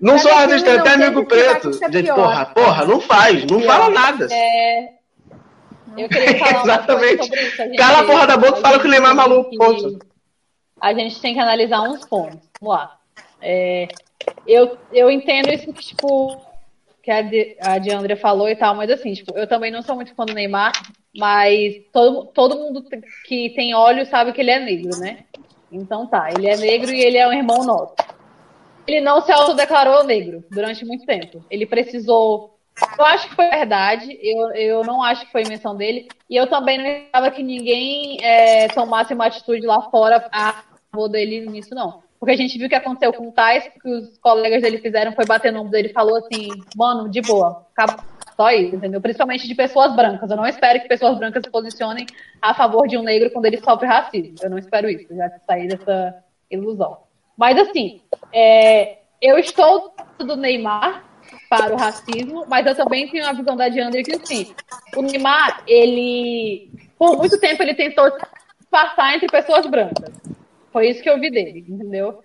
Não 0.00 0.16
sou 0.16 0.32
racista, 0.32 0.74
até 0.74 0.94
amigo 0.94 1.26
preto. 1.26 1.72
Gente, 1.72 2.12
porra, 2.12 2.46
porra, 2.46 2.84
não 2.86 3.00
faz, 3.00 3.44
não 3.44 3.60
fala 3.62 3.90
nada. 3.90 4.28
É... 4.30 4.90
Eu 5.96 6.08
queria 6.08 6.38
falar 6.38 6.62
Exatamente. 6.62 7.34
Isso. 7.34 7.76
Cala 7.76 7.98
a 7.98 8.04
porra 8.04 8.26
da 8.28 8.36
boca 8.36 8.58
e 8.60 8.62
fala 8.62 8.78
que 8.78 8.86
o 8.86 8.90
Neymar 8.90 9.10
é 9.10 9.14
maluco, 9.14 9.50
ponto 9.56 10.07
a 10.80 10.94
gente 10.94 11.20
tem 11.20 11.34
que 11.34 11.40
analisar 11.40 11.82
uns 11.82 12.04
pontos. 12.04 12.40
Vamos 12.60 12.76
lá. 12.76 12.98
É, 13.40 13.88
eu, 14.46 14.76
eu 14.92 15.10
entendo 15.10 15.52
isso 15.52 15.72
que, 15.72 15.84
tipo, 15.84 16.40
que 17.02 17.10
a, 17.10 17.74
a 17.74 17.78
Diandra 17.78 18.16
falou 18.16 18.48
e 18.48 18.56
tal, 18.56 18.74
mas 18.74 18.90
assim, 18.90 19.12
tipo, 19.12 19.36
eu 19.36 19.46
também 19.46 19.70
não 19.70 19.82
sou 19.82 19.94
muito 19.94 20.14
fã 20.14 20.24
do 20.24 20.34
Neymar, 20.34 20.72
mas 21.16 21.76
todo, 21.92 22.26
todo 22.26 22.56
mundo 22.56 22.84
que 23.26 23.50
tem 23.50 23.74
olhos 23.74 24.08
sabe 24.08 24.32
que 24.32 24.40
ele 24.40 24.50
é 24.50 24.58
negro, 24.58 24.98
né? 24.98 25.24
Então 25.70 26.06
tá, 26.06 26.30
ele 26.30 26.48
é 26.48 26.56
negro 26.56 26.92
e 26.92 27.00
ele 27.00 27.18
é 27.18 27.26
um 27.26 27.32
irmão 27.32 27.64
nosso. 27.64 27.94
Ele 28.86 29.00
não 29.00 29.20
se 29.20 29.30
autodeclarou 29.30 30.04
negro 30.04 30.42
durante 30.50 30.84
muito 30.84 31.04
tempo. 31.04 31.44
Ele 31.50 31.66
precisou 31.66 32.57
eu 32.98 33.04
acho 33.04 33.28
que 33.28 33.34
foi 33.34 33.48
verdade, 33.48 34.18
eu, 34.22 34.50
eu 34.52 34.84
não 34.84 35.02
acho 35.02 35.26
que 35.26 35.32
foi 35.32 35.42
invenção 35.42 35.76
dele, 35.76 36.08
e 36.28 36.36
eu 36.36 36.46
também 36.46 36.78
não 36.78 36.86
esperava 36.86 37.30
que 37.30 37.42
ninguém 37.42 38.18
é, 38.22 38.68
tomasse 38.68 39.14
uma 39.14 39.26
atitude 39.26 39.66
lá 39.66 39.82
fora 39.90 40.28
a 40.32 40.62
favor 40.90 41.08
dele 41.08 41.46
nisso, 41.48 41.74
não. 41.74 42.02
Porque 42.18 42.32
a 42.32 42.36
gente 42.36 42.58
viu 42.58 42.66
o 42.66 42.68
que 42.68 42.74
aconteceu 42.74 43.12
com 43.12 43.28
o 43.28 43.32
Tais, 43.32 43.68
que 43.80 43.88
os 43.88 44.18
colegas 44.18 44.62
dele 44.62 44.78
fizeram 44.78 45.12
foi 45.12 45.24
bater 45.24 45.52
no 45.52 45.60
ombro 45.60 45.70
dele 45.70 45.88
e 45.88 45.92
falou 45.92 46.16
assim, 46.16 46.48
mano, 46.76 47.08
de 47.08 47.20
boa, 47.20 47.64
acaba 47.72 48.02
só 48.34 48.50
isso, 48.50 48.74
entendeu? 48.74 49.00
Principalmente 49.00 49.46
de 49.46 49.54
pessoas 49.54 49.94
brancas. 49.94 50.30
Eu 50.30 50.36
não 50.36 50.46
espero 50.46 50.80
que 50.80 50.88
pessoas 50.88 51.16
brancas 51.18 51.42
se 51.44 51.50
posicionem 51.50 52.06
a 52.42 52.54
favor 52.54 52.88
de 52.88 52.96
um 52.96 53.02
negro 53.02 53.30
quando 53.30 53.46
ele 53.46 53.58
sofre 53.58 53.86
racismo. 53.86 54.36
Eu 54.42 54.50
não 54.50 54.58
espero 54.58 54.88
isso, 54.88 55.14
já 55.14 55.30
sair 55.46 55.68
dessa 55.68 56.24
ilusão. 56.50 56.98
Mas 57.36 57.56
assim, 57.56 58.00
é, 58.32 58.98
eu 59.22 59.38
estou 59.38 59.94
do 60.18 60.36
Neymar, 60.36 61.04
para 61.48 61.72
o 61.72 61.76
racismo, 61.76 62.44
mas 62.46 62.66
eu 62.66 62.74
também 62.74 63.08
tenho 63.08 63.26
a 63.26 63.32
visão 63.32 63.56
da 63.56 63.68
Diandra 63.68 64.02
que, 64.02 64.14
assim, 64.14 64.54
o 64.94 65.02
Neymar, 65.02 65.62
ele, 65.66 66.70
por 66.98 67.16
muito 67.16 67.38
tempo, 67.40 67.62
ele 67.62 67.74
tentou 67.74 68.10
passar 68.70 69.14
entre 69.14 69.28
pessoas 69.28 69.66
brancas. 69.66 70.12
Foi 70.72 70.88
isso 70.88 71.02
que 71.02 71.08
eu 71.08 71.18
vi 71.18 71.30
dele, 71.30 71.64
entendeu? 71.66 72.22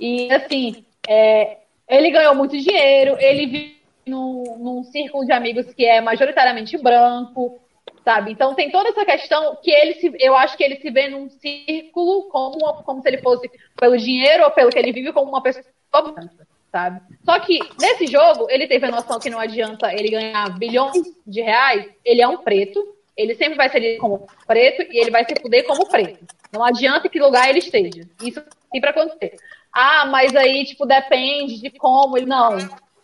E, 0.00 0.32
assim, 0.32 0.84
é, 1.06 1.58
ele 1.88 2.10
ganhou 2.10 2.34
muito 2.34 2.56
dinheiro, 2.56 3.16
ele 3.18 3.46
vive 3.46 3.82
num, 4.06 4.56
num 4.58 4.84
círculo 4.84 5.26
de 5.26 5.32
amigos 5.32 5.72
que 5.74 5.84
é 5.84 6.00
majoritariamente 6.00 6.78
branco, 6.78 7.60
sabe? 8.02 8.32
Então 8.32 8.54
tem 8.54 8.70
toda 8.70 8.88
essa 8.88 9.04
questão 9.04 9.56
que 9.62 9.70
ele 9.70 9.94
se, 9.94 10.12
eu 10.18 10.34
acho 10.34 10.56
que 10.56 10.64
ele 10.64 10.76
se 10.76 10.90
vê 10.90 11.08
num 11.08 11.28
círculo 11.28 12.28
como, 12.30 12.82
como 12.82 13.02
se 13.02 13.08
ele 13.08 13.18
fosse 13.18 13.50
pelo 13.78 13.96
dinheiro 13.96 14.44
ou 14.44 14.50
pelo 14.50 14.70
que 14.70 14.78
ele 14.78 14.92
vive 14.92 15.12
como 15.12 15.28
uma 15.28 15.42
pessoa 15.42 15.64
branca 15.92 16.51
sabe? 16.72 17.00
Só 17.24 17.38
que 17.38 17.60
nesse 17.78 18.06
jogo, 18.06 18.48
ele 18.50 18.66
teve 18.66 18.86
a 18.86 18.90
noção 18.90 19.20
que 19.20 19.30
não 19.30 19.38
adianta 19.38 19.92
ele 19.92 20.08
ganhar 20.08 20.58
bilhões 20.58 21.04
de 21.26 21.42
reais, 21.42 21.86
ele 22.02 22.22
é 22.22 22.26
um 22.26 22.38
preto, 22.38 22.82
ele 23.14 23.34
sempre 23.34 23.56
vai 23.56 23.68
ser 23.68 23.98
como 23.98 24.26
preto 24.46 24.82
e 24.90 24.98
ele 24.98 25.10
vai 25.10 25.24
se 25.24 25.38
fuder 25.40 25.66
como 25.66 25.86
preto. 25.86 26.24
Não 26.50 26.64
adianta 26.64 27.08
que 27.08 27.20
lugar 27.20 27.48
ele 27.48 27.58
esteja. 27.58 28.08
Isso 28.22 28.42
tem 28.70 28.80
para 28.80 28.90
acontecer. 28.90 29.36
Ah, 29.70 30.06
mas 30.06 30.34
aí, 30.34 30.64
tipo, 30.64 30.86
depende 30.86 31.60
de 31.60 31.70
como 31.70 32.16
ele. 32.16 32.26
Não. 32.26 32.56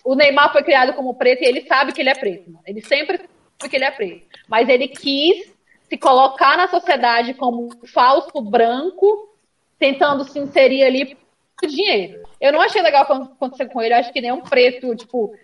O 0.02 0.14
Neymar 0.14 0.50
foi 0.50 0.62
criado 0.62 0.94
como 0.94 1.14
preto 1.14 1.42
e 1.42 1.46
ele 1.46 1.66
sabe 1.66 1.92
que 1.92 2.00
ele 2.00 2.10
é 2.10 2.14
preto. 2.14 2.58
Ele 2.66 2.80
sempre 2.80 3.18
sabe 3.18 3.70
que 3.70 3.76
ele 3.76 3.84
é 3.84 3.90
preto. 3.90 4.26
Mas 4.48 4.68
ele 4.68 4.88
quis 4.88 5.54
se 5.88 5.96
colocar 5.98 6.56
na 6.56 6.68
sociedade 6.68 7.34
como 7.34 7.66
um 7.66 7.86
falso 7.86 8.40
branco, 8.40 9.34
tentando 9.78 10.24
se 10.24 10.38
inserir 10.38 10.84
ali 10.84 11.16
por 11.58 11.68
dinheiro. 11.68 12.27
Eu 12.40 12.52
não 12.52 12.60
achei 12.60 12.80
legal 12.82 13.02
acontecer 13.02 13.66
com 13.66 13.82
ele. 13.82 13.94
Acho 13.94 14.12
que 14.12 14.20
nenhum 14.20 14.40
preto, 14.40 14.94
tipo, 14.94 15.34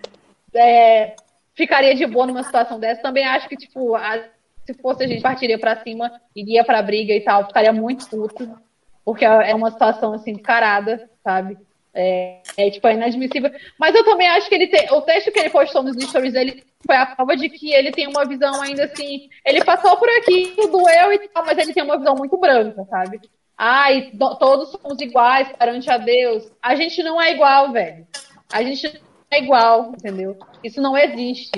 é, 0.55 1.16
ficaria 1.55 1.95
de 1.95 2.07
boa 2.07 2.26
numa 2.26 2.42
situação 2.42 2.78
dessa. 2.78 3.03
Também 3.03 3.24
acho 3.24 3.49
que, 3.49 3.57
tipo, 3.57 3.95
a, 3.95 4.22
se 4.64 4.74
fosse 4.74 5.05
a 5.05 5.07
gente 5.09 5.22
partiria 5.22 5.59
para 5.59 5.82
cima, 5.82 6.20
iria 6.34 6.64
pra 6.64 6.82
briga 6.82 7.12
e 7.12 7.20
tal, 7.20 7.47
ficaria 7.47 7.72
muito 7.72 8.09
puto. 8.09 8.59
Porque 9.05 9.24
é 9.24 9.55
uma 9.55 9.70
situação, 9.70 10.14
assim, 10.14 10.34
carada, 10.34 11.11
sabe? 11.22 11.59
É, 11.92 12.40
é, 12.57 12.70
tipo, 12.70 12.86
é 12.88 12.95
inadmissível. 12.95 13.51
Mas 13.78 13.95
eu 13.95 14.05
também 14.05 14.28
acho 14.28 14.49
que 14.49 14.55
ele 14.55 14.66
tem. 14.66 14.90
O 14.92 15.03
texto 15.03 15.30
que 15.30 15.38
ele 15.38 15.51
postou 15.51 15.82
nos 15.82 15.97
stories 16.03 16.32
dele 16.32 16.64
foi 16.84 16.97
a 16.97 17.07
prova 17.07 17.36
de 17.36 17.49
que 17.49 17.72
ele 17.72 17.92
tem 17.92 18.09
uma 18.09 18.24
visão 18.24 18.61
ainda 18.61 18.84
assim. 18.84 19.28
Ele 19.45 19.64
passou 19.64 19.97
por 19.97 20.09
aqui, 20.09 20.55
doeu 20.57 21.12
e 21.12 21.28
tal, 21.28 21.45
mas 21.45 21.57
ele 21.59 21.72
tem 21.72 21.84
uma 21.84 21.99
visão 21.99 22.16
muito 22.16 22.36
branca, 22.36 22.84
sabe? 22.90 23.20
Ai, 23.57 24.11
todos 24.38 24.70
somos 24.70 25.00
iguais 25.00 25.48
perante 25.57 25.90
a 25.90 25.96
Deus. 25.96 26.50
A 26.61 26.74
gente 26.74 27.02
não 27.02 27.20
é 27.20 27.32
igual, 27.32 27.72
velho. 27.72 28.07
A 28.52 28.62
gente 28.62 28.92
não 28.92 29.00
é 29.30 29.38
igual, 29.38 29.92
entendeu? 29.96 30.36
Isso 30.62 30.80
não 30.80 30.96
existe. 30.96 31.52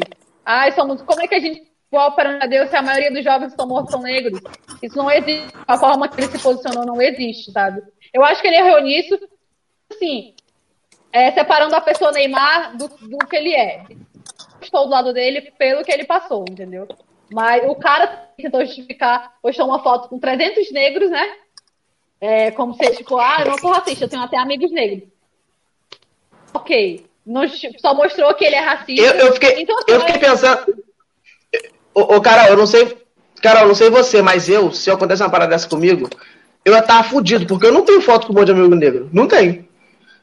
Ai, 0.44 0.72
somos. 0.72 1.01
Como 1.03 1.22
é 1.22 1.26
que 1.26 1.34
a 1.34 1.40
gente 1.40 1.61
é 1.61 1.64
igual 1.90 2.14
perante 2.14 2.44
a 2.44 2.47
Deus 2.47 2.68
se 2.68 2.76
a 2.76 2.82
maioria 2.82 3.11
dos 3.11 3.24
jovens 3.24 3.47
que 3.47 3.53
estão 3.53 3.66
mortos 3.66 3.92
são 3.92 4.03
negros? 4.03 4.40
Isso 4.82 4.97
não 4.97 5.11
existe. 5.11 5.49
A 5.66 5.78
forma 5.78 6.09
que 6.09 6.20
ele 6.20 6.30
se 6.30 6.38
posicionou 6.38 6.84
não 6.84 7.01
existe, 7.01 7.51
sabe? 7.51 7.82
Eu 8.12 8.24
acho 8.24 8.40
que 8.40 8.49
ele 8.49 8.57
errou 8.57 8.82
nisso, 8.82 9.18
assim, 9.90 10.34
é, 11.12 11.32
separando 11.32 11.74
a 11.74 11.80
pessoa 11.80 12.12
Neymar 12.12 12.76
do, 12.76 12.88
do 12.88 13.18
que 13.26 13.36
ele 13.36 13.55
é. 13.55 13.84
Estou 14.61 14.84
do 14.84 14.90
lado 14.90 15.12
dele 15.12 15.53
pelo 15.59 15.82
que 15.82 15.92
ele 15.92 16.05
passou, 16.05 16.44
entendeu? 16.49 16.86
Mas 17.32 17.68
o 17.68 17.74
cara 17.74 18.07
tentou 18.36 18.64
justificar, 18.64 19.34
postou 19.42 19.66
uma 19.66 19.82
foto 19.82 20.09
com 20.09 20.18
300 20.18 20.70
negros, 20.72 21.11
né? 21.11 21.26
É, 22.20 22.50
como 22.50 22.74
se, 22.74 22.96
tipo, 22.96 23.18
ah, 23.18 23.38
eu 23.40 23.50
não 23.50 23.58
sou 23.58 23.70
racista, 23.70 24.04
eu 24.04 24.08
tenho 24.08 24.22
até 24.22 24.38
amigos 24.38 24.70
negros. 24.72 25.08
Ok. 26.54 27.06
Não, 27.26 27.42
só 27.78 27.94
mostrou 27.94 28.32
que 28.34 28.44
ele 28.44 28.54
é 28.54 28.60
racista. 28.60 29.02
Eu, 29.02 29.26
eu 29.26 29.32
fiquei, 29.34 29.60
então, 29.60 29.76
assim, 29.76 29.92
eu 29.92 30.00
fiquei 30.00 30.18
pensando. 30.18 30.84
Ô, 31.92 32.16
ô, 32.16 32.20
Carol, 32.20 32.46
eu 32.46 32.56
não 32.56 32.66
sei. 32.66 32.96
Carol, 33.42 33.62
eu 33.62 33.68
não 33.68 33.74
sei 33.74 33.90
você, 33.90 34.22
mas 34.22 34.48
eu, 34.48 34.72
se 34.72 34.90
acontecer 34.90 35.24
uma 35.24 35.30
parada 35.30 35.50
dessa 35.50 35.68
comigo, 35.68 36.08
eu 36.64 36.72
ia 36.72 36.78
estar 36.78 37.02
fudido, 37.02 37.46
porque 37.46 37.66
eu 37.66 37.72
não 37.72 37.84
tenho 37.84 38.00
foto 38.00 38.26
com 38.26 38.32
um 38.32 38.36
monte 38.36 38.46
de 38.46 38.52
amigo 38.52 38.74
negro. 38.74 39.10
Não 39.12 39.26
tenho. 39.26 39.66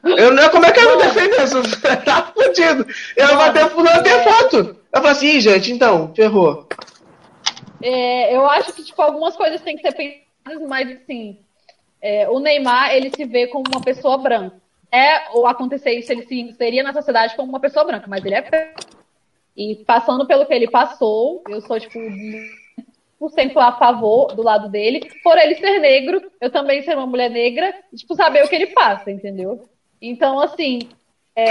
Eu 0.02 0.32
não, 0.32 0.48
como 0.50 0.66
é 0.66 0.72
que 0.72 0.80
eu 0.80 0.96
me 0.96 1.02
defender 1.02 1.40
isso? 1.44 1.62
tá 2.04 2.32
fudido. 2.34 2.86
Eu 3.16 3.28
não 3.28 3.36
vou 3.36 3.52
ter, 3.52 3.94
não 3.94 4.02
ter 4.02 4.24
foto. 4.24 4.56
Eu 4.92 5.00
falo 5.00 5.08
assim, 5.08 5.40
gente, 5.40 5.72
então, 5.72 6.12
ferrou. 6.14 6.68
É, 7.82 8.34
eu 8.34 8.48
acho 8.48 8.72
que, 8.72 8.82
tipo, 8.82 9.00
algumas 9.00 9.36
coisas 9.36 9.60
têm 9.60 9.76
que 9.76 9.82
ser 9.82 9.92
pensadas, 9.92 10.68
mas, 10.68 10.90
assim, 10.90 11.38
é, 12.04 12.28
o 12.28 12.38
Neymar, 12.38 12.94
ele 12.94 13.08
se 13.08 13.24
vê 13.24 13.46
como 13.46 13.64
uma 13.74 13.80
pessoa 13.80 14.18
branca. 14.18 14.60
É, 14.92 15.30
ou 15.30 15.46
acontecer 15.46 15.92
isso, 15.92 16.12
ele 16.12 16.26
se 16.26 16.52
seria 16.52 16.82
na 16.82 16.92
sociedade 16.92 17.34
como 17.34 17.48
uma 17.48 17.58
pessoa 17.58 17.82
branca, 17.86 18.04
mas 18.06 18.22
ele 18.22 18.34
é 18.34 18.74
E 19.56 19.76
passando 19.86 20.26
pelo 20.26 20.44
que 20.44 20.52
ele 20.52 20.70
passou, 20.70 21.42
eu 21.48 21.62
sou, 21.62 21.80
tipo, 21.80 21.98
100% 21.98 23.56
a 23.56 23.72
favor 23.72 24.34
do 24.34 24.42
lado 24.42 24.68
dele. 24.68 25.10
Por 25.22 25.38
ele 25.38 25.54
ser 25.54 25.78
negro, 25.78 26.30
eu 26.42 26.50
também 26.50 26.82
ser 26.82 26.94
uma 26.94 27.06
mulher 27.06 27.30
negra, 27.30 27.74
tipo, 27.96 28.14
saber 28.14 28.44
o 28.44 28.48
que 28.48 28.54
ele 28.54 28.66
passa, 28.66 29.10
entendeu? 29.10 29.66
Então, 30.00 30.38
assim, 30.38 30.80
é, 31.34 31.46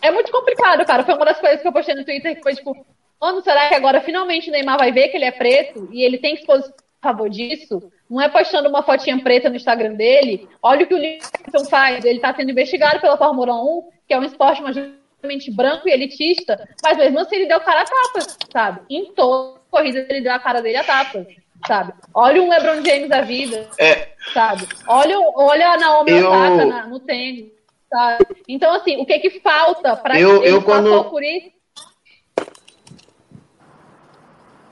é 0.00 0.10
muito 0.10 0.32
complicado, 0.32 0.82
cara. 0.86 1.04
Foi 1.04 1.14
uma 1.14 1.26
das 1.26 1.38
coisas 1.38 1.60
que 1.60 1.68
eu 1.68 1.72
postei 1.74 1.94
no 1.94 2.06
Twitter 2.06 2.36
que 2.36 2.42
foi, 2.42 2.54
tipo, 2.54 2.74
mano, 3.20 3.42
será 3.42 3.68
que 3.68 3.74
agora 3.74 4.00
finalmente 4.00 4.48
o 4.48 4.52
Neymar 4.52 4.78
vai 4.78 4.92
ver 4.92 5.08
que 5.08 5.18
ele 5.18 5.26
é 5.26 5.30
preto 5.30 5.90
e 5.92 6.02
ele 6.02 6.16
tem 6.16 6.36
que 6.36 6.40
se 6.40 6.46
posicionar 6.46 6.89
favor 7.00 7.28
disso? 7.28 7.90
Não 8.08 8.20
é 8.20 8.28
postando 8.28 8.68
uma 8.68 8.82
fotinha 8.82 9.20
preta 9.22 9.48
no 9.48 9.56
Instagram 9.56 9.94
dele. 9.94 10.48
Olha 10.62 10.84
o 10.84 10.86
que 10.86 10.94
o 10.94 10.98
Lincoln 10.98 11.64
faz. 11.68 12.04
Ele 12.04 12.16
está 12.16 12.34
sendo 12.34 12.50
investigado 12.50 13.00
pela 13.00 13.16
Fórmula 13.16 13.54
1, 13.54 13.88
que 14.06 14.14
é 14.14 14.18
um 14.18 14.24
esporte 14.24 14.62
majoritariamente 14.62 15.50
branco 15.50 15.88
e 15.88 15.92
elitista, 15.92 16.68
mas 16.82 16.96
mesmo 16.96 17.18
assim 17.20 17.36
ele 17.36 17.46
deu 17.46 17.60
cara 17.60 17.82
a 17.82 17.84
tapa, 17.84 18.26
sabe? 18.50 18.80
Em 18.88 19.12
toda 19.12 19.60
corrida 19.70 20.06
ele 20.08 20.22
deu 20.22 20.32
a 20.32 20.38
cara 20.38 20.62
dele 20.62 20.78
a 20.78 20.84
tapa, 20.84 21.26
sabe? 21.66 21.92
Olha 22.14 22.42
um 22.42 22.48
LeBron 22.48 22.84
James 22.84 23.08
da 23.08 23.20
vida, 23.20 23.68
é. 23.78 24.08
sabe? 24.32 24.66
Olha, 24.86 25.16
olha 25.36 25.72
a 25.72 25.76
Naomi 25.76 26.12
eu... 26.12 26.30
Osaka 26.30 26.64
na, 26.64 26.86
no 26.86 27.00
tênis, 27.00 27.52
sabe? 27.88 28.26
Então, 28.48 28.74
assim, 28.74 28.96
o 28.96 29.06
que 29.06 29.18
que 29.18 29.40
falta 29.40 29.94
para 29.96 30.18
eu, 30.18 30.42
ele 30.42 30.56
eu 30.56 30.62
quando... 30.62 31.04
por 31.04 31.22
isso? 31.22 31.50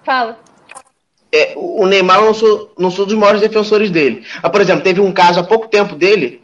Fala 0.03 0.48
é, 1.33 1.53
o 1.57 1.87
Neymar 1.87 2.21
não 2.23 2.33
sou, 2.33 2.73
não 2.79 2.91
sou 2.91 3.05
dos 3.05 3.15
maiores 3.15 3.41
defensores 3.41 3.91
dele. 3.91 4.25
Ah, 4.43 4.49
por 4.49 4.61
exemplo, 4.61 4.83
teve 4.83 5.01
um 5.01 5.13
caso 5.13 5.41
há 5.41 5.45
pouco 5.45 5.69
tempo 5.69 5.95
dele 5.95 6.41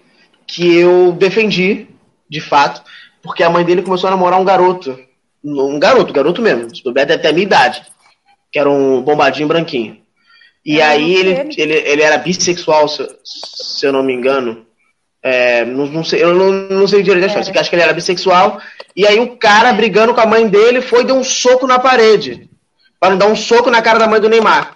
que 0.47 0.77
eu 0.77 1.13
defendi, 1.13 1.87
de 2.29 2.41
fato, 2.41 2.83
porque 3.23 3.43
a 3.43 3.51
mãe 3.51 3.65
dele 3.65 3.83
começou 3.83 4.09
a 4.09 4.11
namorar 4.11 4.39
um 4.39 4.45
garoto. 4.45 4.99
Um 5.43 5.79
garoto, 5.79 6.13
garoto 6.13 6.43
mesmo. 6.43 6.75
Se 6.75 6.83
ter 6.83 7.29
a 7.29 7.33
minha 7.33 7.45
idade. 7.45 7.83
Que 8.53 8.59
era 8.59 8.71
um 8.71 9.03
bombadinho 9.03 9.49
branquinho. 9.49 9.99
E 10.65 10.81
é, 10.81 10.85
aí 10.85 11.15
ele, 11.15 11.55
ele, 11.57 11.75
ele 11.75 12.03
era 12.03 12.19
bissexual, 12.19 12.89
se, 12.89 13.07
se 13.25 13.87
eu 13.87 13.93
não 13.93 14.03
me 14.03 14.13
engano. 14.13 14.67
É, 15.23 15.65
não, 15.65 15.87
não, 15.87 16.05
sei, 16.05 16.23
eu 16.23 16.35
não, 16.35 16.53
não 16.53 16.87
sei 16.87 17.03
direito 17.03 17.23
da 17.23 17.27
história. 17.27 17.61
Acho 17.61 17.71
que 17.71 17.77
ele 17.77 17.83
era 17.83 17.93
bissexual. 17.95 18.61
E 18.95 19.07
aí 19.07 19.19
o 19.19 19.37
cara, 19.37 19.73
brigando 19.73 20.15
com 20.15 20.21
a 20.21 20.27
mãe 20.27 20.47
dele, 20.47 20.83
foi 20.83 21.03
e 21.03 21.07
deu 21.07 21.17
um 21.17 21.25
soco 21.25 21.67
na 21.67 21.79
parede 21.79 22.49
para 23.01 23.17
dar 23.17 23.27
um 23.27 23.37
soco 23.37 23.71
na 23.71 23.83
cara 23.83 23.99
da 23.99 24.07
mãe 24.07 24.21
do 24.21 24.31
Neymar. 24.31 24.74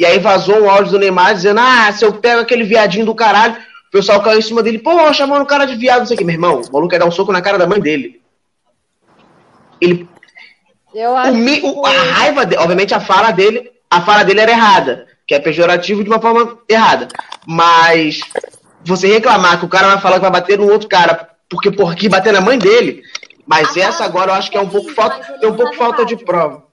E 0.00 0.06
aí 0.06 0.18
vazou 0.18 0.62
um 0.62 0.70
áudio 0.70 0.92
do 0.92 0.98
Neymar 0.98 1.34
dizendo: 1.34 1.60
Ah, 1.60 1.92
se 1.92 2.02
eu 2.02 2.14
pego 2.14 2.40
aquele 2.40 2.64
viadinho 2.64 3.04
do 3.04 3.14
caralho, 3.14 3.52
o 3.52 3.90
pessoal 3.92 4.22
caiu 4.22 4.38
em 4.38 4.42
cima 4.42 4.62
dele, 4.62 4.78
pô, 4.78 5.12
chamando 5.12 5.42
o 5.42 5.46
cara 5.46 5.66
de 5.66 5.76
viado, 5.76 5.98
não 5.98 6.06
sei 6.06 6.14
o 6.14 6.18
que. 6.18 6.24
Meu 6.24 6.36
irmão, 6.36 6.62
o 6.62 6.72
maluco 6.72 6.88
quer 6.88 6.98
dar 6.98 7.04
um 7.04 7.10
soco 7.10 7.30
na 7.30 7.42
cara 7.42 7.58
da 7.58 7.66
mãe 7.66 7.78
dele. 7.78 8.18
Ele. 9.78 10.08
Eu 10.94 11.14
acho 11.14 11.66
o, 11.66 11.84
a 11.84 11.90
raiva 11.90 12.46
dele, 12.46 12.62
obviamente 12.62 12.94
a 12.94 12.98
fala 12.98 13.30
dele, 13.30 13.70
a 13.90 14.00
fala 14.00 14.22
dele 14.22 14.40
era 14.40 14.52
errada, 14.52 15.06
que 15.28 15.34
é 15.34 15.38
pejorativo 15.38 16.02
de 16.02 16.08
uma 16.08 16.18
forma 16.20 16.58
errada. 16.66 17.06
Mas 17.46 18.20
você 18.82 19.06
reclamar 19.06 19.58
que 19.58 19.66
o 19.66 19.68
cara 19.68 19.88
vai 19.88 20.00
falar 20.00 20.14
que 20.14 20.22
vai 20.22 20.30
bater 20.30 20.58
no 20.58 20.72
outro 20.72 20.88
cara 20.88 21.28
porque 21.46 21.70
por 21.70 21.92
aqui 21.92 22.08
bater 22.08 22.32
na 22.32 22.40
mãe 22.40 22.58
dele, 22.58 23.02
mas 23.46 23.76
a 23.76 23.80
essa 23.80 24.04
agora 24.04 24.30
eu 24.30 24.34
acho 24.34 24.50
que 24.50 24.56
é 24.56 24.60
um 24.60 24.68
pouco 24.68 24.90
falta, 24.92 25.20
tem 25.38 25.48
um 25.48 25.56
pouco 25.56 25.74
falta 25.74 26.06
de 26.06 26.16
prova. 26.16 26.69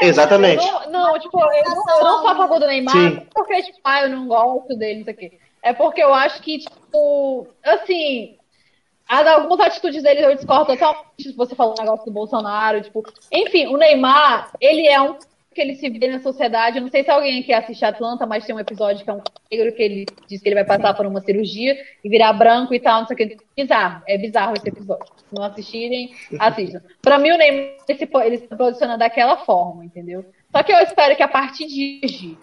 É 0.00 0.06
Exatamente. 0.06 0.64
Não, 0.64 0.90
não, 0.90 1.18
tipo, 1.18 1.38
eu 1.38 1.64
não, 1.64 1.98
eu 1.98 2.04
não 2.04 2.20
sou 2.20 2.28
a 2.28 2.36
favor 2.36 2.60
do 2.60 2.66
Neymar 2.66 2.94
Sim. 2.94 3.26
porque, 3.34 3.62
tipo, 3.62 3.78
ah, 3.82 4.02
eu 4.02 4.10
não 4.10 4.28
gosto 4.28 4.76
dele, 4.76 5.00
isso 5.00 5.10
aqui. 5.10 5.38
É 5.62 5.72
porque 5.72 6.02
eu 6.02 6.12
acho 6.12 6.40
que, 6.42 6.58
tipo, 6.58 7.48
assim, 7.64 8.36
algumas 9.08 9.60
atitudes 9.60 10.02
dele 10.02 10.24
eu 10.24 10.34
discordo 10.34 10.66
totalmente. 10.66 11.32
Você 11.36 11.54
falou 11.54 11.74
o 11.76 11.82
negócio 11.82 12.04
do 12.04 12.12
Bolsonaro, 12.12 12.82
tipo, 12.82 13.02
enfim, 13.32 13.66
o 13.66 13.76
Neymar, 13.76 14.50
ele 14.60 14.86
é 14.86 15.00
um 15.00 15.18
que 15.54 15.60
ele 15.60 15.76
se 15.76 15.88
vê 15.88 16.08
na 16.08 16.20
sociedade. 16.20 16.76
Eu 16.76 16.82
não 16.82 16.90
sei 16.90 17.04
se 17.04 17.10
alguém 17.10 17.40
aqui 17.40 17.52
assiste 17.52 17.84
Atlanta, 17.84 18.26
mas 18.26 18.44
tem 18.44 18.54
um 18.54 18.60
episódio 18.60 19.04
que 19.04 19.10
é 19.10 19.12
um 19.14 19.22
negro 19.50 19.72
que 19.74 19.82
ele 19.82 20.06
diz 20.28 20.42
que 20.42 20.48
ele 20.48 20.56
vai 20.56 20.64
passar 20.64 20.92
por 20.94 21.06
uma 21.06 21.20
cirurgia 21.20 21.76
e 22.04 22.08
virar 22.08 22.32
branco 22.32 22.74
e 22.74 22.80
tal, 22.80 23.00
não 23.00 23.06
sei 23.06 23.14
o 23.14 23.16
que. 23.16 23.36
Bizarro, 23.56 24.02
é 24.06 24.18
bizarro 24.18 24.54
esse 24.56 24.68
episódio. 24.68 25.06
Se 25.16 25.34
não 25.34 25.44
assistirem, 25.44 26.10
assistam. 26.38 26.82
Pra 27.00 27.18
mim, 27.18 27.30
o 27.30 27.38
Neymar 27.38 27.76
ele 27.88 28.08
ele 28.26 28.38
se 28.38 28.48
posiciona 28.48 28.98
daquela 28.98 29.38
forma, 29.38 29.84
entendeu? 29.84 30.24
Só 30.50 30.62
que 30.62 30.72
eu 30.72 30.78
espero 30.78 31.16
que 31.16 31.22
a 31.22 31.28
partir 31.28 31.66
de 31.66 32.36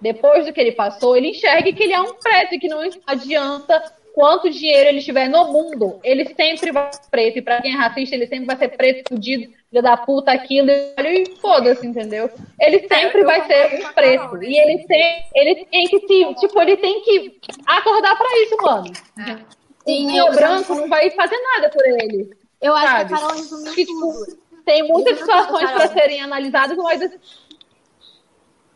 depois 0.00 0.46
do 0.46 0.52
que 0.52 0.60
ele 0.60 0.72
passou, 0.72 1.16
ele 1.16 1.28
enxergue 1.28 1.72
que 1.72 1.84
ele 1.84 1.92
é 1.92 2.00
um 2.00 2.14
preto 2.14 2.54
e 2.54 2.58
que 2.58 2.68
não 2.68 2.80
adianta 3.06 3.82
quanto 4.14 4.50
dinheiro 4.50 4.88
ele 4.88 5.02
tiver 5.02 5.28
no 5.28 5.52
mundo, 5.52 5.98
ele 6.02 6.34
sempre 6.34 6.70
vai 6.70 6.92
ser 6.92 7.10
preto. 7.10 7.38
E 7.38 7.42
pra 7.42 7.60
quem 7.60 7.72
é 7.72 7.76
racista, 7.76 8.14
ele 8.14 8.26
sempre 8.26 8.46
vai 8.46 8.56
ser 8.56 8.68
preto, 8.68 9.08
fudido, 9.08 9.52
filho 9.70 9.82
da 9.82 9.96
puta, 9.96 10.32
aquilo, 10.32 10.70
e 10.70 11.36
foda-se, 11.40 11.86
entendeu? 11.86 12.30
Ele 12.60 12.86
sempre 12.86 13.24
vai 13.24 13.46
ser 13.46 13.84
um 13.84 13.92
preto. 13.92 14.42
E 14.42 14.58
ele 14.58 14.86
tem, 14.86 15.24
ele 15.34 15.64
tem 15.66 15.84
que 15.84 16.00
se, 16.00 16.34
tipo, 16.34 16.60
ele 16.60 16.76
tem 16.76 17.02
que 17.02 17.40
acordar 17.66 18.16
pra 18.16 18.28
isso, 18.42 18.56
mano. 18.62 18.92
É. 19.18 19.62
Sim, 19.84 20.20
o 20.20 20.32
branco 20.32 20.74
não 20.74 20.88
vai 20.88 21.10
fazer 21.10 21.36
nada 21.54 21.68
por 21.70 21.84
ele. 21.84 22.30
Eu 22.60 22.74
acho 22.74 22.86
sabe? 22.86 23.08
que 23.08 23.14
a 23.14 23.16
Carol 23.16 23.36
resumiu 23.36 23.74
tipo, 23.74 24.36
Tem 24.64 24.86
muitas 24.86 25.18
situações 25.18 25.70
para 25.72 25.88
serem 25.88 26.20
analisadas, 26.20 26.76
mas 26.76 27.10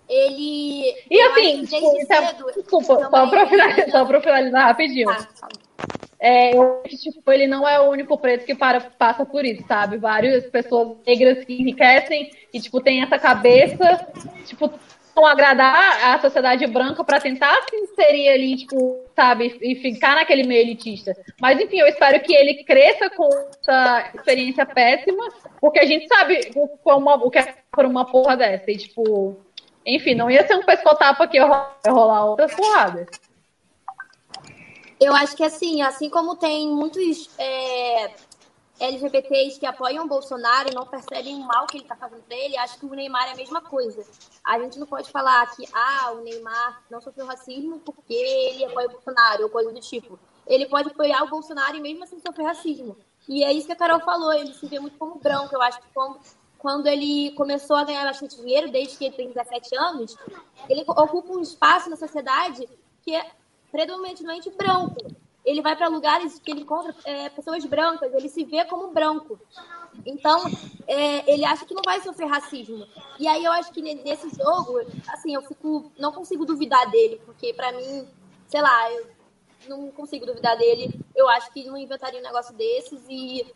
ele. 0.09 0.95
E 1.11 1.21
assim, 1.21 1.67
cedo, 1.67 2.53
desculpa, 2.55 3.11
só 3.11 3.27
pra, 3.29 3.47
finalizar, 3.47 3.91
só 3.91 4.05
pra 4.05 4.21
finalizar 4.21 4.67
rapidinho. 4.67 5.11
Ah, 5.11 5.27
é, 6.19 6.57
eu 6.57 6.83
acho 6.85 6.97
que 6.97 7.11
tipo, 7.13 7.31
ele 7.31 7.47
não 7.47 7.69
é 7.69 7.79
o 7.81 7.91
único 7.91 8.17
preto 8.17 8.47
que 8.47 8.55
para, 8.55 8.81
passa 8.81 9.25
por 9.25 9.45
isso, 9.45 9.65
sabe? 9.67 9.99
Várias 9.99 10.47
pessoas 10.47 10.97
negras 11.07 11.45
que 11.45 11.61
enriquecem 11.61 12.31
e, 12.53 12.61
tipo, 12.61 12.81
tem 12.81 13.03
essa 13.03 13.19
cabeça, 13.19 14.07
tipo, 14.47 14.73
vão 15.15 15.27
agradar 15.27 16.15
a 16.15 16.21
sociedade 16.21 16.67
branca 16.67 17.03
para 17.03 17.21
tentar 17.21 17.55
se 17.69 17.77
inserir 17.77 18.29
ali, 18.29 18.57
tipo, 18.57 19.05
sabe, 19.15 19.59
e 19.63 19.75
ficar 19.77 20.15
naquele 20.15 20.47
meio 20.47 20.63
elitista. 20.63 21.15
Mas, 21.41 21.61
enfim, 21.61 21.79
eu 21.79 21.87
espero 21.87 22.21
que 22.21 22.35
ele 22.35 22.65
cresça 22.65 23.11
com 23.11 23.29
essa 23.61 24.11
experiência 24.15 24.67
péssima, 24.67 25.29
porque 25.61 25.81
a 25.81 25.87
gente 25.87 26.07
sabe 26.07 26.51
como, 26.83 27.11
o 27.11 27.31
que 27.31 27.39
é 27.39 27.55
por 27.73 27.85
uma 27.85 28.05
porra 28.05 28.37
dessa. 28.37 28.71
E, 28.71 28.77
tipo, 28.77 29.39
enfim, 29.87 30.15
não 30.15 30.31
ia 30.31 30.47
ser 30.47 30.57
um 30.57 30.65
pescotapa 30.65 31.29
que 31.29 31.37
ia 31.37 31.47
rolar 31.87 32.25
outras 32.25 32.55
porradas. 32.55 33.07
Eu 34.99 35.15
acho 35.15 35.37
que 35.37 35.45
assim, 35.45 35.83
assim 35.83 36.11
como 36.11 36.37
tem 36.37 36.69
muitos 36.69 37.31
é, 37.39 38.15
LGBTs 38.81 39.61
que 39.61 39.67
apoiam 39.67 40.05
o 40.05 40.09
Bolsonaro 40.09 40.71
e 40.71 40.75
não 40.75 40.87
percebem 40.87 41.37
o 41.37 41.41
mal 41.41 41.67
que 41.67 41.77
ele 41.77 41.85
está 41.85 41.95
fazendo 41.95 42.23
para 42.23 42.37
ele, 42.37 42.57
acho 42.57 42.79
que 42.79 42.87
o 42.87 42.95
Neymar 42.95 43.29
é 43.29 43.33
a 43.33 43.37
mesma 43.37 43.61
coisa. 43.61 44.05
A 44.45 44.59
gente 44.59 44.79
não 44.79 44.87
pode 44.87 45.11
falar 45.11 45.47
que 45.55 45.65
ah, 45.73 46.13
o 46.13 46.23
Neymar 46.23 46.83
não 46.91 47.01
sofreu 47.01 47.27
racismo 47.27 47.79
porque 47.81 48.15
ele 48.15 48.65
apoia 48.65 48.87
o 48.87 48.93
Bolsonaro 48.93 49.45
ou 49.45 49.51
coisa 49.51 49.73
do 49.73 49.81
tipo. 49.81 50.19
ele 50.47 50.67
pode 50.67 50.89
apoiar 50.89 51.23
o 51.25 51.29
Bolsonaro 51.29 51.77
e 51.77 51.81
mesmo 51.81 52.05
assim 52.05 52.19
sofrer 52.19 52.47
racismo. 52.47 52.97
E 53.29 53.45
é 53.45 53.53
isso 53.53 53.67
que 53.67 53.73
a 53.73 53.77
Carol 53.77 54.01
falou, 54.01 54.33
ele 54.33 54.53
se 54.53 54.67
vê 54.67 54.79
muito 54.79 54.97
como 54.99 55.17
branco. 55.17 55.55
Eu 55.55 55.63
acho 55.63 55.81
que 55.81 55.89
quando, 55.93 56.21
quando 56.67 56.89
ele 56.89 57.31
começou 57.37 57.77
a 57.77 57.85
ganhar 57.85 58.03
bastante 58.03 58.35
dinheiro, 58.39 58.73
desde 58.73 58.99
que 58.99 59.05
ele 59.05 59.15
tem 59.15 59.29
17 59.29 59.77
anos, 59.77 60.17
ele 60.69 60.83
ocupa 60.85 61.33
um 61.33 61.41
espaço 61.41 61.89
na 61.89 61.95
sociedade 61.95 62.69
que 63.03 63.15
é 63.15 63.25
predominantemente 63.71 64.51
branco. 64.51 64.97
Ele 65.45 65.63
vai 65.63 65.77
para 65.77 65.87
lugares 65.87 66.41
que 66.41 66.51
ele 66.51 66.63
encontra 66.63 66.93
é, 67.05 67.29
pessoas 67.29 67.65
brancas, 67.65 68.13
ele 68.13 68.29
se 68.29 68.43
vê 68.43 68.65
como 68.65 68.93
branco. 68.93 69.39
Então, 70.05 70.43
é, 70.89 71.33
ele 71.33 71.45
acha 71.45 71.65
que 71.65 71.73
não 71.73 71.83
vai 71.85 72.01
sofrer 72.01 72.27
racismo. 72.27 72.85
E 73.17 73.29
aí 73.29 73.45
eu 73.45 73.53
acho 73.53 73.71
que 73.71 73.81
nesse 73.81 74.29
jogo, 74.31 74.81
assim, 75.07 75.37
eu 75.37 75.43
fico, 75.43 75.93
não 75.97 76.11
consigo 76.11 76.45
duvidar 76.45 76.91
dele, 76.91 77.21
porque 77.25 77.55
para 77.55 77.71
mim, 77.71 78.09
sei 78.49 78.61
lá, 78.61 78.93
eu 78.93 79.07
não 79.69 79.93
consigo 79.93 80.27
duvidar 80.27 80.59
dele. 80.59 80.99
Eu 81.15 81.29
acho 81.29 81.53
que 81.53 81.63
não 81.63 81.79
inventaria 81.79 82.19
um 82.19 82.25
negócio 82.25 82.53
desses 82.57 83.01
e 83.09 83.47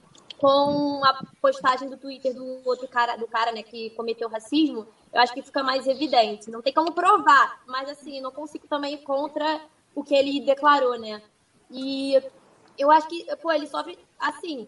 com 0.40 1.04
a 1.04 1.22
postagem 1.40 1.88
do 1.90 1.98
Twitter 1.98 2.34
do 2.34 2.62
outro 2.64 2.88
cara, 2.88 3.14
do 3.16 3.28
cara, 3.28 3.52
né, 3.52 3.62
que 3.62 3.90
cometeu 3.90 4.28
racismo, 4.28 4.86
eu 5.12 5.20
acho 5.20 5.34
que 5.34 5.42
fica 5.42 5.62
mais 5.62 5.86
evidente. 5.86 6.50
Não 6.50 6.62
tem 6.62 6.72
como 6.72 6.92
provar, 6.92 7.62
mas 7.66 7.90
assim, 7.90 8.20
não 8.20 8.32
consigo 8.32 8.66
também 8.66 8.94
ir 8.94 9.02
contra 9.02 9.60
o 9.94 10.02
que 10.02 10.14
ele 10.14 10.40
declarou, 10.40 10.98
né? 10.98 11.20
E 11.70 12.20
eu 12.78 12.90
acho 12.90 13.06
que, 13.06 13.24
pô, 13.36 13.52
ele 13.52 13.66
sofre, 13.66 13.98
assim, 14.18 14.66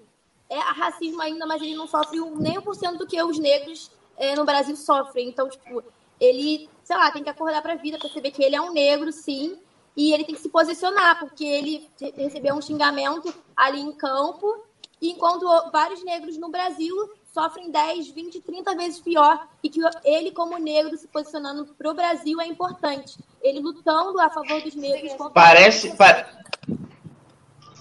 é 0.50 0.58
racismo 0.58 1.22
ainda, 1.22 1.46
mas 1.46 1.62
ele 1.62 1.74
não 1.74 1.86
sofre 1.86 2.20
nem 2.36 2.58
um 2.58 2.62
por 2.62 2.74
cento 2.74 2.98
do 2.98 3.06
que 3.06 3.20
os 3.22 3.38
negros 3.38 3.90
é, 4.18 4.36
no 4.36 4.44
Brasil 4.44 4.76
sofrem. 4.76 5.28
Então, 5.28 5.48
tipo, 5.48 5.82
ele, 6.20 6.68
sei 6.84 6.96
lá, 6.96 7.10
tem 7.10 7.24
que 7.24 7.30
acordar 7.30 7.62
pra 7.62 7.76
vida, 7.76 7.98
perceber 7.98 8.30
que 8.30 8.44
ele 8.44 8.56
é 8.56 8.60
um 8.60 8.72
negro, 8.72 9.10
sim, 9.10 9.58
e 9.96 10.12
ele 10.12 10.24
tem 10.24 10.34
que 10.34 10.40
se 10.42 10.50
posicionar, 10.50 11.18
porque 11.18 11.44
ele 11.44 11.88
recebeu 12.14 12.54
um 12.54 12.60
xingamento 12.60 13.32
ali 13.56 13.80
em 13.80 13.92
campo 13.92 14.70
enquanto 15.10 15.46
vários 15.70 16.04
negros 16.04 16.38
no 16.38 16.48
Brasil 16.48 16.94
sofrem 17.32 17.70
10, 17.70 18.10
20, 18.10 18.40
30 18.40 18.76
vezes 18.76 19.00
pior 19.00 19.48
e 19.62 19.70
que 19.70 19.80
ele, 20.04 20.30
como 20.30 20.58
negro, 20.58 20.96
se 20.96 21.08
posicionando 21.08 21.66
para 21.66 21.90
o 21.90 21.94
Brasil 21.94 22.40
é 22.40 22.46
importante. 22.46 23.18
Ele 23.40 23.60
lutando 23.60 24.20
a 24.20 24.30
favor 24.30 24.60
dos 24.60 24.74
negros. 24.74 25.12
Parece. 25.32 25.96
Pa... 25.96 26.26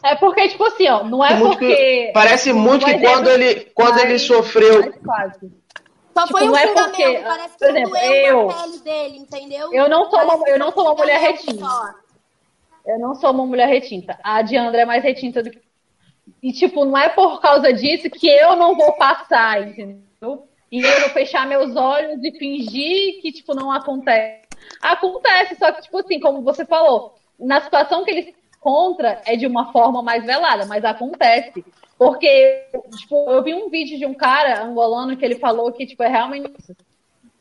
É 0.03 0.15
porque, 0.15 0.49
tipo 0.49 0.63
assim, 0.63 0.87
ó, 0.87 1.03
não 1.03 1.23
é 1.23 1.35
muito 1.35 1.57
porque. 1.57 1.75
Que, 1.75 2.11
parece 2.13 2.53
muito 2.53 2.85
que 2.85 2.99
quando 2.99 3.29
ele, 3.29 3.65
quando 3.75 3.99
ele 3.99 4.17
sofreu. 4.17 4.81
Só 6.13 6.25
tipo, 6.25 6.39
foi 6.39 6.49
um 6.49 6.55
é 6.55 6.67
porque, 6.67 7.21
parece 7.23 7.57
que 7.57 7.65
por 7.65 7.69
exemplo, 7.69 7.97
eu, 7.97 8.47
pele 8.47 8.77
dele, 8.79 9.17
entendeu? 9.17 9.73
Eu 9.73 9.87
não 9.87 10.09
sou 10.09 10.19
uma, 10.19 10.49
eu 10.49 10.59
não 10.59 10.71
sou 10.71 10.83
uma 10.83 10.95
mulher 10.95 11.19
retinta. 11.19 11.65
Eu 12.85 12.99
não 12.99 13.15
sou 13.15 13.31
uma 13.31 13.45
mulher 13.45 13.67
retinta. 13.67 14.19
A 14.23 14.41
Diandra 14.41 14.81
é 14.81 14.85
mais 14.85 15.03
retinta 15.03 15.43
do 15.43 15.51
que 15.51 15.61
e, 16.41 16.51
tipo, 16.51 16.85
não 16.85 16.97
é 16.97 17.09
por 17.09 17.39
causa 17.39 17.71
disso 17.71 18.09
que 18.09 18.27
eu 18.27 18.55
não 18.55 18.75
vou 18.75 18.93
passar, 18.93 19.67
entendeu? 19.67 20.47
E 20.71 20.81
eu 20.81 20.99
vou 21.01 21.09
fechar 21.09 21.47
meus 21.47 21.75
olhos 21.75 22.23
e 22.23 22.31
fingir 22.31 23.21
que, 23.21 23.31
tipo, 23.31 23.53
não 23.53 23.71
acontece. 23.71 24.41
Acontece, 24.81 25.55
só 25.55 25.71
que, 25.71 25.81
tipo 25.81 25.97
assim, 25.97 26.19
como 26.19 26.41
você 26.41 26.65
falou, 26.65 27.15
na 27.39 27.61
situação 27.61 28.03
que 28.03 28.11
ele 28.11 28.23
se 28.23 28.35
encontra 28.57 29.21
é 29.25 29.35
de 29.35 29.45
uma 29.45 29.71
forma 29.71 30.01
mais 30.01 30.25
velada, 30.25 30.65
mas 30.65 30.85
acontece. 30.85 31.63
Porque, 31.97 32.67
tipo, 32.97 33.29
eu 33.29 33.43
vi 33.43 33.53
um 33.53 33.69
vídeo 33.69 33.97
de 33.97 34.05
um 34.05 34.13
cara 34.13 34.63
angolano 34.63 35.17
que 35.17 35.25
ele 35.25 35.35
falou 35.35 35.71
que, 35.71 35.85
tipo, 35.85 36.01
é 36.03 36.07
realmente 36.07 36.51
isso. 36.57 36.75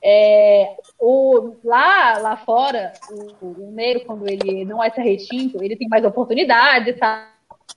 É, 0.03 0.77
o, 0.99 1.57
lá, 1.63 2.19
lá 2.19 2.37
fora, 2.39 2.93
o, 3.41 3.47
o 3.47 3.71
negro, 3.71 4.05
quando 4.07 4.27
ele 4.29 4.65
não 4.65 4.83
é 4.83 4.91
ser 4.91 5.03
retinto, 5.03 5.63
ele 5.63 5.77
tem 5.77 5.89
mais 5.89 6.05
oportunidades, 6.05 6.99
tá? 6.99 7.31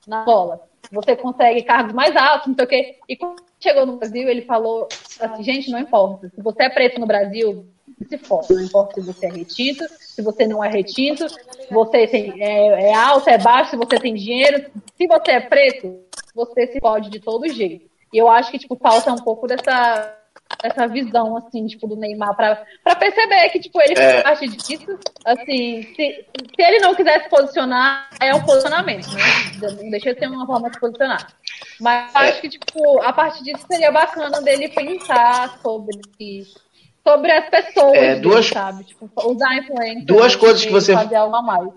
Na 0.07 0.23
bola 0.23 0.72
você 0.91 1.15
consegue 1.15 1.63
cargos 1.63 1.93
mais 1.93 2.15
altos, 2.15 2.47
não 2.47 2.55
sei 2.55 2.65
o 2.65 2.67
quê. 2.67 2.95
E 3.07 3.15
quando 3.15 3.41
chegou 3.59 3.85
no 3.85 3.97
Brasil, 3.97 4.27
ele 4.27 4.41
falou 4.41 4.87
assim, 5.19 5.43
gente, 5.43 5.71
não 5.71 5.79
importa. 5.79 6.29
Se 6.33 6.41
você 6.41 6.63
é 6.63 6.69
preto 6.69 6.99
no 6.99 7.07
Brasil, 7.07 7.65
se 8.07 8.17
for. 8.17 8.45
Não 8.49 8.61
importa 8.61 9.01
se 9.01 9.07
você 9.07 9.25
é 9.25 9.29
retinto, 9.29 9.85
se 9.99 10.21
você 10.21 10.47
não 10.47 10.63
é 10.63 10.69
retinto, 10.69 11.27
se 11.29 11.73
você 11.73 12.07
tem, 12.07 12.41
é, 12.41 12.89
é 12.89 12.93
alto, 12.93 13.29
é 13.29 13.37
baixo, 13.37 13.71
se 13.71 13.77
você 13.77 13.97
tem 13.99 14.13
dinheiro. 14.13 14.69
Se 14.97 15.07
você 15.07 15.31
é 15.31 15.39
preto, 15.39 15.99
você 16.35 16.67
se 16.67 16.79
pode 16.79 17.09
de 17.09 17.19
todo 17.19 17.47
jeito. 17.47 17.89
E 18.11 18.17
eu 18.17 18.29
acho 18.29 18.51
que, 18.51 18.59
tipo, 18.59 18.75
falta 18.75 19.11
um 19.11 19.23
pouco 19.23 19.47
dessa 19.47 20.22
essa 20.61 20.87
visão, 20.87 21.37
assim, 21.37 21.65
tipo, 21.67 21.87
do 21.87 21.95
Neymar 21.95 22.35
pra, 22.35 22.63
pra 22.83 22.95
perceber 22.95 23.49
que, 23.49 23.59
tipo, 23.59 23.81
ele 23.81 23.93
é. 23.97 24.21
faz 24.21 24.23
parte 24.23 24.47
disso. 24.49 24.99
Assim, 25.25 25.83
se, 25.95 26.25
se 26.55 26.61
ele 26.61 26.79
não 26.79 26.95
quiser 26.95 27.23
se 27.23 27.29
posicionar, 27.29 28.09
é 28.19 28.33
um 28.35 28.43
posicionamento, 28.43 29.09
né? 29.13 29.23
Não 29.61 29.89
deixa 29.89 30.13
de 30.13 30.19
ser 30.19 30.27
uma 30.27 30.45
forma 30.45 30.69
de 30.69 30.75
se 30.75 30.79
posicionar. 30.81 31.27
Mas 31.79 32.13
é. 32.15 32.19
acho 32.19 32.41
que, 32.41 32.49
tipo, 32.49 33.01
a 33.01 33.13
partir 33.13 33.43
disso 33.43 33.65
seria 33.69 33.91
bacana 33.91 34.41
dele 34.41 34.69
pensar 34.69 35.59
sobre 35.61 36.45
sobre 37.05 37.31
as 37.31 37.49
pessoas, 37.49 37.97
é, 37.97 38.15
duas, 38.15 38.45
dele, 38.45 38.53
sabe? 38.53 38.83
Tipo, 38.85 39.09
usar 39.25 39.57
influência. 39.57 40.05
Duas 40.05 40.35
coisas 40.35 40.63
que 40.63 40.71
você 40.71 40.93
fazer 40.93 41.15
algo 41.15 41.35
a 41.35 41.41
mais. 41.41 41.69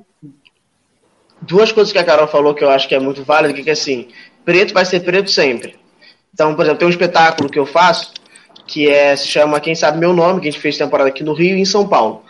Duas 1.43 1.73
coisas 1.73 1.93
que 1.93 1.99
a 1.99 2.05
Carol 2.05 2.29
falou 2.29 2.55
que 2.55 2.63
eu 2.63 2.71
acho 2.71 2.89
que 2.89 2.95
é 2.95 3.01
muito 3.01 3.25
válido, 3.25 3.53
que 3.53 3.69
é 3.69 3.73
assim, 3.73 4.09
preto 4.45 4.73
vai 4.73 4.85
ser 4.85 5.01
preto 5.01 5.31
sempre. 5.31 5.77
Então, 6.33 6.55
por 6.55 6.63
exemplo, 6.63 6.79
tem 6.79 6.89
um 6.89 6.91
espetáculo 6.91 7.51
que 7.51 7.59
eu 7.59 7.67
faço 7.67 8.13
que 8.67 8.89
é, 8.89 9.15
se 9.15 9.29
chama 9.29 9.61
Quem 9.61 9.75
Sabe 9.75 9.99
Meu 9.99 10.13
Nome, 10.13 10.41
que 10.41 10.49
a 10.49 10.51
gente 10.51 10.61
fez 10.61 10.77
temporada 10.77 11.09
aqui 11.09 11.23
no 11.23 11.33
Rio 11.33 11.57
e 11.57 11.61
em 11.61 11.65
São 11.65 11.87
Paulo. 11.87 12.23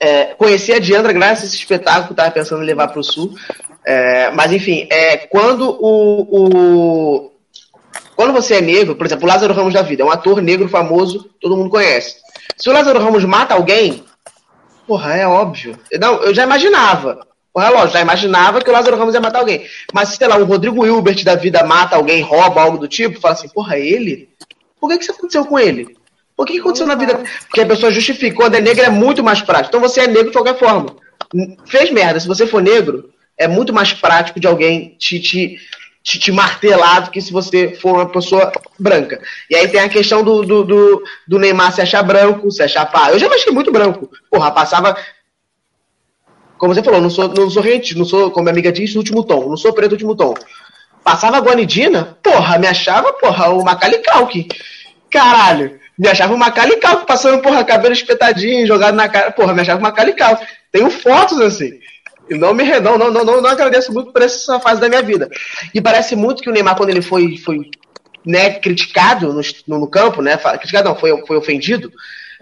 É, 0.00 0.34
conheci 0.34 0.72
a 0.72 0.78
Diandra 0.78 1.12
graças 1.12 1.44
a 1.44 1.46
esse 1.46 1.56
espetáculo 1.56 2.10
estava 2.10 2.30
pensando 2.30 2.62
em 2.62 2.66
levar 2.66 2.88
para 2.88 3.00
o 3.00 3.04
Sul. 3.04 3.34
É, 3.84 4.30
mas, 4.30 4.52
enfim, 4.52 4.88
é, 4.90 5.18
quando 5.18 5.70
o, 5.80 6.22
o, 6.30 7.32
Quando 8.16 8.32
você 8.32 8.56
é 8.56 8.60
negro, 8.60 8.96
por 8.96 9.06
exemplo, 9.06 9.24
o 9.24 9.28
Lázaro 9.28 9.52
Ramos 9.52 9.74
da 9.74 9.82
Vida 9.82 10.02
é 10.02 10.06
um 10.06 10.10
ator 10.10 10.40
negro 10.40 10.68
famoso, 10.68 11.30
todo 11.40 11.56
mundo 11.56 11.70
conhece. 11.70 12.16
Se 12.56 12.68
o 12.68 12.72
Lázaro 12.72 12.98
Ramos 12.98 13.24
mata 13.24 13.54
alguém, 13.54 14.04
porra, 14.86 15.14
é 15.16 15.26
óbvio. 15.26 15.78
Não, 16.00 16.22
eu 16.22 16.34
já 16.34 16.44
imaginava. 16.44 17.26
Porra, 17.52 17.66
é 17.68 17.70
lógico, 17.70 17.92
já 17.92 18.00
imaginava 18.00 18.60
que 18.60 18.68
o 18.68 18.72
Lázaro 18.72 18.96
Ramos 18.96 19.14
ia 19.14 19.20
matar 19.20 19.38
alguém. 19.38 19.64
Mas, 19.92 20.08
sei 20.08 20.26
lá, 20.26 20.36
o 20.36 20.44
Rodrigo 20.44 20.84
Hilbert 20.84 21.22
da 21.22 21.36
vida 21.36 21.62
mata 21.64 21.94
alguém, 21.94 22.20
rouba 22.20 22.62
algo 22.62 22.78
do 22.78 22.88
tipo, 22.88 23.20
fala 23.20 23.34
assim, 23.34 23.48
porra, 23.48 23.78
ele? 23.78 24.28
Por 24.84 24.90
que, 24.90 24.98
que 24.98 25.04
isso 25.04 25.12
aconteceu 25.12 25.46
com 25.46 25.58
ele? 25.58 25.96
Por 26.36 26.44
que, 26.44 26.52
que 26.52 26.60
aconteceu 26.60 26.86
na 26.86 26.94
vida? 26.94 27.24
Porque 27.46 27.62
a 27.62 27.66
pessoa 27.66 27.90
justifica. 27.90 28.36
Quando 28.36 28.54
é 28.54 28.60
negro 28.60 28.84
é 28.84 28.90
muito 28.90 29.24
mais 29.24 29.40
prático. 29.40 29.68
Então 29.68 29.80
você 29.80 30.02
é 30.02 30.06
negro 30.06 30.26
de 30.26 30.32
qualquer 30.32 30.58
forma. 30.58 30.94
Fez 31.64 31.90
merda. 31.90 32.20
Se 32.20 32.28
você 32.28 32.46
for 32.46 32.60
negro, 32.60 33.08
é 33.38 33.48
muito 33.48 33.72
mais 33.72 33.94
prático 33.94 34.38
de 34.38 34.46
alguém 34.46 34.94
te, 34.98 35.18
te, 35.20 35.56
te, 36.02 36.18
te 36.18 36.30
martelar 36.30 37.04
do 37.06 37.10
que 37.10 37.22
se 37.22 37.32
você 37.32 37.70
for 37.80 37.94
uma 37.94 38.10
pessoa 38.10 38.52
branca. 38.78 39.22
E 39.48 39.56
aí 39.56 39.66
tem 39.68 39.80
a 39.80 39.88
questão 39.88 40.22
do, 40.22 40.42
do, 40.42 40.64
do, 40.64 41.02
do 41.26 41.38
Neymar 41.38 41.72
se 41.72 41.80
achar 41.80 42.02
branco, 42.02 42.50
se 42.50 42.62
achar 42.62 42.84
pá. 42.84 43.10
Eu 43.10 43.18
já 43.18 43.26
me 43.26 43.36
achei 43.36 43.50
muito 43.50 43.72
branco. 43.72 44.10
Porra, 44.30 44.50
passava. 44.50 44.94
Como 46.58 46.74
você 46.74 46.82
falou, 46.82 47.00
não 47.00 47.08
sou, 47.08 47.28
não 47.28 47.48
sou 47.48 47.62
rente, 47.62 47.96
não 47.96 48.04
sou, 48.04 48.30
como 48.30 48.44
minha 48.44 48.52
amiga 48.52 48.70
diz, 48.70 48.94
último 48.96 49.24
tom. 49.24 49.48
Não 49.48 49.56
sou 49.56 49.72
preto 49.72 49.92
último 49.92 50.14
tom. 50.14 50.34
Passava 51.02 51.38
a 51.38 51.40
Guanidina, 51.40 52.18
porra, 52.22 52.58
me 52.58 52.66
achava, 52.66 53.14
porra, 53.14 53.48
o 53.48 53.64
Macaulay 53.64 54.02
Culkin. 54.02 54.46
Caralho, 55.14 55.78
me 55.96 56.08
achava 56.08 56.36
Macaulay 56.36 56.80
Culkin 56.80 57.06
passando, 57.06 57.40
porra, 57.40 57.62
cabelo 57.62 57.92
espetadinho, 57.92 58.66
jogado 58.66 58.96
na 58.96 59.08
cara. 59.08 59.30
Porra, 59.30 59.54
me 59.54 59.60
achava 59.60 59.80
Macaulay 59.80 60.12
Culkin. 60.12 60.44
Tenho 60.72 60.90
fotos 60.90 61.40
assim. 61.40 61.78
E 62.28 62.34
não 62.34 62.52
me 62.52 62.64
não, 62.80 62.98
não, 62.98 63.12
não, 63.12 63.24
não, 63.24 63.46
agradeço 63.46 63.92
muito 63.92 64.10
por 64.10 64.22
essa 64.22 64.58
fase 64.58 64.80
da 64.80 64.88
minha 64.88 65.02
vida. 65.02 65.30
E 65.72 65.80
parece 65.80 66.16
muito 66.16 66.42
que 66.42 66.50
o 66.50 66.52
Neymar, 66.52 66.76
quando 66.76 66.90
ele 66.90 67.00
foi, 67.00 67.36
foi 67.36 67.70
né, 68.26 68.54
criticado 68.54 69.32
no, 69.32 69.78
no, 69.78 69.86
campo, 69.86 70.20
né? 70.20 70.36
Criticado 70.36 70.88
não, 70.88 70.96
foi, 70.96 71.24
foi 71.28 71.36
ofendido. 71.36 71.92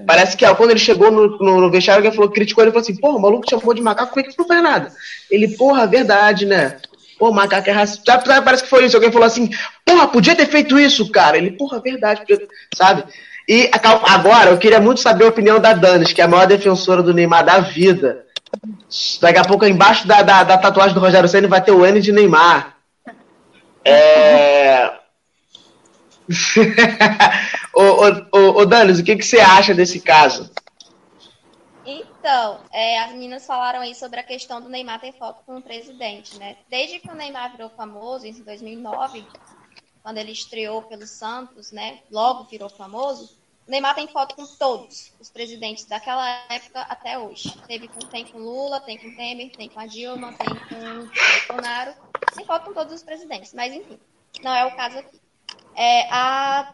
Parece 0.06 0.34
que 0.34 0.54
quando 0.54 0.70
ele 0.70 0.80
chegou 0.80 1.10
no, 1.10 1.36
no, 1.36 1.60
no 1.60 1.70
vestiário, 1.70 1.98
alguém 1.98 2.16
falou, 2.16 2.30
criticou 2.30 2.64
ele 2.64 2.70
falou 2.70 2.82
assim, 2.82 2.96
porra, 2.96 3.18
o 3.18 3.20
maluco 3.20 3.44
te 3.44 3.50
chamou 3.50 3.74
de 3.74 3.82
macaco, 3.82 4.14
como 4.14 4.24
é 4.24 4.28
que 4.30 4.38
não 4.38 4.46
faz 4.46 4.62
nada? 4.62 4.92
Ele, 5.30 5.48
porra, 5.58 5.86
verdade, 5.86 6.46
né? 6.46 6.78
Pô, 7.22 7.30
macaco 7.30 7.70
é 7.70 7.72
racista. 7.72 8.18
Parece 8.42 8.64
que 8.64 8.68
foi 8.68 8.84
isso. 8.84 8.96
Alguém 8.96 9.12
falou 9.12 9.28
assim, 9.28 9.48
porra, 9.84 10.08
podia 10.08 10.34
ter 10.34 10.46
feito 10.46 10.76
isso, 10.76 11.08
cara. 11.12 11.38
Ele, 11.38 11.52
porra, 11.52 11.78
verdade, 11.80 12.24
sabe? 12.74 13.04
E 13.48 13.70
agora, 13.72 14.50
eu 14.50 14.58
queria 14.58 14.80
muito 14.80 14.98
saber 14.98 15.26
a 15.26 15.28
opinião 15.28 15.60
da 15.60 15.72
Danis, 15.72 16.12
que 16.12 16.20
é 16.20 16.24
a 16.24 16.28
maior 16.28 16.48
defensora 16.48 17.00
do 17.00 17.14
Neymar 17.14 17.44
da 17.44 17.60
vida. 17.60 18.24
Daqui 19.20 19.38
a 19.38 19.44
pouco, 19.44 19.64
embaixo 19.64 20.04
da, 20.04 20.20
da, 20.20 20.42
da 20.42 20.58
tatuagem 20.58 20.94
do 20.94 21.00
Rogério 21.00 21.28
Senna, 21.28 21.46
vai 21.46 21.62
ter 21.62 21.70
o 21.70 21.86
N 21.86 22.00
de 22.00 22.10
Neymar. 22.10 22.74
É... 23.84 24.90
ô 27.72 28.64
Danis, 28.64 28.98
o 28.98 29.04
que, 29.04 29.14
que 29.14 29.24
você 29.24 29.38
acha 29.38 29.72
desse 29.72 30.00
caso? 30.00 30.50
Então, 32.22 32.60
é, 32.70 33.00
as 33.00 33.10
meninas 33.10 33.44
falaram 33.44 33.80
aí 33.80 33.96
sobre 33.96 34.20
a 34.20 34.22
questão 34.22 34.60
do 34.60 34.68
Neymar 34.68 35.00
ter 35.00 35.12
foto 35.12 35.42
com 35.44 35.56
o 35.56 35.62
presidente, 35.62 36.38
né? 36.38 36.56
Desde 36.68 37.00
que 37.00 37.10
o 37.10 37.16
Neymar 37.16 37.50
virou 37.50 37.68
famoso, 37.70 38.24
em 38.24 38.32
2009, 38.32 39.26
quando 40.04 40.18
ele 40.18 40.30
estreou 40.30 40.82
pelo 40.82 41.04
Santos, 41.04 41.72
né? 41.72 41.98
Logo 42.12 42.44
virou 42.44 42.68
famoso. 42.68 43.36
O 43.66 43.70
Neymar 43.72 43.96
tem 43.96 44.06
foto 44.06 44.36
com 44.36 44.46
todos 44.46 45.12
os 45.18 45.30
presidentes 45.30 45.84
daquela 45.84 46.24
época 46.48 46.82
até 46.82 47.18
hoje. 47.18 47.58
Teve 47.66 47.88
com, 47.88 47.98
tem 47.98 48.24
com 48.24 48.38
Lula, 48.38 48.80
tem 48.80 48.96
com 48.98 49.16
Temer, 49.16 49.50
tem 49.50 49.68
com 49.68 49.80
a 49.80 49.86
Dilma, 49.86 50.32
tem 50.34 50.48
com 50.48 51.08
Bolsonaro. 51.48 51.92
Nem 52.36 52.46
foto 52.46 52.66
com 52.66 52.72
todos 52.72 52.92
os 52.92 53.02
presidentes, 53.02 53.52
mas 53.52 53.72
enfim, 53.72 53.98
não 54.44 54.54
é 54.54 54.64
o 54.64 54.76
caso 54.76 54.96
aqui. 54.96 55.20
É, 55.74 56.08
a 56.08 56.72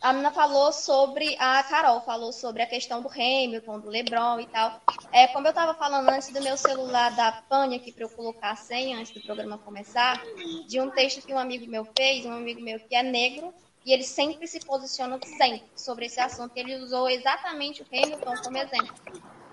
a 0.00 0.12
menina 0.12 0.30
falou 0.30 0.72
sobre, 0.72 1.36
a 1.38 1.62
Carol 1.62 2.00
falou 2.00 2.32
sobre 2.32 2.62
a 2.62 2.66
questão 2.66 3.02
do 3.02 3.08
Hamilton, 3.08 3.80
do 3.80 3.90
LeBron 3.90 4.40
e 4.40 4.46
tal. 4.46 4.80
É, 5.12 5.26
como 5.28 5.46
eu 5.46 5.50
estava 5.50 5.74
falando 5.74 6.08
antes 6.08 6.32
do 6.32 6.42
meu 6.42 6.56
celular 6.56 7.14
da 7.14 7.32
pane 7.32 7.76
aqui 7.76 7.92
para 7.92 8.04
eu 8.04 8.08
colocar 8.08 8.52
a 8.52 8.56
senha 8.56 8.98
antes 8.98 9.12
do 9.12 9.20
programa 9.20 9.58
começar, 9.58 10.22
de 10.66 10.80
um 10.80 10.90
texto 10.90 11.26
que 11.26 11.34
um 11.34 11.38
amigo 11.38 11.70
meu 11.70 11.86
fez, 11.96 12.24
um 12.24 12.32
amigo 12.32 12.62
meu 12.62 12.80
que 12.80 12.94
é 12.94 13.02
negro, 13.02 13.52
e 13.84 13.92
ele 13.92 14.02
sempre 14.02 14.46
se 14.46 14.60
posiciona 14.60 15.18
sempre 15.22 15.64
sobre 15.76 16.06
esse 16.06 16.20
assunto. 16.20 16.56
Ele 16.56 16.76
usou 16.76 17.08
exatamente 17.08 17.82
o 17.82 17.86
Hamilton 17.86 18.34
como 18.42 18.56
exemplo. 18.56 18.94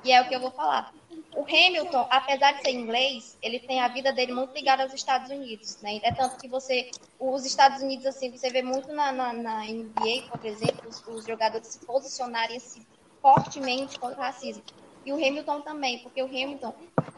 E 0.03 0.11
é 0.11 0.21
o 0.21 0.27
que 0.27 0.35
eu 0.35 0.39
vou 0.39 0.51
falar. 0.51 0.93
O 1.37 1.43
Hamilton, 1.43 2.07
apesar 2.09 2.53
de 2.53 2.63
ser 2.63 2.71
inglês, 2.71 3.37
ele 3.43 3.59
tem 3.59 3.79
a 3.79 3.87
vida 3.87 4.11
dele 4.11 4.33
muito 4.33 4.55
ligada 4.55 4.81
aos 4.81 4.91
Estados 4.91 5.29
Unidos, 5.29 5.79
né? 5.83 5.99
É 6.01 6.11
tanto 6.11 6.35
que 6.37 6.47
você, 6.47 6.89
os 7.19 7.45
Estados 7.45 7.79
Unidos, 7.83 8.07
assim, 8.07 8.31
você 8.31 8.49
vê 8.49 8.63
muito 8.63 8.91
na, 8.91 9.11
na, 9.11 9.33
na 9.33 9.63
NBA, 9.65 10.31
por 10.31 10.43
exemplo, 10.43 10.89
os, 10.89 11.07
os, 11.07 11.27
jogadores 11.27 11.67
se 11.67 11.85
posicionarem 11.85 12.57
assim, 12.57 12.83
fortemente 13.21 13.99
contra 13.99 14.17
o 14.17 14.19
racismo. 14.19 14.63
E 15.05 15.13
o 15.13 15.15
Hamilton 15.15 15.61
também, 15.61 15.99
porque 15.99 16.23
o 16.23 16.25
Hamilton, 16.25 16.73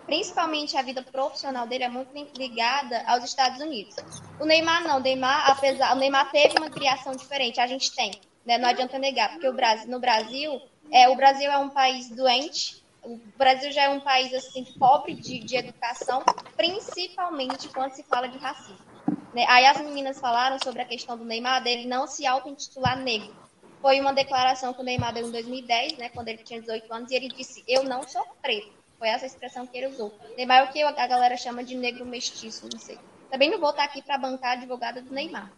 principalmente 0.06 0.76
a 0.76 0.82
vida 0.82 1.02
profissional 1.02 1.66
dele 1.66 1.86
é 1.86 1.90
muito 1.90 2.38
ligada 2.38 3.02
aos 3.08 3.24
Estados 3.24 3.62
Unidos. 3.62 3.96
O 4.38 4.44
Neymar 4.44 4.84
não, 4.84 4.98
o 4.98 5.00
Neymar, 5.00 5.50
apesar, 5.50 5.96
o 5.96 5.98
Neymar 5.98 6.30
teve 6.30 6.58
uma 6.58 6.70
criação 6.70 7.16
diferente, 7.16 7.62
a 7.62 7.68
gente 7.68 7.96
tem, 7.96 8.12
né? 8.46 8.58
Não 8.58 8.68
adianta 8.68 9.00
negar, 9.00 9.30
porque 9.30 9.48
o 9.48 9.54
Brasil, 9.54 9.90
no 9.90 9.98
Brasil, 10.02 10.62
é, 10.92 11.08
o 11.08 11.16
Brasil 11.16 11.50
é 11.50 11.58
um 11.58 11.70
país 11.70 12.10
doente, 12.10 12.84
o 13.04 13.18
Brasil 13.38 13.72
já 13.72 13.84
é 13.84 13.90
um 13.90 14.00
país 14.00 14.34
assim 14.34 14.64
pobre 14.78 15.14
de, 15.14 15.40
de 15.40 15.56
educação, 15.56 16.24
principalmente 16.56 17.68
quando 17.70 17.94
se 17.94 18.04
fala 18.04 18.28
de 18.28 18.38
racismo. 18.38 18.86
Né? 19.34 19.46
Aí 19.48 19.66
as 19.66 19.80
meninas 19.82 20.20
falaram 20.20 20.58
sobre 20.60 20.82
a 20.82 20.86
questão 20.86 21.18
do 21.18 21.26
Neymar, 21.26 21.64
dele 21.64 21.88
não 21.88 22.08
se 22.08 22.26
auto-intitular 22.26 22.98
negro. 22.98 23.36
Foi 23.82 24.00
uma 24.00 24.14
declaração 24.14 24.74
que 24.74 24.82
o 24.82 24.84
Neymar 24.84 25.14
deu 25.14 25.28
em 25.28 25.32
2010, 25.32 25.98
né, 25.98 26.10
quando 26.10 26.28
ele 26.28 26.44
tinha 26.44 26.60
18 26.60 26.94
anos, 26.94 27.12
e 27.12 27.16
ele 27.16 27.30
disse: 27.30 27.64
Eu 27.68 27.84
não 27.84 28.04
sou 28.04 28.26
preto. 28.42 28.78
Foi 28.98 29.08
essa 29.08 29.26
expressão 29.26 29.66
que 29.66 29.78
ele 29.78 29.88
usou. 29.88 30.14
Neymar 30.36 30.58
é 30.58 30.64
o 30.64 30.72
que 30.72 30.84
a 30.84 31.08
galera 31.08 31.38
chama 31.38 31.64
de 31.64 31.76
negro 31.76 32.06
mestiço, 32.06 32.68
não 32.72 32.80
sei. 32.80 33.00
Também 33.32 33.50
não 33.50 33.60
vou 33.60 33.70
estar 33.70 33.86
aqui 33.86 34.02
para 34.02 34.18
bancar 34.18 34.52
a 34.52 34.54
advogada 34.54 35.02
do 35.02 35.14
Neymar 35.14 35.50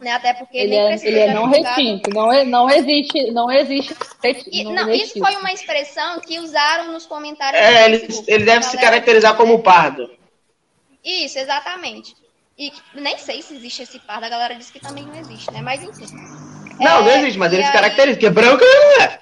né? 0.00 0.12
Até 0.12 0.34
porque 0.34 0.56
ele 0.56 0.74
é, 0.74 0.94
ele 0.94 1.18
é 1.18 1.34
não 1.34 1.48
retinto, 1.48 2.10
não, 2.10 2.32
é, 2.32 2.44
não 2.44 2.68
existe, 2.70 3.30
não 3.30 3.50
existe. 3.50 3.94
E, 4.50 4.64
não, 4.64 4.90
isso 4.90 5.18
foi 5.18 5.36
uma 5.36 5.52
expressão 5.52 6.20
que 6.20 6.38
usaram 6.38 6.92
nos 6.92 7.06
comentários. 7.06 7.62
É, 7.62 7.86
ele, 7.86 8.24
ele 8.26 8.44
deve 8.44 8.64
se 8.64 8.76
caracterizar 8.78 9.36
como 9.36 9.62
pardo. 9.62 10.10
Isso, 11.04 11.38
exatamente. 11.38 12.14
E 12.56 12.72
nem 12.94 13.18
sei 13.18 13.42
se 13.42 13.54
existe 13.54 13.82
esse 13.82 13.98
pardo, 13.98 14.24
a 14.24 14.28
galera 14.28 14.54
disse 14.54 14.72
que 14.72 14.78
também 14.78 15.04
não 15.04 15.16
existe, 15.16 15.50
né? 15.52 15.60
Mas 15.60 15.82
enfim. 15.82 16.06
Não, 16.78 17.00
é, 17.00 17.02
não 17.02 17.10
existe, 17.10 17.38
mas 17.38 17.52
ele 17.52 17.62
aí... 17.62 17.66
se 17.66 17.72
caracteriza, 17.72 18.16
porque 18.16 18.30
branco 18.30 18.64
não 18.64 19.02
é. 19.02 19.20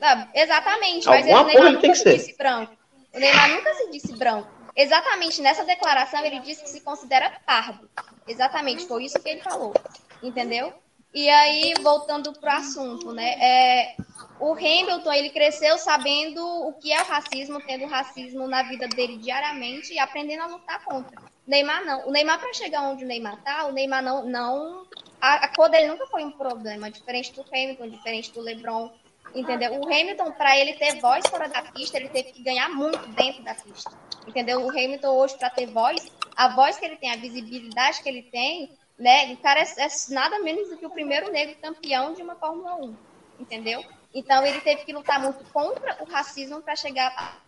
Ah, 0.00 0.28
exatamente, 0.34 1.06
mas 1.06 1.26
Alguma 1.26 1.50
ele, 1.50 1.58
o 1.58 1.62
Neymar 1.62 1.82
nunca 1.82 1.94
se 1.94 2.04
disse 2.04 2.36
branco. 2.36 2.76
O 3.14 3.18
Neymar 3.18 3.50
nunca 3.50 3.74
se 3.74 3.90
disse 3.90 4.12
branco. 4.18 4.48
Exatamente 4.76 5.40
nessa 5.40 5.64
declaração 5.64 6.24
ele 6.24 6.40
disse 6.40 6.62
que 6.62 6.68
se 6.68 6.80
considera 6.80 7.40
pardo. 7.46 7.88
Exatamente, 8.26 8.86
foi 8.86 9.04
isso 9.04 9.20
que 9.20 9.28
ele 9.28 9.40
falou. 9.40 9.74
Entendeu? 10.22 10.72
E 11.14 11.28
aí, 11.28 11.74
voltando 11.80 12.32
para 12.32 12.54
o 12.54 12.58
assunto, 12.58 13.12
né? 13.12 13.34
É, 13.40 13.96
o 14.40 14.52
Hamilton, 14.52 15.12
ele 15.12 15.30
cresceu 15.30 15.78
sabendo 15.78 16.44
o 16.44 16.72
que 16.72 16.92
é 16.92 17.00
o 17.00 17.04
racismo, 17.04 17.60
tendo 17.60 17.86
racismo 17.86 18.48
na 18.48 18.64
vida 18.64 18.88
dele 18.88 19.18
diariamente 19.18 19.92
e 19.92 19.98
aprendendo 20.00 20.42
a 20.42 20.46
lutar 20.46 20.84
contra. 20.84 21.22
Neymar 21.46 21.84
não. 21.84 22.08
O 22.08 22.10
Neymar, 22.10 22.40
para 22.40 22.52
chegar 22.52 22.82
onde 22.82 23.04
o 23.04 23.06
Neymar 23.06 23.40
tá, 23.42 23.66
o 23.66 23.72
Neymar 23.72 24.02
não. 24.02 24.24
não 24.24 24.86
a, 25.20 25.44
a 25.44 25.48
cor 25.54 25.68
dele 25.68 25.86
nunca 25.86 26.06
foi 26.08 26.24
um 26.24 26.32
problema, 26.32 26.90
diferente 26.90 27.32
do 27.32 27.42
Hamilton, 27.42 27.88
diferente 27.90 28.32
do 28.32 28.40
LeBron. 28.40 28.90
Entendeu? 29.34 29.72
O 29.80 29.84
Hamilton, 29.84 30.32
para 30.32 30.58
ele 30.58 30.74
ter 30.74 31.00
voz 31.00 31.24
fora 31.28 31.48
da 31.48 31.62
pista, 31.62 31.96
ele 31.96 32.08
teve 32.08 32.32
que 32.32 32.42
ganhar 32.42 32.68
muito 32.70 33.06
dentro 33.10 33.42
da 33.42 33.54
pista. 33.54 33.90
Entendeu? 34.26 34.64
O 34.64 34.70
Hamilton 34.70 35.08
hoje, 35.08 35.36
para 35.38 35.50
ter 35.50 35.66
voz, 35.66 36.10
a 36.36 36.54
voz 36.54 36.78
que 36.78 36.84
ele 36.84 36.96
tem, 36.96 37.12
a 37.12 37.16
visibilidade 37.16 38.02
que 38.02 38.08
ele 38.08 38.22
tem, 38.22 38.70
né? 38.98 39.32
O 39.32 39.36
cara 39.38 39.60
é, 39.60 39.62
é 39.62 39.88
nada 40.10 40.38
menos 40.40 40.68
do 40.68 40.76
que 40.76 40.86
o 40.86 40.90
primeiro 40.90 41.30
negro 41.30 41.56
campeão 41.60 42.14
de 42.14 42.22
uma 42.22 42.34
Fórmula 42.36 42.76
1. 42.76 42.96
Entendeu? 43.40 43.84
Então 44.14 44.46
ele 44.46 44.60
teve 44.60 44.84
que 44.84 44.92
lutar 44.92 45.20
muito 45.20 45.44
contra 45.52 46.02
o 46.02 46.06
racismo 46.06 46.62
para 46.62 46.76
chegar 46.76 47.42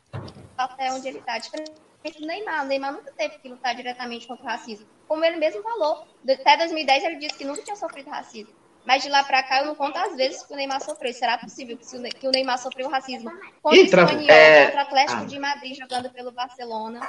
até 0.56 0.92
onde 0.92 1.08
ele 1.08 1.18
está. 1.18 1.38
Diferente 1.38 1.72
do 2.18 2.26
Neymar. 2.26 2.64
O 2.64 2.66
Neymar 2.66 2.92
nunca 2.92 3.12
teve 3.12 3.38
que 3.38 3.48
lutar 3.48 3.74
diretamente 3.74 4.26
contra 4.26 4.44
o 4.44 4.48
racismo. 4.48 4.86
Como 5.06 5.24
ele 5.24 5.36
mesmo 5.36 5.62
falou, 5.62 6.06
até 6.28 6.56
2010 6.56 7.04
ele 7.04 7.16
disse 7.16 7.38
que 7.38 7.44
nunca 7.44 7.62
tinha 7.62 7.76
sofrido 7.76 8.10
racismo. 8.10 8.52
Mas 8.86 9.02
de 9.02 9.08
lá 9.08 9.24
para 9.24 9.42
cá 9.42 9.58
eu 9.60 9.66
não 9.66 9.74
conto 9.74 9.98
as 9.98 10.16
vezes 10.16 10.46
que 10.46 10.52
o 10.52 10.56
Neymar 10.56 10.80
sofreu. 10.80 11.12
Será 11.12 11.36
possível 11.36 11.76
que 11.76 12.28
o 12.28 12.30
Neymar 12.30 12.56
sofreu 12.56 12.88
racismo 12.88 13.30
contra 13.60 13.80
o 13.80 13.84
Espanhol, 13.84 14.30
é... 14.30 14.66
contra 14.66 14.78
o 14.78 14.86
Atlético 14.86 15.22
ah. 15.22 15.26
de 15.26 15.38
Madrid 15.40 15.76
jogando 15.76 16.08
pelo 16.10 16.30
Barcelona? 16.30 17.00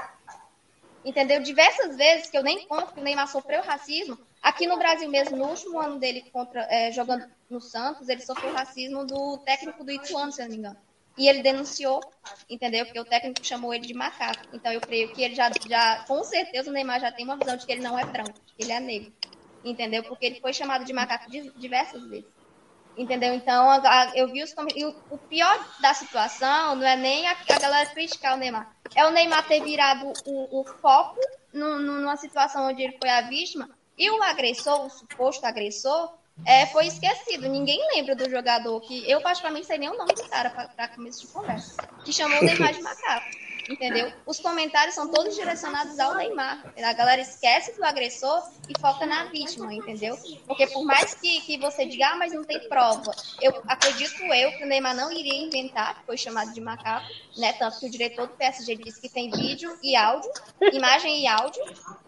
Entendeu? 1.06 1.40
Diversas 1.42 1.96
vezes 1.96 2.32
que 2.32 2.38
eu 2.38 2.44
nem 2.44 2.68
conto 2.68 2.94
que 2.94 3.00
o 3.00 3.04
Neymar 3.04 3.28
sofreu 3.28 3.62
racismo. 3.62 4.18
Aqui 4.42 4.66
no 4.66 4.78
Brasil 4.78 5.08
mesmo, 5.08 5.38
no 5.38 5.46
último 5.46 5.80
ano 5.80 6.00
dele 6.00 6.26
contra, 6.34 6.62
é, 6.70 6.92
jogando 6.92 7.30
no 7.48 7.62
Santos, 7.62 8.10
ele 8.10 8.22
sofreu 8.22 8.52
racismo 8.54 9.06
do 9.06 9.38
técnico 9.38 9.84
do 9.84 9.92
Ituano, 9.92 10.32
se 10.32 10.42
eu 10.42 10.46
não 10.46 10.52
me 10.52 10.58
engano. 10.58 10.78
E 11.16 11.28
ele 11.28 11.42
denunciou, 11.44 12.02
entendeu? 12.50 12.86
Porque 12.86 13.00
o 13.00 13.06
técnico 13.06 13.46
chamou 13.46 13.74
ele 13.74 13.86
de 13.86 13.94
macaco. 13.94 14.48
Então 14.52 14.72
eu 14.72 14.82
creio 14.82 15.14
que 15.14 15.22
ele 15.22 15.36
já, 15.36 15.52
já 15.68 16.04
com 16.08 16.24
certeza 16.24 16.70
o 16.70 16.74
Neymar 16.74 17.00
já 17.00 17.12
tem 17.12 17.24
uma 17.24 17.38
visão 17.38 17.56
de 17.56 17.66
que 17.66 17.72
ele 17.72 17.82
não 17.82 17.98
é 17.98 18.04
branco, 18.04 18.34
que 18.56 18.64
ele 18.64 18.72
é 18.72 18.80
negro 18.80 19.14
entendeu? 19.70 20.04
Porque 20.04 20.26
ele 20.26 20.40
foi 20.40 20.54
chamado 20.54 20.86
de 20.86 20.94
macaco 20.94 21.30
diversas 21.30 22.04
vezes. 22.08 22.38
Entendeu? 22.98 23.34
Então, 23.34 23.70
eu 24.16 24.28
vi 24.28 24.42
os 24.42 24.56
e 24.76 24.86
o 24.86 25.18
pior 25.30 25.64
da 25.80 25.94
situação 25.94 26.76
não 26.76 26.88
é 26.88 26.96
nem 26.96 27.28
a, 27.28 27.38
a 27.48 27.60
galera 27.60 27.90
criticar 27.90 28.34
o 28.34 28.38
Neymar. 28.38 28.76
É 28.96 29.06
o 29.06 29.12
Neymar 29.12 29.48
ter 29.48 29.64
virado 29.64 30.12
o, 30.26 30.62
o 30.62 30.64
foco 30.64 31.20
numa 31.54 32.18
situação 32.18 32.68
onde 32.68 32.82
ele 32.82 32.98
foi 33.00 33.10
a 33.10 33.22
vítima 33.22 33.70
e 33.98 34.10
o 34.10 34.22
agressor, 34.24 34.86
o 34.86 34.90
suposto 34.90 35.46
agressor, 35.46 36.14
é, 36.46 36.66
foi 36.68 36.88
esquecido. 36.88 37.48
Ninguém 37.48 37.80
lembra 37.96 38.16
do 38.16 38.30
jogador 38.30 38.82
que 38.82 39.10
eu, 39.10 39.22
particularmente, 39.22 39.68
sei 39.68 39.78
nem 39.78 39.90
o 39.90 39.98
nome 39.98 40.14
do 40.14 40.28
cara 40.28 40.50
para 40.50 40.88
começo 40.88 41.22
de 41.22 41.28
conversa, 41.28 41.76
que 42.04 42.12
chamou 42.12 42.40
o 42.40 42.44
Neymar 42.44 42.74
de 42.74 42.82
macaco 42.82 43.47
entendeu? 43.70 44.12
Os 44.26 44.40
comentários 44.40 44.96
são 44.96 45.10
todos 45.10 45.36
direcionados 45.36 46.00
ao 46.00 46.16
Neymar. 46.16 46.74
A 46.78 46.94
galera 46.94 47.22
esquece 47.22 47.76
do 47.76 47.84
agressor 47.84 48.50
e 48.68 48.80
foca 48.80 49.06
na 49.06 49.26
vítima, 49.26 49.74
entendeu? 49.74 50.18
Porque 50.46 50.68
por 50.68 50.84
mais 50.84 51.14
que, 51.14 51.42
que 51.42 51.58
você 51.58 51.86
diga, 51.86 52.10
ah, 52.10 52.16
mas 52.16 52.34
não 52.34 52.44
tem 52.44 52.68
prova, 52.68 53.16
eu 53.42 53.62
acredito 53.68 54.22
eu 54.22 54.52
que 54.58 54.64
o 54.64 54.68
Neymar 54.68 54.96
não 54.96 55.12
iria 55.12 55.36
inventar, 55.36 56.04
foi 56.06 56.18
chamado 56.18 56.54
de 56.54 56.62
macaco, 56.62 57.08
né? 57.38 57.54
Tanto 57.54 57.80
que 57.80 57.88
o 57.88 57.92
diretor 57.92 58.28
do 58.28 58.34
PSG 58.36 58.76
disse 58.76 59.02
que 59.02 59.10
tem 59.10 59.30
vídeo 59.32 59.78
e 59.82 59.96
áudio, 59.96 60.32
imagem 60.74 61.24
e 61.24 61.28
áudio, 61.28 61.64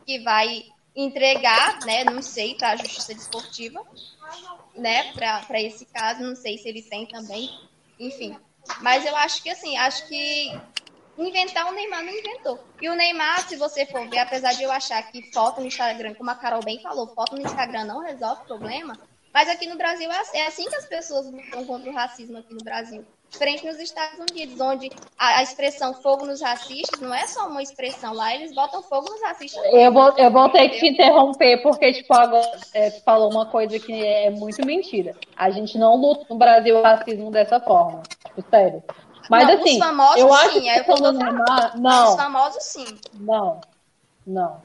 que 0.06 0.20
vai 0.20 0.66
entregar, 0.96 1.80
né? 1.86 2.04
Não 2.04 2.22
sei, 2.22 2.56
para 2.56 2.72
a 2.72 2.76
justiça 2.76 3.14
desportiva, 3.14 3.86
né? 4.76 5.12
Para 5.14 5.62
esse 5.62 5.86
caso, 5.86 6.22
não 6.24 6.36
sei 6.36 6.58
se 6.58 6.68
ele 6.68 6.82
tem 6.82 7.06
também, 7.06 7.50
enfim. 8.00 8.38
Mas 8.82 9.06
eu 9.06 9.16
acho 9.16 9.42
que 9.42 9.50
assim, 9.50 9.78
acho 9.78 10.08
que 10.08 10.60
inventar 11.26 11.68
o 11.68 11.74
Neymar 11.74 12.04
não 12.04 12.14
inventou. 12.14 12.60
E 12.82 12.90
o 12.90 12.96
Neymar, 12.96 13.48
se 13.48 13.56
você 13.56 13.86
for 13.86 14.08
ver, 14.10 14.20
apesar 14.20 14.54
de 14.54 14.64
eu 14.64 14.72
achar 14.72 15.02
que 15.12 15.32
foto 15.32 15.62
no 15.62 15.68
Instagram, 15.68 16.14
como 16.16 16.30
a 16.30 16.36
Carol 16.36 16.64
bem 16.64 16.82
falou, 16.82 17.08
foto 17.08 17.36
no 17.36 17.42
Instagram 17.42 17.86
não 17.86 18.02
resolve 18.02 18.46
problema, 18.46 18.98
mas 19.34 19.48
aqui 19.50 19.68
no 19.68 19.78
Brasil 19.78 20.10
é, 20.12 20.40
é 20.40 20.48
assim 20.48 20.68
que 20.68 20.76
as 20.76 20.86
pessoas 20.86 21.32
lutam 21.32 21.66
contra 21.66 21.90
o 21.90 21.94
racismo 21.94 22.38
aqui 22.38 22.54
no 22.54 22.64
Brasil. 22.64 23.06
Diferente 23.30 23.64
nos 23.64 23.80
Estados 23.80 24.20
Unidos, 24.20 24.60
onde 24.60 24.90
a, 25.16 25.44
expressão 25.44 25.94
fogo 25.94 26.26
nos 26.26 26.42
racistas 26.42 27.00
não 27.00 27.14
é 27.14 27.28
só 27.28 27.48
uma 27.48 27.62
expressão 27.62 28.12
lá, 28.12 28.34
eles 28.34 28.56
botam 28.56 28.82
fogo 28.82 29.08
nos 29.08 29.22
racistas. 29.22 29.64
Eu 29.72 29.94
vou, 29.94 30.12
eu 30.18 30.32
vou 30.32 30.50
ter 30.50 30.68
que 30.70 30.80
te 30.80 30.88
interromper, 30.88 31.62
porque, 31.62 31.94
tipo, 31.94 32.12
agora 32.12 32.60
é, 32.74 32.90
falou 33.02 33.30
uma 33.32 33.46
coisa 33.46 33.78
que 33.80 33.94
é 33.94 34.32
muito 34.32 34.66
mentira. 34.66 35.16
A 35.38 35.52
gente 35.52 35.78
não 35.78 35.96
luta 35.96 36.26
no 36.28 36.40
Brasil 36.40 36.76
o 36.76 36.82
racismo 36.82 37.30
dessa 37.30 37.60
forma. 37.60 38.02
Tipo, 38.26 38.50
sério. 38.50 38.84
Mas 39.30 39.48
não, 39.48 39.54
assim, 39.54 39.74
os 39.74 39.78
famosos, 39.78 40.18
eu 40.18 40.34
acho 40.34 40.54
sim, 40.54 40.62
que 40.62 40.92
eu 40.92 41.14
não. 41.78 42.10
Os 42.10 42.16
famosos 42.16 42.64
sim. 42.64 43.00
Não. 43.14 43.62
Não. 44.26 44.62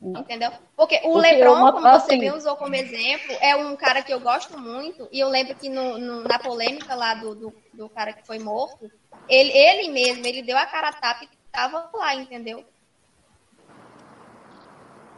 não. 0.00 0.20
Entendeu? 0.20 0.52
Porque 0.76 0.96
o 0.98 1.12
Porque 1.12 1.18
Lebron, 1.18 1.54
uma, 1.54 1.72
como 1.72 1.86
assim, 1.88 2.06
você 2.06 2.16
bem 2.18 2.32
usou 2.32 2.56
como 2.56 2.74
exemplo, 2.74 3.36
é 3.40 3.56
um 3.56 3.74
cara 3.74 4.02
que 4.02 4.14
eu 4.14 4.20
gosto 4.20 4.58
muito. 4.58 5.08
E 5.10 5.18
eu 5.18 5.28
lembro 5.28 5.56
que 5.56 5.68
no, 5.68 5.98
no, 5.98 6.22
na 6.22 6.38
polêmica 6.38 6.94
lá 6.94 7.14
do, 7.14 7.34
do, 7.34 7.54
do, 7.74 7.88
cara 7.88 8.12
que 8.12 8.24
foi 8.24 8.38
morto, 8.38 8.90
ele, 9.28 9.50
ele 9.50 9.90
mesmo, 9.90 10.24
ele 10.24 10.42
deu 10.42 10.56
a 10.56 10.66
cara 10.66 10.90
a 10.90 10.92
tapa 10.92 11.24
e 11.24 11.28
tava 11.50 11.90
lá, 11.92 12.14
entendeu? 12.14 12.64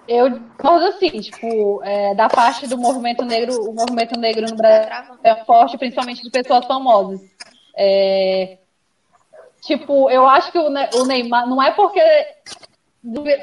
Eu 0.06 0.40
concordo 0.56 0.86
assim, 0.86 1.20
tipo, 1.20 1.82
é, 1.84 2.14
da 2.14 2.30
parte 2.30 2.66
do 2.66 2.78
movimento 2.78 3.22
negro, 3.26 3.68
o 3.68 3.74
movimento 3.74 4.18
negro 4.18 4.46
no 4.48 4.56
Brasil 4.56 5.18
é 5.22 5.44
forte, 5.44 5.76
principalmente 5.76 6.22
de 6.22 6.30
pessoas 6.30 6.64
famosas. 6.64 7.20
É, 7.76 8.56
Tipo, 9.60 10.10
eu 10.10 10.26
acho 10.26 10.52
que 10.52 10.58
o 10.58 11.04
Neymar 11.04 11.48
não 11.48 11.62
é 11.62 11.70
porque 11.70 12.00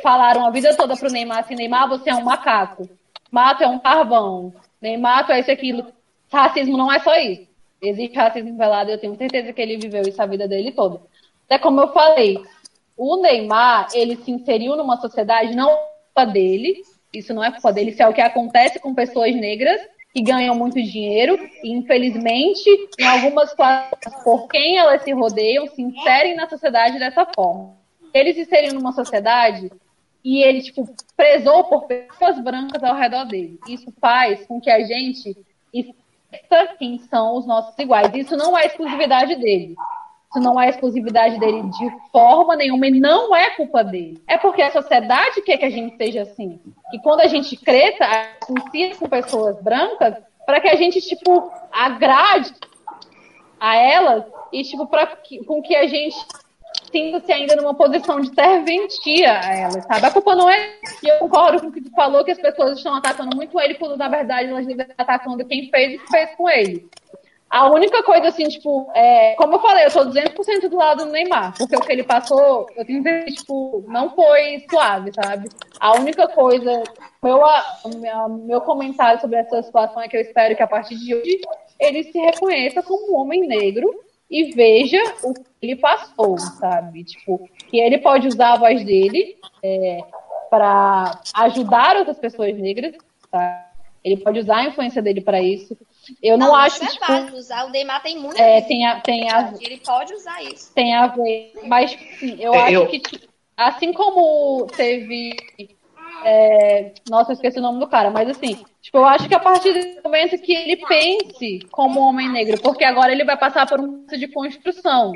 falaram 0.01 0.45
a 0.45 0.49
vida 0.49 0.75
toda 0.75 0.95
pro 0.95 1.11
Neymar 1.11 1.39
assim, 1.39 1.55
Neymar, 1.55 1.89
você 1.89 2.09
é 2.09 2.15
um 2.15 2.23
macaco. 2.23 2.89
Mato 3.31 3.63
é 3.63 3.67
um 3.67 3.79
carvão. 3.79 4.53
Neymar 4.81 5.29
é 5.31 5.39
isso 5.39 5.51
aquilo. 5.51 5.87
Racismo 6.31 6.77
não 6.77 6.91
é 6.91 6.99
só 6.99 7.15
isso. 7.15 7.47
Existe 7.81 8.15
racismo 8.15 8.57
velado, 8.57 8.89
eu 8.89 8.97
tenho 8.97 9.15
certeza 9.15 9.53
que 9.53 9.61
ele 9.61 9.77
viveu 9.77 10.01
isso 10.03 10.21
a 10.21 10.25
vida 10.25 10.47
dele 10.47 10.71
toda. 10.71 11.01
Até 11.45 11.59
como 11.59 11.81
eu 11.81 11.93
falei, 11.93 12.41
o 12.97 13.21
Neymar, 13.21 13.89
ele 13.93 14.15
se 14.15 14.31
inseriu 14.31 14.75
numa 14.75 14.97
sociedade 14.97 15.55
não 15.55 15.69
é 15.69 15.75
culpa 15.75 16.25
dele, 16.31 16.81
isso 17.13 17.33
não 17.33 17.43
é 17.43 17.51
culpa 17.51 17.71
dele, 17.71 17.91
isso 17.91 18.01
é 18.01 18.07
o 18.07 18.13
que 18.13 18.21
acontece 18.21 18.79
com 18.79 18.95
pessoas 18.95 19.35
negras 19.35 19.81
que 20.15 20.21
ganham 20.21 20.55
muito 20.55 20.81
dinheiro 20.81 21.37
e, 21.61 21.73
infelizmente, 21.73 22.69
em 22.97 23.05
algumas 23.05 23.53
classes, 23.53 24.23
por 24.23 24.47
quem 24.47 24.77
elas 24.77 25.03
se 25.03 25.11
rodeiam, 25.11 25.67
se 25.67 25.81
inserem 25.81 26.37
na 26.37 26.47
sociedade 26.47 26.97
dessa 26.97 27.27
forma. 27.35 27.75
Ele 28.13 28.33
se 28.33 28.43
inseriu 28.43 28.75
numa 28.75 28.93
sociedade 28.93 29.69
e 30.23 30.41
ele, 30.41 30.61
tipo, 30.61 30.87
prezou 31.17 31.65
por 31.65 31.85
pessoas 31.85 32.41
brancas 32.41 32.81
ao 32.81 32.95
redor 32.95 33.25
dele. 33.25 33.59
Isso 33.67 33.93
faz 33.99 34.45
com 34.45 34.61
que 34.61 34.71
a 34.71 34.79
gente 34.85 35.35
esqueça 35.73 36.75
quem 36.79 36.97
são 37.09 37.35
os 37.35 37.45
nossos 37.45 37.77
iguais. 37.77 38.15
Isso 38.15 38.37
não 38.37 38.57
é 38.57 38.67
exclusividade 38.67 39.35
dele. 39.35 39.75
Isso 40.35 40.43
não 40.43 40.59
é 40.59 40.69
exclusividade 40.69 41.39
dele 41.39 41.63
de 41.63 41.89
forma 42.11 42.57
nenhuma 42.57 42.87
e 42.87 42.99
não 42.99 43.33
é 43.33 43.51
culpa 43.51 43.81
dele. 43.85 44.21
É 44.27 44.37
porque 44.37 44.61
a 44.61 44.69
sociedade 44.69 45.41
quer 45.41 45.57
que 45.57 45.63
a 45.63 45.69
gente 45.69 45.95
seja 45.95 46.23
assim. 46.23 46.59
Que 46.91 46.99
quando 46.99 47.21
a 47.21 47.27
gente 47.27 47.55
cresça, 47.55 48.05
ensina 48.49 48.95
com 48.95 49.07
pessoas 49.07 49.61
brancas 49.61 50.15
para 50.45 50.59
que 50.59 50.67
a 50.67 50.75
gente, 50.75 50.99
tipo, 50.99 51.49
agrade 51.71 52.53
a 53.57 53.77
elas 53.77 54.25
e, 54.51 54.61
tipo, 54.63 54.85
para 54.87 55.07
que, 55.07 55.41
com 55.45 55.61
que 55.61 55.73
a 55.73 55.87
gente 55.87 56.17
sinta-se 56.91 57.31
ainda 57.31 57.55
numa 57.55 57.73
posição 57.73 58.19
de 58.19 58.35
serventia 58.35 59.39
a 59.39 59.55
elas, 59.55 59.85
sabe? 59.85 60.05
A 60.05 60.11
culpa 60.11 60.35
não 60.35 60.49
é. 60.49 60.75
E 61.01 61.07
eu 61.07 61.19
concordo 61.19 61.61
com 61.61 61.67
o 61.67 61.71
que 61.71 61.81
tu 61.81 61.91
falou, 61.91 62.25
que 62.25 62.31
as 62.31 62.39
pessoas 62.39 62.77
estão 62.77 62.93
atacando 62.93 63.37
muito 63.37 63.57
ele, 63.57 63.75
quando 63.75 63.95
na 63.95 64.09
verdade 64.09 64.49
elas 64.49 64.67
devem 64.67 64.85
estar 64.85 65.01
atacando 65.01 65.45
quem 65.45 65.69
fez 65.69 65.93
e 65.93 66.07
fez 66.11 66.35
com 66.35 66.49
ele. 66.49 66.89
A 67.55 67.71
única 67.71 68.03
coisa, 68.03 68.27
assim, 68.27 68.49
tipo, 68.49 68.91
é, 68.93 69.33
como 69.35 69.53
eu 69.53 69.61
falei, 69.61 69.85
eu 69.85 69.89
tô 69.89 70.01
200% 70.01 70.67
do 70.67 70.75
lado 70.75 71.05
do 71.05 71.11
Neymar, 71.13 71.57
porque 71.57 71.73
o 71.73 71.79
que 71.79 71.89
ele 71.89 72.03
passou, 72.03 72.67
eu 72.75 72.85
tenho 72.85 73.01
que 73.01 73.31
tipo, 73.31 73.81
não 73.87 74.13
foi 74.13 74.65
suave, 74.69 75.13
sabe? 75.15 75.47
A 75.79 75.93
única 75.93 76.27
coisa, 76.27 76.83
meu, 77.23 77.39
meu, 77.95 78.29
meu 78.29 78.59
comentário 78.59 79.21
sobre 79.21 79.37
essa 79.37 79.63
situação 79.63 80.01
é 80.01 80.09
que 80.09 80.17
eu 80.17 80.21
espero 80.21 80.53
que 80.53 80.63
a 80.63 80.67
partir 80.67 80.97
de 80.97 81.15
hoje 81.15 81.39
ele 81.79 82.03
se 82.03 82.19
reconheça 82.19 82.83
como 82.83 83.13
um 83.13 83.21
homem 83.21 83.47
negro 83.47 83.89
e 84.29 84.51
veja 84.51 85.01
o 85.23 85.33
que 85.33 85.45
ele 85.61 85.77
passou, 85.77 86.37
sabe? 86.37 87.05
Tipo, 87.05 87.49
que 87.69 87.79
ele 87.79 87.99
pode 87.99 88.27
usar 88.27 88.51
a 88.51 88.57
voz 88.57 88.83
dele 88.83 89.37
é, 89.63 89.99
para 90.49 91.21
ajudar 91.35 91.95
outras 91.95 92.19
pessoas 92.19 92.53
negras, 92.57 92.97
tá? 93.31 93.64
Ele 94.05 94.17
pode 94.17 94.39
usar 94.39 94.57
a 94.57 94.65
influência 94.65 95.01
dele 95.01 95.19
para 95.19 95.41
isso. 95.41 95.75
Eu 96.21 96.37
não, 96.37 96.47
não 96.47 96.55
acho 96.55 96.83
é 96.83 96.87
tipo, 96.87 97.35
usar. 97.35 97.65
O 97.65 97.71
Neymar 97.71 98.03
tem 98.03 98.19
muito. 98.19 98.39
É, 98.39 98.61
tem 98.61 98.85
a, 98.85 99.01
tem 99.01 99.31
a, 99.31 99.51
ele 99.59 99.77
pode 99.77 100.13
usar 100.13 100.43
isso. 100.43 100.71
Tem 100.75 100.93
a 100.93 101.07
ver, 101.07 101.53
mas 101.65 101.97
sim, 102.19 102.37
eu 102.39 102.53
é, 102.53 102.61
acho 102.61 102.73
eu... 102.73 102.87
que 102.87 102.99
tipo, 102.99 103.27
assim 103.57 103.91
como 103.91 104.67
teve 104.67 105.35
é, 106.23 106.93
nossa, 107.09 107.31
eu 107.31 107.33
esqueci 107.33 107.57
o 107.57 107.61
nome 107.63 107.79
do 107.79 107.87
cara, 107.87 108.11
mas 108.11 108.29
assim, 108.29 108.63
tipo, 108.79 108.97
eu 108.97 109.05
acho 109.05 109.27
que 109.27 109.33
a 109.33 109.39
partir 109.39 109.73
do 109.73 110.03
momento 110.03 110.37
que 110.37 110.53
ele 110.53 110.77
pense 110.85 111.59
como 111.71 111.99
homem 111.99 112.29
negro, 112.29 112.61
porque 112.61 112.83
agora 112.83 113.11
ele 113.11 113.25
vai 113.25 113.37
passar 113.37 113.67
por 113.67 113.79
um 113.79 114.03
processo 114.03 114.19
de 114.19 114.27
construção, 114.27 115.13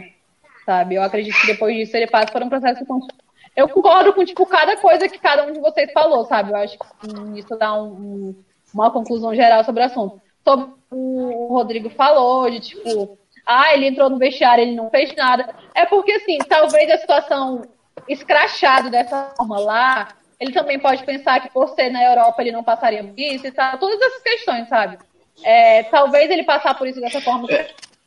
sabe? 0.65 0.95
Eu 0.95 1.03
acredito 1.03 1.39
que 1.39 1.47
depois 1.47 1.75
disso 1.75 1.95
ele 1.95 2.07
passa 2.07 2.31
por 2.31 2.41
um 2.41 2.49
processo 2.49 2.79
de 2.79 2.87
construção. 2.87 3.29
Eu 3.55 3.69
concordo 3.69 4.13
com, 4.13 4.25
tipo, 4.25 4.45
cada 4.45 4.77
coisa 4.77 5.07
que 5.07 5.19
cada 5.19 5.45
um 5.45 5.51
de 5.51 5.59
vocês 5.59 5.91
falou, 5.91 6.25
sabe? 6.25 6.51
Eu 6.51 6.55
acho 6.57 6.77
que 6.77 7.39
isso 7.39 7.57
dá 7.57 7.73
um, 7.73 7.87
um, 7.87 8.35
uma 8.73 8.91
conclusão 8.91 9.33
geral 9.33 9.63
sobre 9.63 9.81
o 9.81 9.85
assunto 9.85 10.21
sobre 10.43 10.73
o 10.91 11.47
Rodrigo 11.53 11.89
falou, 11.89 12.49
de 12.49 12.59
tipo, 12.59 13.17
ah, 13.45 13.73
ele 13.73 13.87
entrou 13.87 14.09
no 14.09 14.17
vestiário, 14.17 14.63
ele 14.63 14.75
não 14.75 14.89
fez 14.89 15.15
nada. 15.15 15.55
É 15.75 15.85
porque, 15.85 16.11
assim, 16.13 16.37
talvez 16.39 16.89
a 16.89 16.97
situação 16.97 17.61
escrachado 18.07 18.89
dessa 18.89 19.33
forma 19.37 19.59
lá, 19.59 20.09
ele 20.39 20.51
também 20.51 20.79
pode 20.79 21.03
pensar 21.03 21.39
que 21.41 21.51
por 21.51 21.69
ser 21.69 21.89
na 21.89 22.03
Europa 22.03 22.41
ele 22.41 22.51
não 22.51 22.63
passaria 22.63 23.03
por 23.03 23.19
isso 23.19 23.45
e 23.45 23.51
tal. 23.51 23.77
Todas 23.77 24.01
essas 24.01 24.23
questões, 24.23 24.67
sabe? 24.67 24.97
É, 25.43 25.83
talvez 25.83 26.29
ele 26.29 26.43
passar 26.43 26.73
por 26.75 26.87
isso 26.87 26.99
dessa 26.99 27.21
forma 27.21 27.47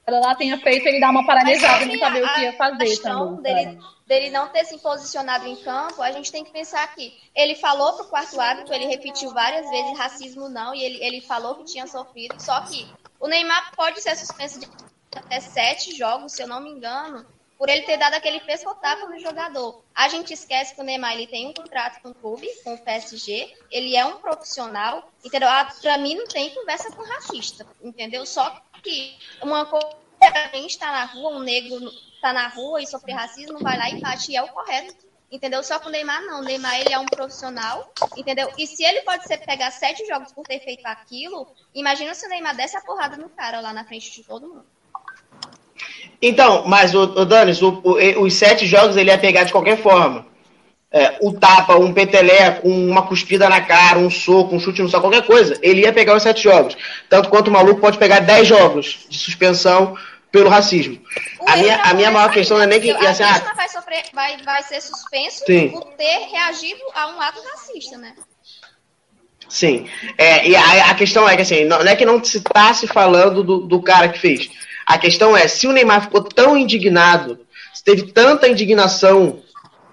lá 0.09 0.35
tenha 0.35 0.59
feito 0.59 0.87
ele 0.87 1.01
dar 1.01 1.11
uma 1.11 1.25
paralisada 1.25 1.85
não 1.85 1.99
saber 1.99 2.25
o 2.25 2.35
que 2.35 2.41
ia 2.41 2.53
fazer 2.55 2.97
também. 2.99 3.43
Dele, 3.43 3.79
dele 4.07 4.31
não 4.31 4.49
ter 4.49 4.65
se 4.65 4.79
posicionado 4.79 5.47
em 5.47 5.57
campo, 5.57 6.03
a 6.03 6.11
gente 6.11 6.33
tem 6.33 6.45
que 6.45 6.51
pensar 6.51 6.83
aqui. 6.83 7.17
Ele 7.35 7.55
falou 7.55 7.95
pro 7.95 8.07
quarto 8.07 8.41
árbitro, 8.41 8.75
ele 8.75 8.87
repetiu 8.87 9.31
várias 9.31 9.69
vezes 9.71 9.99
racismo 9.99 10.49
não, 10.49 10.75
e 10.75 10.83
ele, 10.83 11.05
ele 11.05 11.21
falou 11.21 11.55
que 11.57 11.65
tinha 11.65 11.87
sofrido, 11.87 12.35
só 12.41 12.61
que 12.63 12.87
o 13.21 13.29
Neymar 13.29 13.73
pode 13.77 14.01
ser 14.01 14.17
suspenso 14.17 14.59
de 14.59 14.67
até 15.15 15.41
sete 15.41 15.97
jogos, 15.97 16.33
se 16.33 16.43
eu 16.43 16.49
não 16.49 16.61
me 16.61 16.71
engano, 16.71 17.25
por 17.63 17.69
ele 17.69 17.83
ter 17.83 17.97
dado 17.97 18.15
aquele 18.15 18.41
pescotapo 18.41 19.07
no 19.07 19.21
jogador. 19.21 19.85
A 19.95 20.09
gente 20.09 20.35
esquece 20.35 20.75
que 20.75 20.81
o 20.81 20.85
Neymar 20.85 21.13
ele 21.13 21.29
tem 21.29 21.47
um 21.47 21.55
contrato 21.55 22.03
com 22.03 22.09
o 22.09 22.15
clube, 22.15 22.49
com 22.65 22.75
o 22.75 22.79
PSG, 22.79 23.55
ele 23.71 23.95
é 23.95 24.05
um 24.05 24.17
profissional, 24.17 25.09
entendeu? 25.25 25.49
Ah, 25.49 25.73
pra 25.81 25.97
mim 25.97 26.17
não 26.17 26.27
tem 26.27 26.53
conversa 26.53 26.91
com 26.91 27.05
racista, 27.05 27.65
entendeu? 27.81 28.27
Só 28.27 28.61
que 28.83 29.17
uma 29.41 29.65
coisa 29.65 29.97
a 30.21 30.57
gente 30.57 30.77
tá 30.77 30.91
na 30.91 31.05
rua, 31.05 31.37
um 31.37 31.39
negro 31.39 31.89
tá 32.21 32.33
na 32.33 32.49
rua 32.49 32.83
e 32.83 32.87
sofre 32.89 33.13
racismo, 33.13 33.61
vai 33.61 33.79
lá 33.79 33.91
e 33.91 34.01
bate, 34.01 34.33
e 34.33 34.37
é 34.37 34.43
o 34.43 34.49
correto. 34.49 35.07
Entendeu? 35.31 35.63
Só 35.63 35.79
que 35.79 35.87
o 35.87 35.91
Neymar 35.91 36.21
não. 36.23 36.41
O 36.41 36.45
Neymar, 36.45 36.81
ele 36.81 36.93
é 36.93 36.99
um 36.99 37.07
profissional, 37.07 37.93
entendeu? 38.17 38.53
E 38.59 38.67
se 38.67 38.83
ele 38.83 39.03
pode 39.03 39.23
ser 39.23 39.39
pegar 39.39 39.71
sete 39.71 40.05
jogos 40.05 40.33
por 40.33 40.45
ter 40.45 40.59
feito 40.59 40.85
aquilo, 40.85 41.47
imagina 41.73 42.13
se 42.13 42.27
o 42.27 42.29
Neymar 42.29 42.57
desse 42.57 42.77
a 42.77 42.81
porrada 42.81 43.17
no 43.17 43.31
cara 43.31 43.61
lá 43.61 43.73
na 43.73 43.85
frente 43.85 44.11
de 44.11 44.25
todo 44.25 44.49
mundo. 44.49 44.67
Então, 46.23 46.63
mas 46.67 46.95
o, 46.95 47.03
o 47.03 47.25
Danis, 47.25 47.61
o, 47.61 47.81
o, 47.83 48.23
os 48.23 48.35
sete 48.35 48.65
jogos 48.65 48.97
ele 48.97 49.11
ia 49.11 49.19
pegar 49.19 49.43
de 49.43 49.51
qualquer 49.51 49.77
forma. 49.77 50.25
É, 50.95 51.17
o 51.23 51.33
tapa, 51.33 51.75
um 51.77 51.93
peteleco, 51.93 52.69
uma 52.69 53.03
cuspida 53.03 53.49
na 53.49 53.63
cara, 53.63 53.99
um 53.99 54.11
soco, 54.11 54.55
um 54.55 54.61
chute 54.61 54.83
no 54.83 54.89
só 54.89 55.01
qualquer 55.01 55.27
coisa. 55.27 55.59
Ele 55.63 55.81
ia 55.81 55.93
pegar 55.93 56.15
os 56.15 56.23
sete 56.23 56.45
jogos. 56.45 56.77
Tanto 57.09 57.29
quanto 57.29 57.49
o 57.49 57.51
maluco 57.51 57.81
pode 57.81 57.99
pegar 57.99 58.21
dez 58.21 58.47
jogos 58.47 59.07
de 59.09 59.19
suspensão 59.19 59.97
pelo 60.31 60.49
racismo. 60.49 60.99
a 61.47 61.57
minha, 61.57 61.83
a 61.83 61.95
minha 61.95 62.11
maior 62.11 62.31
questão 62.31 62.59
não 62.59 62.65
é 62.65 62.67
nem 62.67 62.81
que. 62.81 62.91
A 62.91 63.11
assim, 63.11 63.23
ah, 63.23 63.53
vai, 63.57 63.69
sofrer, 63.69 64.05
vai, 64.13 64.37
vai 64.43 64.63
ser 64.63 64.81
suspenso 64.81 65.45
sim. 65.47 65.71
por 65.71 65.85
ter 65.95 66.29
reagido 66.31 66.81
a 66.95 67.09
um 67.09 67.21
ato 67.21 67.41
racista, 67.43 67.97
né? 67.97 68.15
Sim. 69.49 69.87
É, 70.17 70.49
e 70.49 70.57
a, 70.57 70.91
a, 70.91 70.95
questão 70.95 71.29
é 71.29 71.37
que 71.37 71.43
assim, 71.43 71.65
não, 71.65 71.79
não 71.79 71.91
é 71.91 71.97
que 71.97 72.07
não 72.07 72.23
se 72.23 72.39
está 72.39 72.73
se 72.73 72.87
falando 72.87 73.43
do, 73.43 73.59
do 73.61 73.83
cara 73.83 74.09
que 74.09 74.19
fez. 74.19 74.51
A 74.93 74.99
questão 74.99 75.35
é, 75.35 75.49
se 75.49 75.67
o 75.67 75.73
Neymar 75.73 76.03
ficou 76.03 76.23
tão 76.23 76.55
indignado, 76.55 77.39
se 77.73 77.83
teve 77.83 78.13
tanta 78.13 78.47
indignação 78.47 79.41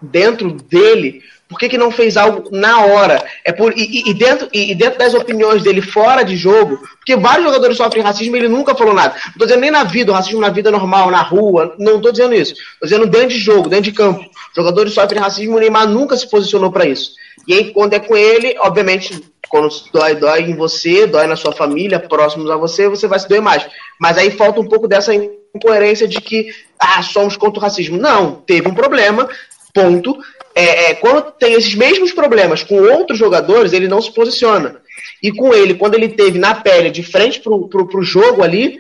dentro 0.02 0.52
dele, 0.52 1.24
por 1.50 1.58
que, 1.58 1.68
que 1.68 1.80
não 1.80 1.90
fez 1.90 2.16
algo 2.16 2.48
na 2.52 2.86
hora? 2.86 3.26
É 3.44 3.52
por, 3.52 3.74
e, 3.76 4.08
e 4.08 4.14
dentro, 4.14 4.48
e, 4.54 4.76
dentro 4.76 5.00
das 5.00 5.16
opiniões 5.16 5.64
dele 5.64 5.82
fora 5.82 6.22
de 6.22 6.38
jogo, 6.38 6.78
porque 6.98 7.16
vários 7.16 7.44
jogadores 7.44 7.76
sofrem 7.76 8.04
racismo 8.04 8.36
e 8.36 8.40
ele 8.40 8.48
nunca 8.48 8.76
falou 8.76 8.94
nada. 8.94 9.16
Não 9.16 9.32
estou 9.32 9.48
dizendo 9.48 9.62
nem 9.62 9.72
na 9.72 9.84
vida, 9.84 10.12
o 10.12 10.16
racismo 10.16 10.40
na 10.40 10.50
vida 10.50 10.70
normal, 10.70 11.10
na 11.10 11.24
rua, 11.24 11.74
não 11.80 11.96
estou 11.96 12.12
dizendo 12.12 12.36
isso. 12.36 12.54
Estou 12.54 12.84
dizendo 12.84 13.08
dentro 13.08 13.30
de 13.30 13.40
jogo, 13.40 13.68
dentro 13.68 13.86
de 13.86 13.94
campo. 13.94 14.24
Jogadores 14.56 14.94
sofrem 14.94 15.20
racismo 15.20 15.56
e 15.56 15.58
o 15.58 15.60
Neymar 15.60 15.88
nunca 15.88 16.16
se 16.16 16.30
posicionou 16.30 16.72
para 16.72 16.86
isso. 16.86 17.14
E 17.48 17.54
aí, 17.56 17.74
quando 17.74 17.96
é 17.96 18.00
com 18.00 18.16
ele, 18.16 18.56
obviamente, 18.60 19.20
quando 19.50 19.70
dói, 19.92 20.14
dói 20.14 20.42
em 20.44 20.56
você, 20.56 21.08
dói 21.08 21.26
na 21.26 21.36
sua 21.36 21.52
família, 21.52 22.00
próximos 22.00 22.52
a 22.52 22.58
você, 22.58 22.88
você 22.88 23.08
vai 23.08 23.18
se 23.18 23.28
doer 23.28 23.42
mais. 23.42 23.68
Mas 24.00 24.20
aí 24.20 24.30
falta 24.30 24.62
um 24.62 24.68
pouco 24.68 24.88
dessa 24.88 25.14
incoerência 25.16 26.08
de 26.08 26.22
que, 26.22 26.50
ah, 26.80 27.02
somos 27.02 27.36
contra 27.36 27.60
o 27.60 27.64
racismo. 27.64 27.98
Não, 27.98 28.36
teve 28.36 28.68
um 28.68 28.76
problema, 28.76 29.28
ponto 29.74 30.16
é, 30.56 30.92
é, 30.92 30.96
quando 30.96 31.32
tem 31.32 31.54
esses 31.54 31.76
mesmos 31.76 32.12
problemas 32.12 32.64
com 32.64 32.76
outros 32.76 33.18
jogadores, 33.18 33.74
ele 33.74 33.88
não 33.88 34.02
se 34.02 34.14
posiciona. 34.14 34.82
E 35.22 35.32
com 35.32 35.54
ele, 35.54 35.76
quando 35.76 35.96
ele 35.96 36.10
teve 36.10 36.40
na 36.40 36.56
pele, 36.56 36.90
de 36.90 37.04
frente 37.04 37.40
pro, 37.40 37.68
pro, 37.68 37.88
pro 37.88 38.04
jogo 38.04 38.44
ali, 38.44 38.80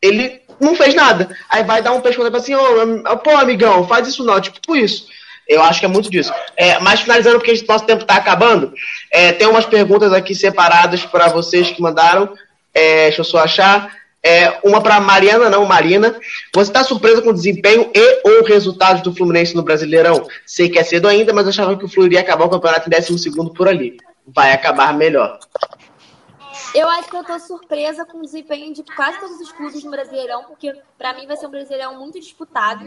ele 0.00 0.40
não 0.60 0.74
fez 0.76 0.94
nada. 0.94 1.36
Aí 1.50 1.64
vai 1.64 1.82
dar 1.82 1.92
um 1.92 2.00
pescoço 2.00 2.30
para 2.30 2.40
assim, 2.40 2.54
oh, 2.54 3.16
pô, 3.18 3.30
amigão, 3.30 3.86
faz 3.86 4.08
isso 4.08 4.24
não, 4.24 4.40
tipo 4.40 4.76
isso. 4.76 5.06
Eu 5.48 5.62
acho 5.62 5.80
que 5.80 5.86
é 5.86 5.88
muito 5.88 6.10
disso. 6.10 6.32
É, 6.56 6.78
mas 6.80 7.00
finalizando, 7.00 7.38
porque 7.38 7.64
nosso 7.68 7.84
tempo 7.84 8.02
está 8.02 8.16
acabando, 8.16 8.72
é, 9.10 9.32
tem 9.32 9.46
umas 9.46 9.66
perguntas 9.66 10.12
aqui 10.12 10.34
separadas 10.34 11.04
para 11.04 11.28
vocês 11.28 11.70
que 11.70 11.82
mandaram. 11.82 12.34
É, 12.72 13.04
deixa 13.04 13.20
eu 13.20 13.24
só 13.24 13.38
achar. 13.38 13.94
É, 14.26 14.58
uma 14.64 14.80
para 14.80 14.98
Mariana, 15.00 15.50
não 15.50 15.66
Marina. 15.66 16.18
Você 16.54 16.70
está 16.70 16.82
surpresa 16.82 17.20
com 17.20 17.28
o 17.28 17.34
desempenho 17.34 17.90
e 17.94 18.22
ou 18.24 18.42
resultados 18.44 19.02
do 19.02 19.14
Fluminense 19.14 19.54
no 19.54 19.62
Brasileirão? 19.62 20.26
Sei 20.46 20.70
que 20.70 20.78
é 20.78 20.82
cedo 20.82 21.06
ainda, 21.06 21.34
mas 21.34 21.46
achava 21.46 21.76
que 21.76 21.84
o 21.84 21.88
Fluminense 21.88 22.14
ia 22.14 22.20
acabar 22.22 22.46
o 22.46 22.50
campeonato 22.50 22.88
em 22.88 22.90
12 22.90 23.52
por 23.54 23.68
ali. 23.68 23.98
Vai 24.26 24.52
acabar 24.52 24.94
melhor. 24.94 25.38
Eu 26.74 26.88
acho 26.88 27.08
que 27.08 27.16
eu 27.16 27.22
tô 27.22 27.38
surpresa 27.38 28.04
com 28.04 28.18
o 28.18 28.22
desempenho 28.22 28.72
de 28.72 28.82
quase 28.82 29.20
todos 29.20 29.38
os 29.40 29.52
clubes 29.52 29.84
no 29.84 29.90
Brasileirão, 29.90 30.44
porque 30.44 30.74
para 30.96 31.12
mim 31.12 31.26
vai 31.26 31.36
ser 31.36 31.46
um 31.46 31.50
Brasileirão 31.50 31.98
muito 31.98 32.18
disputado. 32.18 32.84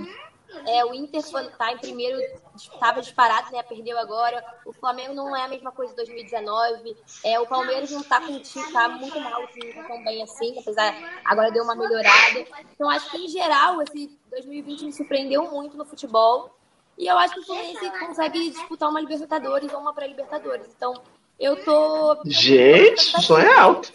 É, 0.66 0.86
o 0.86 0.94
Inter 0.94 1.20
está 1.20 1.72
em 1.72 1.78
primeiro, 1.78 2.18
estava 2.56 3.02
disparado, 3.02 3.52
né? 3.52 3.62
Perdeu 3.64 3.98
agora. 3.98 4.44
O 4.66 4.74
Flamengo 4.74 5.14
não 5.14 5.36
é 5.36 5.44
a 5.44 5.48
mesma 5.48 5.72
coisa 5.72 5.92
de 5.92 5.98
2019. 5.98 6.96
É, 7.24 7.40
o 7.40 7.46
Palmeiras 7.46 7.92
não 7.92 8.02
está 8.02 8.22
com 8.22 8.34
o 8.34 8.40
time, 8.40 8.72
tá 8.72 8.90
muito 8.90 9.20
mal, 9.20 9.44
o 9.44 9.48
time 9.48 9.74
tá 9.74 9.84
tão 9.84 10.04
bem 10.04 10.24
assim, 10.24 10.58
apesar 10.60 10.96
agora 11.26 11.52
deu 11.52 11.64
uma 11.64 11.76
melhorada. 11.76 12.46
Então 12.74 12.90
acho 12.90 13.12
que 13.12 13.18
em 13.18 13.28
geral 13.28 13.82
esse 13.82 14.18
2020 14.30 14.86
me 14.86 14.94
surpreendeu 14.94 15.50
muito 15.52 15.78
no 15.78 15.86
futebol. 15.86 16.56
E 16.98 17.06
eu 17.06 17.18
acho 17.18 17.36
que 17.36 17.42
o 17.42 17.46
Fluminense 17.46 17.92
consegue 18.00 18.50
disputar 18.50 18.90
uma 18.90 19.00
Libertadores 19.00 19.72
ou 19.72 19.80
uma 19.80 19.94
pré-Libertadores. 19.94 20.68
Então, 20.76 20.96
eu 21.40 21.64
tô. 21.64 22.20
Gente, 22.26 23.16
o 23.16 23.22
sonho 23.22 23.48
é 23.48 23.54
alto. 23.54 23.94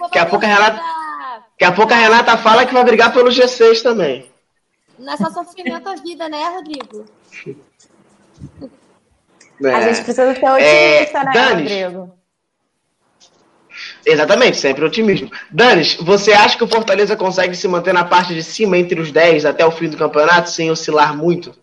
Daqui 0.00 0.18
a 0.18 0.26
pouco 0.26 0.44
a 0.44 0.48
Renata. 0.48 1.05
Daqui 1.58 1.72
a 1.72 1.72
pouco 1.72 1.92
a 1.94 1.96
Renata 1.96 2.36
fala 2.36 2.66
que 2.66 2.74
vai 2.74 2.84
brigar 2.84 3.12
pelo 3.12 3.30
G6 3.30 3.82
também. 3.82 4.30
Não 4.98 5.12
é 5.12 5.16
só 5.16 5.30
sofrimento 5.30 5.88
a 5.88 5.94
vida, 5.94 6.28
né, 6.28 6.48
Rodrigo? 6.48 7.06
É. 9.64 9.74
A 9.74 9.80
gente 9.80 10.04
precisa 10.04 10.34
ser 10.34 10.50
otimista, 10.50 11.18
é... 11.18 11.24
né, 11.24 11.32
Danis, 11.32 11.72
Rodrigo? 11.72 12.16
Exatamente, 14.04 14.58
sempre 14.58 14.84
otimismo. 14.84 15.30
Danis, 15.50 15.94
você 15.94 16.32
acha 16.32 16.56
que 16.56 16.64
o 16.64 16.68
Fortaleza 16.68 17.16
consegue 17.16 17.56
se 17.56 17.66
manter 17.66 17.94
na 17.94 18.04
parte 18.04 18.34
de 18.34 18.42
cima 18.42 18.76
entre 18.76 19.00
os 19.00 19.10
10 19.10 19.46
até 19.46 19.64
o 19.64 19.70
fim 19.70 19.88
do 19.88 19.96
campeonato 19.96 20.50
sem 20.50 20.70
oscilar 20.70 21.16
muito? 21.16 21.54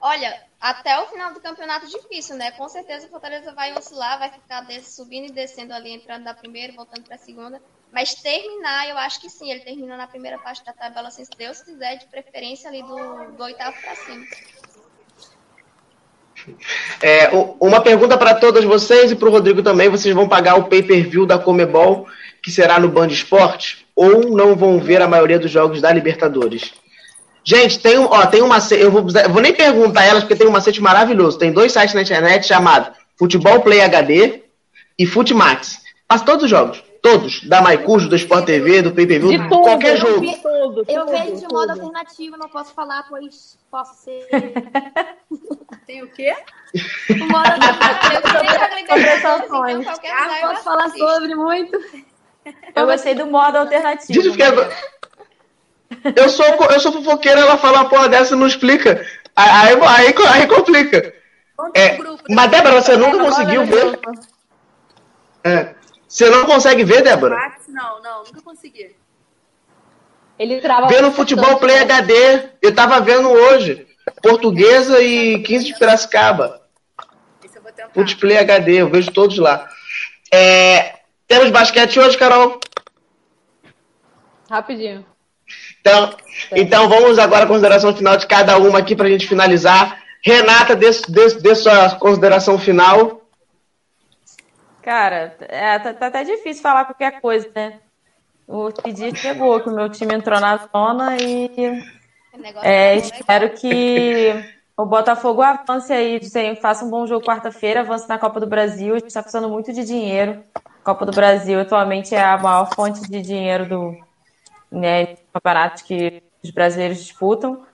Olha, 0.00 0.41
até 0.62 0.96
o 1.00 1.08
final 1.08 1.34
do 1.34 1.40
campeonato 1.40 1.88
difícil, 1.88 2.36
né? 2.36 2.52
Com 2.52 2.68
certeza 2.68 3.06
o 3.06 3.10
Fortaleza 3.10 3.52
vai 3.52 3.76
oscilar, 3.76 4.20
vai 4.20 4.30
ficar 4.30 4.64
subindo 4.82 5.26
e 5.26 5.32
descendo 5.32 5.74
ali, 5.74 5.90
entrando 5.90 6.22
na 6.22 6.32
primeira, 6.32 6.72
voltando 6.72 7.02
para 7.04 7.16
a 7.16 7.18
segunda. 7.18 7.60
Mas 7.92 8.14
terminar, 8.14 8.88
eu 8.88 8.96
acho 8.96 9.20
que 9.20 9.28
sim, 9.28 9.50
ele 9.50 9.60
termina 9.60 9.96
na 9.96 10.06
primeira 10.06 10.38
parte 10.38 10.64
da 10.64 10.72
tabela, 10.72 11.10
se 11.10 11.26
Deus 11.36 11.60
quiser, 11.62 11.96
de 11.96 12.06
preferência 12.06 12.70
ali 12.70 12.80
do, 12.80 13.32
do 13.32 13.42
oitavo 13.42 13.76
para 13.82 13.96
cima. 13.96 14.24
É, 17.02 17.28
uma 17.60 17.80
pergunta 17.80 18.16
para 18.16 18.36
todas 18.36 18.64
vocês 18.64 19.10
e 19.10 19.16
para 19.16 19.28
o 19.28 19.32
Rodrigo 19.32 19.64
também: 19.64 19.88
vocês 19.88 20.14
vão 20.14 20.28
pagar 20.28 20.54
o 20.54 20.68
pay-per-view 20.68 21.26
da 21.26 21.40
Comebol, 21.40 22.06
que 22.40 22.52
será 22.52 22.78
no 22.78 22.88
Band 22.88 23.08
Esporte, 23.08 23.84
ou 23.96 24.30
não 24.30 24.54
vão 24.54 24.78
ver 24.78 25.02
a 25.02 25.08
maioria 25.08 25.40
dos 25.40 25.50
jogos 25.50 25.80
da 25.80 25.92
Libertadores? 25.92 26.72
Gente, 27.44 27.80
tem, 27.80 27.98
um, 27.98 28.04
ó, 28.04 28.26
tem 28.26 28.40
uma. 28.40 28.58
Eu 28.70 28.90
vou, 28.90 29.06
eu 29.08 29.30
vou 29.30 29.42
nem 29.42 29.52
perguntar 29.52 30.04
elas, 30.04 30.22
porque 30.22 30.36
tem 30.36 30.46
um 30.46 30.52
macete 30.52 30.80
maravilhoso. 30.80 31.38
Tem 31.38 31.52
dois 31.52 31.72
sites 31.72 31.94
na 31.94 32.02
internet 32.02 32.46
chamados 32.46 32.90
Futebol 33.16 33.60
Play 33.60 33.80
HD 33.80 34.42
e 34.98 35.06
Futimax. 35.06 35.80
Passa 36.06 36.24
todos 36.24 36.44
os 36.44 36.50
jogos. 36.50 36.82
Todos. 37.02 37.42
Da 37.48 37.60
Maicujo, 37.60 38.08
do 38.08 38.14
Sport 38.14 38.44
TV, 38.44 38.80
do 38.80 38.92
Pay 38.92 39.06
Per 39.06 39.20
View, 39.20 39.30
de 39.30 39.48
qualquer 39.48 39.96
jogo. 39.96 40.20
Vi, 40.20 40.36
tudo, 40.36 40.84
eu 40.86 41.06
vejo 41.06 41.36
de 41.36 41.52
modo 41.52 41.70
alternativo, 41.70 42.36
não 42.36 42.48
posso 42.48 42.72
falar, 42.74 43.04
pois 43.08 43.58
posso 43.68 44.04
ser. 44.04 44.28
tem 45.84 46.02
o 46.04 46.08
quê? 46.12 46.32
O 47.10 47.26
modo 47.26 47.48
alternativo. 47.50 48.52
Eu 50.04 50.12
ah, 50.12 50.48
posso 50.48 50.62
falar 50.62 50.90
sobre 50.90 51.34
muito. 51.34 51.76
Eu 52.74 52.86
gostei 52.86 53.14
do 53.14 53.26
modo 53.26 53.58
alternativo. 53.58 54.22
Gente, 54.22 54.38
eu 56.16 56.28
sou, 56.28 56.46
eu 56.46 56.80
sou 56.80 56.92
fofoqueira, 56.92 57.40
ela 57.40 57.58
fala 57.58 57.80
uma 57.80 57.88
porra 57.88 58.08
dessa 58.08 58.34
e 58.34 58.38
não 58.38 58.46
explica. 58.46 59.06
Aí, 59.34 59.74
aí, 59.74 60.14
aí 60.28 60.46
complica. 60.46 61.14
É, 61.74 61.98
mas, 62.28 62.50
Débora, 62.50 62.80
você 62.80 62.96
nunca 62.96 63.18
conseguiu 63.18 63.64
ver? 63.66 63.98
É. 65.44 65.74
Você 66.08 66.28
não 66.28 66.44
consegue 66.44 66.84
ver, 66.84 67.02
Débora? 67.02 67.36
Não, 67.68 68.02
não, 68.02 68.24
nunca 68.24 68.42
consegui. 68.42 68.94
Ele 70.38 70.60
trava 70.60 70.88
Vendo 70.88 71.12
Futebol 71.12 71.56
Play 71.58 71.76
né? 71.76 71.82
HD. 71.82 72.48
Eu 72.60 72.74
tava 72.74 73.00
vendo 73.00 73.28
hoje. 73.28 73.86
Portuguesa 74.22 75.00
e 75.00 75.42
15 75.42 75.64
de 75.66 75.78
Piracicaba. 75.78 76.62
Tentar. 77.82 77.90
Futplay 77.94 78.38
HD, 78.38 78.82
eu 78.82 78.88
vejo 78.88 79.10
todos 79.10 79.38
lá. 79.38 79.68
É, 80.32 81.00
temos 81.26 81.50
basquete 81.50 81.98
hoje, 81.98 82.18
Carol? 82.18 82.60
Rapidinho. 84.50 85.06
Então, 85.82 86.14
então 86.52 86.88
vamos 86.88 87.18
agora 87.18 87.44
à 87.44 87.48
consideração 87.48 87.94
final 87.94 88.16
de 88.16 88.26
cada 88.26 88.56
uma 88.56 88.78
aqui 88.78 88.94
para 88.94 89.06
a 89.06 89.10
gente 89.10 89.26
finalizar. 89.26 90.00
Renata, 90.24 90.76
dê, 90.76 90.88
dê, 91.08 91.34
dê 91.40 91.54
sua 91.56 91.96
consideração 91.96 92.56
final. 92.56 93.20
Cara, 94.80 95.36
é, 95.40 95.78
tá, 95.80 95.92
tá, 95.92 96.06
até 96.06 96.22
difícil 96.22 96.62
falar 96.62 96.84
qualquer 96.84 97.20
coisa, 97.20 97.48
né? 97.54 97.80
O 98.46 98.70
dia 98.92 99.14
chegou, 99.14 99.60
que 99.60 99.68
o 99.68 99.74
meu 99.74 99.88
time 99.88 100.14
entrou 100.14 100.38
na 100.40 100.56
zona 100.56 101.16
e 101.20 101.50
é, 102.62 102.96
espero 102.96 103.50
que 103.50 104.34
o 104.76 104.86
Botafogo 104.86 105.42
avance 105.42 105.92
aí, 105.92 106.20
faça 106.60 106.84
um 106.84 106.90
bom 106.90 107.06
jogo 107.06 107.24
quarta-feira, 107.24 107.80
avance 107.80 108.08
na 108.08 108.18
Copa 108.18 108.38
do 108.38 108.46
Brasil. 108.46 108.94
A 108.94 108.98
gente 108.98 109.08
está 109.08 109.22
precisando 109.22 109.48
muito 109.48 109.72
de 109.72 109.84
dinheiro. 109.84 110.42
A 110.54 110.84
Copa 110.84 111.06
do 111.06 111.12
Brasil 111.12 111.60
atualmente 111.60 112.14
é 112.14 112.22
a 112.22 112.38
maior 112.38 112.72
fonte 112.74 113.00
de 113.02 113.22
dinheiro 113.22 113.68
do, 113.68 113.96
né, 114.70 115.16
campeonatos 115.32 115.82
que 115.82 116.22
os 116.42 116.50
brasileiros 116.50 116.98
disputam. 116.98 117.64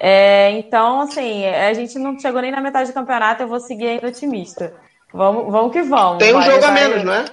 É, 0.00 0.50
então, 0.52 1.00
assim, 1.00 1.44
a 1.46 1.72
gente 1.74 1.98
não 1.98 2.18
chegou 2.18 2.40
nem 2.40 2.52
na 2.52 2.60
metade 2.60 2.90
do 2.90 2.94
campeonato, 2.94 3.42
eu 3.42 3.48
vou 3.48 3.60
seguir 3.60 3.88
ainda 3.88 4.08
otimista. 4.08 4.74
Vamos, 5.12 5.50
vamos 5.50 5.72
que 5.72 5.82
vamos. 5.82 6.18
Tem 6.18 6.34
um 6.34 6.42
jogo 6.42 6.64
a 6.64 6.70
menos, 6.70 7.02
não 7.02 7.12
é? 7.12 7.24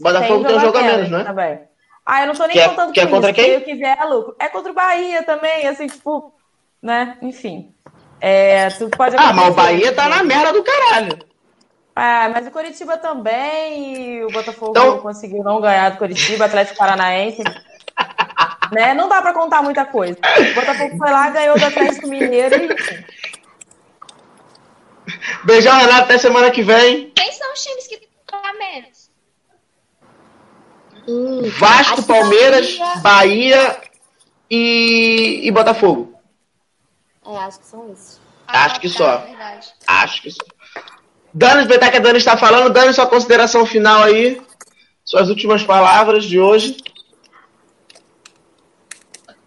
Botafogo 0.00 0.44
tem 0.44 0.56
um 0.56 0.60
jogo 0.60 0.78
a 0.78 0.82
menos, 0.82 1.10
não 1.10 1.20
é? 1.20 1.24
Também. 1.24 1.60
Ah, 2.04 2.22
eu 2.22 2.26
não 2.26 2.34
tô 2.34 2.46
nem 2.46 2.52
que 2.52 2.60
é- 2.60 2.68
contando 2.68 2.92
que 2.92 3.00
é, 3.00 3.06
contra 3.06 3.30
isso, 3.30 3.40
quem? 3.40 3.60
que 3.60 3.74
vier 3.74 3.98
é 3.98 4.04
lucro. 4.04 4.34
É 4.38 4.48
contra 4.48 4.72
o 4.72 4.74
Bahia 4.74 5.22
também, 5.22 5.66
assim, 5.66 5.86
tipo, 5.86 6.34
né? 6.82 7.16
Enfim. 7.22 7.72
É, 8.20 8.68
tu 8.70 8.88
pode 8.90 9.16
ah, 9.16 9.32
mas 9.32 9.48
o 9.48 9.54
Bahia 9.54 9.92
tá 9.92 10.08
na 10.08 10.22
merda 10.22 10.52
do 10.52 10.62
caralho. 10.62 11.18
Ah, 11.94 12.28
mas 12.32 12.46
o 12.46 12.50
Coritiba 12.50 12.96
também, 12.98 14.24
o 14.24 14.28
Botafogo 14.28 14.70
então... 14.70 14.98
conseguiu 14.98 15.44
não 15.44 15.60
ganhar 15.60 15.90
do 15.90 15.98
Coritiba, 15.98 16.46
Atlético 16.46 16.76
Paranaense 16.76 17.42
né? 18.74 18.92
Não 18.94 19.08
dá 19.08 19.22
para 19.22 19.32
contar 19.32 19.62
muita 19.62 19.84
coisa. 19.84 20.18
O 20.18 20.54
Botafogo 20.54 20.98
foi 20.98 21.10
lá, 21.10 21.30
ganhou 21.30 21.58
do 21.58 21.64
Atlético 21.64 22.08
Mineiro 22.08 22.54
e. 22.56 22.68
Beijão, 25.44 25.76
Renato. 25.78 26.02
Até 26.02 26.18
semana 26.18 26.50
que 26.50 26.62
vem. 26.62 27.10
Quem 27.14 27.32
são 27.32 27.52
os 27.52 27.62
times 27.62 27.86
que 27.86 28.08
a 28.32 28.52
menos? 28.54 29.10
Hum, 31.06 31.42
Vasco, 31.58 32.02
Palmeiras, 32.02 32.76
Bahia, 32.76 33.00
Bahia 33.02 33.80
e... 34.50 35.40
e 35.44 35.50
Botafogo. 35.50 36.14
É, 37.26 37.36
acho 37.38 37.60
que 37.60 37.66
são 37.66 37.92
esses. 37.92 38.20
Ah, 38.46 38.64
acho 38.66 38.80
que 38.80 38.88
só. 38.88 39.12
É 39.12 39.58
acho 39.86 40.22
que 40.22 40.30
só. 40.30 40.44
Dani, 41.32 41.62
aproveitar 41.62 41.90
que 41.90 41.96
a 41.96 42.00
Dani 42.00 42.18
está 42.18 42.36
falando. 42.36 42.72
Dani, 42.72 42.92
sua 42.92 43.06
consideração 43.06 43.64
final 43.66 44.02
aí. 44.02 44.40
Suas 45.04 45.28
últimas 45.28 45.62
palavras 45.62 46.24
de 46.24 46.38
hoje. 46.38 46.76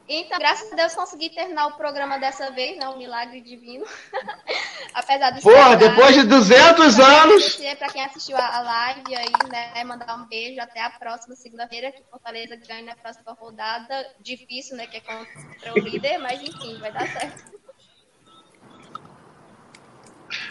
Então, 0.10 0.40
graças 0.40 0.72
a 0.72 0.76
Deus, 0.76 0.96
consegui 0.96 1.30
terminar 1.30 1.68
o 1.68 1.74
programa 1.74 2.18
dessa 2.18 2.50
vez, 2.52 2.78
né? 2.78 2.88
Um 2.88 2.98
milagre 2.98 3.42
divino. 3.42 3.86
Apesar 4.94 5.32
de. 5.32 5.42
Porra, 5.42 5.76
depois 5.76 6.16
de 6.16 6.24
200 6.24 6.98
anos! 6.98 7.60
Para 7.78 7.90
quem 7.90 8.06
assistiu 8.06 8.38
a 8.38 8.62
live 8.62 9.16
aí, 9.16 9.34
né? 9.52 9.84
Mandar 9.84 10.16
um 10.16 10.26
beijo. 10.26 10.62
Até 10.62 10.80
a 10.80 10.92
próxima 10.92 11.36
segunda-feira, 11.36 11.92
que 11.92 12.02
Fortaleza 12.10 12.56
ganha 12.56 12.84
na 12.84 12.96
próxima 12.96 13.34
rodada. 13.34 14.08
Difícil, 14.22 14.78
né? 14.78 14.88
Que 14.88 14.98
é 14.98 15.02
contra 15.02 15.74
o 15.76 15.80
líder, 15.80 16.20
mas 16.20 16.42
enfim, 16.42 16.80
vai 16.80 16.92
dar 16.94 17.06
certo. 17.10 17.58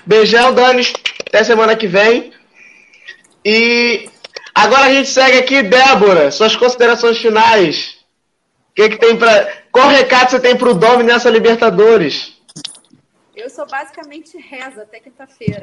Beijão, 0.04 0.54
Dani. 0.54 0.82
Até 1.26 1.42
semana 1.42 1.74
que 1.74 1.86
vem. 1.86 2.30
E 3.42 4.10
agora 4.54 4.84
a 4.84 4.92
gente 4.92 5.08
segue 5.08 5.38
aqui, 5.38 5.62
Débora. 5.62 6.30
Suas 6.30 6.54
considerações 6.54 7.16
finais 7.16 7.95
que, 8.76 8.90
que 8.90 8.98
tem 8.98 9.18
para. 9.18 9.64
Qual 9.72 9.88
recado 9.88 10.30
você 10.30 10.38
tem 10.38 10.54
para 10.56 10.68
o 10.68 10.74
Domi 10.74 11.02
nessa 11.02 11.30
Libertadores? 11.30 12.38
Eu 13.34 13.48
sou 13.48 13.66
basicamente 13.66 14.36
reza 14.36 14.82
até 14.82 15.00
quinta-feira. 15.00 15.62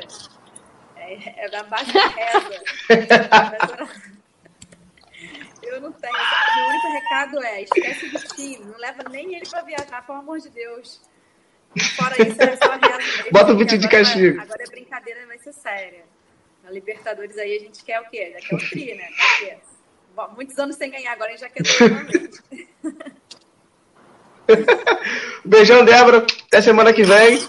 É, 0.95 1.45
é 1.45 1.49
da 1.49 1.61
base 1.64 1.91
reza. 1.91 2.64
eu 5.61 5.80
não 5.80 5.91
tenho. 5.91 6.14
O 6.14 6.70
único 6.70 6.91
recado 6.91 7.43
é: 7.43 7.61
esquece 7.61 8.09
do 8.09 8.20
time, 8.36 8.66
não 8.66 8.80
leva 8.80 9.03
nem 9.09 9.36
ele 9.36 9.47
para 9.47 9.61
viajar, 9.61 10.03
pelo 10.05 10.18
amor 10.18 10.39
de 10.39 10.49
Deus. 10.49 10.99
Fora 11.95 12.16
isso, 12.20 12.41
é 12.41 12.57
só 12.57 12.72
reza. 12.72 13.30
Bota 13.32 13.53
o 13.53 13.57
vídeo 13.57 13.78
de 13.78 13.88
castigo. 13.88 14.41
Agora 14.41 14.64
a 14.68 14.72
brincadeira 14.72 15.28
vai 15.28 15.38
ser 15.38 15.53
séria. 15.53 16.03
Na 16.64 16.72
Libertadores 16.72 17.38
aí 17.38 17.57
a 17.57 17.59
gente 17.59 17.84
quer 17.84 17.99
o 18.01 18.09
quê? 18.09 18.34
Já 18.34 18.47
quer 18.47 18.55
o 18.55 18.70
tri, 18.70 18.95
né? 18.95 19.07
Quer 19.39 19.61
muitos 20.36 20.57
anos 20.57 20.76
sem 20.78 20.89
ganhar, 20.89 21.11
agora 21.11 21.32
a 21.32 21.36
gente 21.36 21.41
já 21.41 21.49
quer 21.49 21.64
novamente. 21.64 22.41
Beijão, 25.44 25.84
Débora. 25.84 26.26
Até 26.48 26.62
semana 26.62 26.94
que 26.94 27.04
vem. 27.04 27.39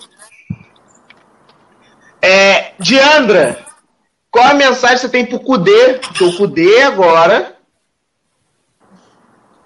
É, 2.23 2.73
Diandra, 2.79 3.65
qual 4.31 4.47
a 4.47 4.55
mensagem 4.55 4.97
que 4.97 5.03
você 5.03 5.09
tem 5.09 5.27
pro 5.27 5.41
Cudê? 5.41 5.95
Porque 5.95 6.25
o 6.25 6.37
Cudê 6.37 6.83
agora 6.83 7.57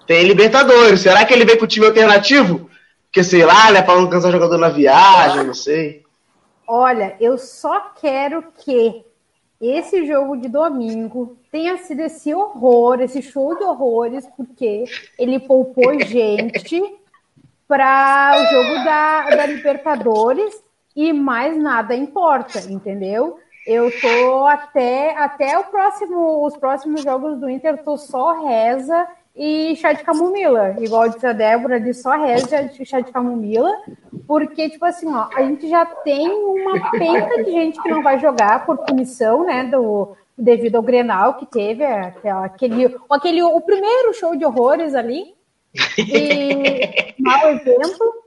tem 0.05 0.23
Libertadores. 0.23 1.01
Será 1.01 1.25
que 1.25 1.33
ele 1.33 1.45
vem 1.45 1.57
com 1.57 1.65
o 1.65 1.67
time 1.67 1.85
alternativo? 1.85 2.69
Porque, 3.05 3.23
sei 3.23 3.45
lá, 3.45 3.71
né, 3.71 3.81
para 3.81 3.99
não 3.99 4.09
cansar 4.09 4.29
o 4.29 4.33
jogador 4.33 4.57
na 4.57 4.69
viagem, 4.69 5.43
não 5.43 5.53
sei. 5.53 6.03
Olha, 6.67 7.15
eu 7.19 7.37
só 7.37 7.79
quero 7.99 8.43
que 8.59 9.03
esse 9.59 10.05
jogo 10.05 10.37
de 10.37 10.47
domingo 10.47 11.37
tenha 11.51 11.77
sido 11.77 12.01
esse 12.01 12.33
horror, 12.33 13.01
esse 13.01 13.21
show 13.21 13.57
de 13.57 13.63
horrores, 13.63 14.27
porque 14.37 14.83
ele 15.17 15.39
poupou 15.39 15.99
gente 16.05 16.98
para 17.69 18.33
o 18.35 18.45
jogo 18.47 18.83
da, 18.83 19.29
da 19.29 19.45
Libertadores 19.45 20.59
e 20.95 21.13
mais 21.13 21.55
nada 21.55 21.95
importa, 21.95 22.59
entendeu? 22.67 23.37
Eu 23.67 23.91
tô 24.01 24.47
até 24.47 25.15
até 25.15 25.55
o 25.59 25.65
próximo, 25.65 26.43
os 26.47 26.57
próximos 26.57 27.03
jogos 27.03 27.39
do 27.39 27.47
Inter, 27.47 27.83
tô 27.83 27.95
só 27.95 28.43
reza 28.43 29.07
e 29.35 29.75
chá 29.75 29.93
de 29.93 30.03
camomila, 30.03 30.75
igual 30.79 31.09
disse 31.09 31.27
a 31.27 31.31
Débora, 31.31 31.79
de 31.79 31.93
só 31.93 32.17
reza 32.17 32.71
e 32.79 32.83
chá 32.83 33.01
de 33.01 33.11
camomila, 33.11 33.71
porque, 34.27 34.67
tipo 34.71 34.83
assim, 34.85 35.07
ó, 35.07 35.27
a 35.35 35.43
gente 35.43 35.69
já 35.69 35.85
tem 35.85 36.27
uma 36.27 36.89
penca 36.89 37.43
de 37.43 37.51
gente 37.51 37.79
que 37.79 37.89
não 37.89 38.01
vai 38.01 38.17
jogar 38.17 38.65
por 38.65 38.79
punição, 38.79 39.45
né, 39.45 39.65
do, 39.65 40.15
devido 40.35 40.77
ao 40.77 40.81
Grenal 40.81 41.35
que 41.35 41.45
teve, 41.45 41.85
aquele, 41.85 42.97
aquele, 43.09 43.43
o 43.43 43.61
primeiro 43.61 44.11
show 44.15 44.35
de 44.35 44.43
horrores 44.43 44.95
ali, 44.95 45.35
e 45.97 47.15
mau 47.19 47.51
exemplo, 47.51 48.23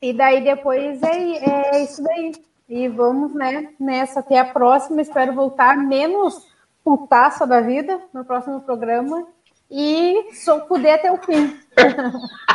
e 0.00 0.12
daí 0.12 0.42
depois 0.42 1.02
é, 1.02 1.76
é 1.76 1.84
isso 1.84 2.02
daí. 2.02 2.32
E 2.68 2.88
vamos, 2.88 3.34
né, 3.34 3.70
nessa 3.80 4.20
até 4.20 4.38
a 4.38 4.44
próxima. 4.44 5.02
Espero 5.02 5.34
voltar 5.34 5.76
menos 5.76 6.46
putaça 6.84 7.46
da 7.46 7.60
vida 7.60 8.00
no 8.14 8.24
próximo 8.24 8.60
programa 8.60 9.26
e 9.70 10.30
só 10.32 10.60
puder 10.60 10.94
até 10.94 11.12
o 11.12 11.18
fim. 11.18 11.58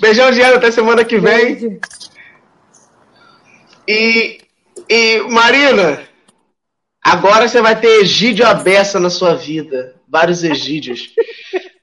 Beijão, 0.00 0.30
Diana, 0.30 0.56
até 0.56 0.70
semana 0.70 1.04
que 1.04 1.18
vem. 1.18 1.56
Beijo. 1.56 1.80
E, 3.86 4.40
e, 4.88 5.20
Marina, 5.30 6.02
agora 7.02 7.48
você 7.48 7.60
vai 7.60 7.78
ter 7.80 8.00
Egídio 8.00 8.46
Abessa 8.46 9.00
na 9.00 9.10
sua 9.10 9.34
vida. 9.34 9.97
Vários 10.08 10.42
Egídios. 10.42 11.14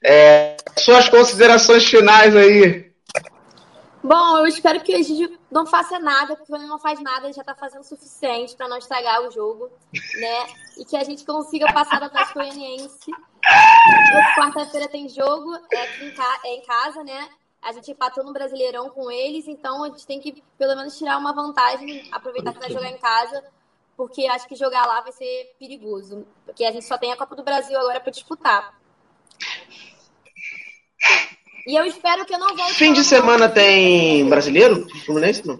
É, 0.04 0.56
suas 0.78 1.08
considerações 1.08 1.84
finais 1.84 2.34
aí. 2.36 2.86
Bom, 4.02 4.38
eu 4.38 4.46
espero 4.46 4.80
que 4.82 4.94
o 4.94 4.96
Egídio 4.96 5.36
não 5.50 5.66
faça 5.66 5.98
nada, 5.98 6.36
porque 6.36 6.54
ele 6.54 6.66
não 6.66 6.78
faz 6.78 7.02
nada, 7.02 7.32
já 7.32 7.42
tá 7.42 7.56
fazendo 7.56 7.80
o 7.80 7.84
suficiente 7.84 8.54
para 8.54 8.68
não 8.68 8.78
estragar 8.78 9.20
o 9.22 9.32
jogo, 9.32 9.68
né? 10.20 10.46
E 10.78 10.84
que 10.84 10.96
a 10.96 11.02
gente 11.02 11.24
consiga 11.24 11.72
passar 11.72 11.98
da 11.98 12.06
Atlético 12.06 12.38
Goianiense. 12.38 13.10
Quarta-feira 14.36 14.86
tem 14.86 15.08
jogo, 15.08 15.56
é 15.72 16.04
em, 16.04 16.14
é 16.44 16.54
em 16.54 16.62
casa, 16.62 17.02
né? 17.02 17.28
A 17.60 17.72
gente 17.72 17.90
empatou 17.90 18.22
no 18.22 18.32
Brasileirão 18.32 18.90
com 18.90 19.10
eles, 19.10 19.48
então 19.48 19.82
a 19.82 19.88
gente 19.88 20.06
tem 20.06 20.20
que 20.20 20.40
pelo 20.56 20.76
menos 20.76 20.96
tirar 20.96 21.18
uma 21.18 21.32
vantagem, 21.32 22.08
aproveitar 22.12 22.52
que 22.52 22.60
vai 22.60 22.70
jogar 22.70 22.90
em 22.90 22.98
casa, 22.98 23.42
porque 23.96 24.26
acho 24.26 24.46
que 24.46 24.54
jogar 24.54 24.86
lá 24.86 25.00
vai 25.00 25.12
ser 25.12 25.54
perigoso. 25.58 26.26
Porque 26.44 26.64
a 26.64 26.72
gente 26.72 26.84
só 26.84 26.98
tem 26.98 27.12
a 27.12 27.16
Copa 27.16 27.34
do 27.34 27.42
Brasil 27.42 27.78
agora 27.78 28.00
para 28.00 28.12
disputar. 28.12 28.78
E 31.66 31.74
eu 31.74 31.84
espero 31.84 32.24
que 32.24 32.34
eu 32.34 32.38
não 32.38 32.54
volte. 32.54 32.74
Fim 32.74 32.92
de 32.92 33.02
semana 33.02 33.48
tem 33.48 34.28
brasileiro? 34.28 34.86
Fluminense 35.04 35.46
não? 35.46 35.56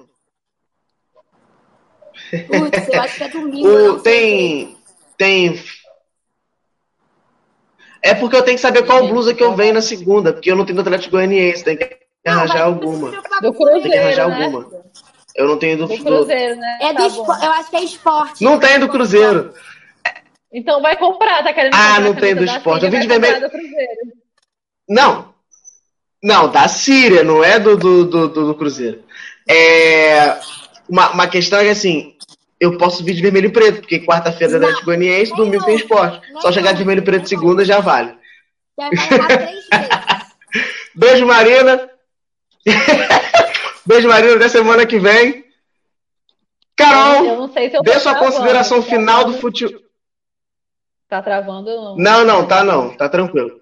Putz, 2.47 2.89
eu 2.93 3.01
acho 3.03 3.17
que 3.17 3.25
é 3.25 3.29
domingo. 3.29 3.69
O, 3.97 4.01
tem. 4.01 4.77
Tem. 5.17 5.61
É 8.03 8.15
porque 8.15 8.37
eu 8.37 8.43
tenho 8.43 8.57
que 8.57 8.63
saber 8.63 8.85
qual 8.85 9.09
blusa 9.09 9.35
que 9.35 9.43
eu 9.43 9.57
venho 9.57 9.75
na 9.75 9.83
segunda, 9.83 10.33
porque 10.33 10.51
eu 10.51 10.55
não 10.55 10.65
tenho 10.65 10.77
do 10.77 10.83
Atlético 10.83 11.13
Goianiense, 11.13 11.65
tem 11.65 11.77
que 11.77 11.99
arranjar 12.25 12.63
alguma. 12.63 13.11
Do 13.41 13.53
Cruzeiro, 13.53 13.83
tem 13.83 13.91
que 13.91 13.99
arranjar 13.99 14.29
né? 14.29 14.45
alguma. 14.45 14.85
Eu 15.37 15.47
não 15.47 15.59
tenho 15.59 15.77
do, 15.77 15.87
do 15.87 16.03
Cruzeiro, 16.03 16.57
né? 16.57 16.79
É 16.81 16.95
tá 16.95 17.09
do 17.09 17.17
eu 17.17 17.53
acho 17.53 17.71
que 17.71 17.77
é 17.77 17.85
esporte. 17.85 18.43
Não 18.43 18.59
tem 18.59 18.79
do 18.79 18.89
Cruzeiro. 18.89 19.53
Então 20.53 20.81
vai 20.81 20.97
comprar, 20.97 21.45
tá 21.45 21.53
querendo 21.53 21.75
Ah, 21.75 22.01
não 22.01 22.15
tem 22.15 22.35
do 22.35 22.45
esporte. 22.45 22.85
Eu 22.85 22.91
vim 22.91 23.01
de 23.01 23.07
vermelho. 23.07 23.51
Não, 24.89 25.35
não, 26.23 26.51
da 26.51 26.67
Síria, 26.67 27.23
não 27.23 27.45
é 27.45 27.59
do, 27.59 27.77
do, 27.77 28.05
do, 28.05 28.29
do 28.29 28.55
Cruzeiro. 28.55 29.05
É, 29.49 30.39
uma, 30.89 31.11
uma 31.11 31.29
questão 31.29 31.59
é 31.59 31.65
que 31.65 31.71
assim, 31.71 32.17
eu 32.59 32.79
posso 32.79 33.05
vir 33.05 33.15
de 33.15 33.23
vermelho 33.23 33.47
e 33.47 33.53
preto, 33.53 33.81
porque 33.81 34.01
quarta-feira 34.01 34.55
é 34.55 34.57
Atlético 34.57 34.87
Goianiense, 34.87 35.37
domingo 35.37 35.65
tem 35.65 35.77
esporte. 35.77 36.21
Só 36.41 36.51
chegar 36.51 36.73
de 36.73 36.79
vermelho 36.79 37.03
e 37.03 37.05
preto 37.05 37.29
segunda 37.29 37.65
já 37.65 37.81
vale. 37.81 38.15
Beijo, 40.95 41.27
Marina. 41.27 41.91
Beijo, 43.87 44.09
Marina, 44.09 44.35
até 44.35 44.49
semana 44.49 44.85
que 44.85 44.99
vem. 44.99 45.45
Carol, 46.77 47.49
se 47.49 47.69
dê 47.83 47.99
sua 48.01 48.17
consideração 48.17 48.83
tá 48.83 48.89
final 48.89 49.25
do 49.25 49.35
futebol. 49.35 49.81
Tá 51.09 51.23
travando? 51.23 51.97
Não, 51.97 51.97
não, 51.97 52.25
não 52.25 52.49
tá 52.49 52.65
não, 52.65 52.97
tá 52.97 53.09
tranquilo. 53.09 53.61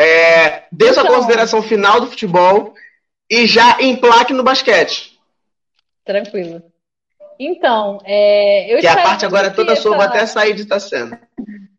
É, 0.00 0.64
dê 0.72 0.92
sua 0.92 1.02
então, 1.02 1.14
consideração 1.14 1.62
final 1.62 2.00
do 2.00 2.06
futebol 2.06 2.74
e 3.28 3.46
já 3.46 3.80
emplaque 3.80 4.32
no 4.32 4.42
basquete. 4.42 5.18
Tranquilo. 6.04 6.62
Então, 7.38 8.00
é, 8.04 8.72
eu 8.72 8.80
que 8.80 8.86
a 8.86 9.02
parte 9.02 9.24
agora 9.24 9.48
é 9.48 9.50
toda 9.50 9.76
sua, 9.76 9.96
vou 9.96 10.04
até 10.04 10.26
sair 10.26 10.54
de 10.54 10.62
estar 10.62 10.80
sendo. 10.80 11.18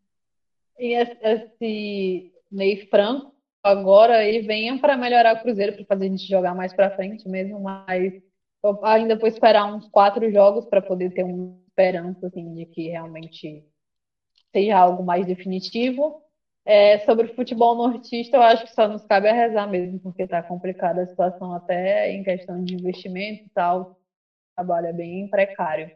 E 0.84 0.96
esse 0.96 2.34
Ney 2.52 2.88
Franco 2.90 3.31
agora 3.64 4.26
ele 4.26 4.42
venha 4.42 4.78
para 4.80 4.98
melhorar 4.98 5.34
o 5.36 5.40
Cruzeiro, 5.40 5.74
para 5.74 5.86
fazer 5.86 6.06
a 6.06 6.10
gente 6.10 6.28
jogar 6.28 6.54
mais 6.56 6.74
para 6.74 6.92
frente 6.92 7.28
mesmo, 7.30 7.60
mas 7.60 8.14
eu 8.64 8.78
ainda 8.84 9.16
vou 9.16 9.28
esperar 9.28 9.66
uns 9.66 9.88
quatro 9.90 10.32
jogos 10.32 10.66
para 10.66 10.82
poder 10.82 11.12
ter 11.12 11.24
uma 11.24 11.56
esperança 11.70 12.28
assim, 12.28 12.54
de 12.54 12.66
que 12.68 12.90
realmente 12.90 13.64
seja 14.54 14.78
algo 14.78 15.04
mais 15.04 15.26
definitivo. 15.26 16.16
É, 16.66 17.00
sobre 17.00 17.26
o 17.28 17.34
futebol 17.36 17.76
nortista, 17.76 18.38
eu 18.38 18.42
acho 18.44 18.64
que 18.64 18.72
só 18.72 18.88
nos 18.88 19.04
cabe 19.06 19.28
a 19.30 19.34
rezar 19.34 19.68
mesmo, 19.68 20.00
porque 20.00 20.24
está 20.24 20.44
complicada 20.44 21.02
a 21.04 21.08
situação 21.08 21.54
até 21.54 22.12
em 22.12 22.24
questão 22.24 22.64
de 22.64 22.76
investimento 22.76 23.42
e 23.46 23.50
tal. 23.54 23.82
O 23.84 23.88
trabalho 24.56 24.88
é 24.88 24.94
bem 24.94 25.28
precário. 25.30 25.92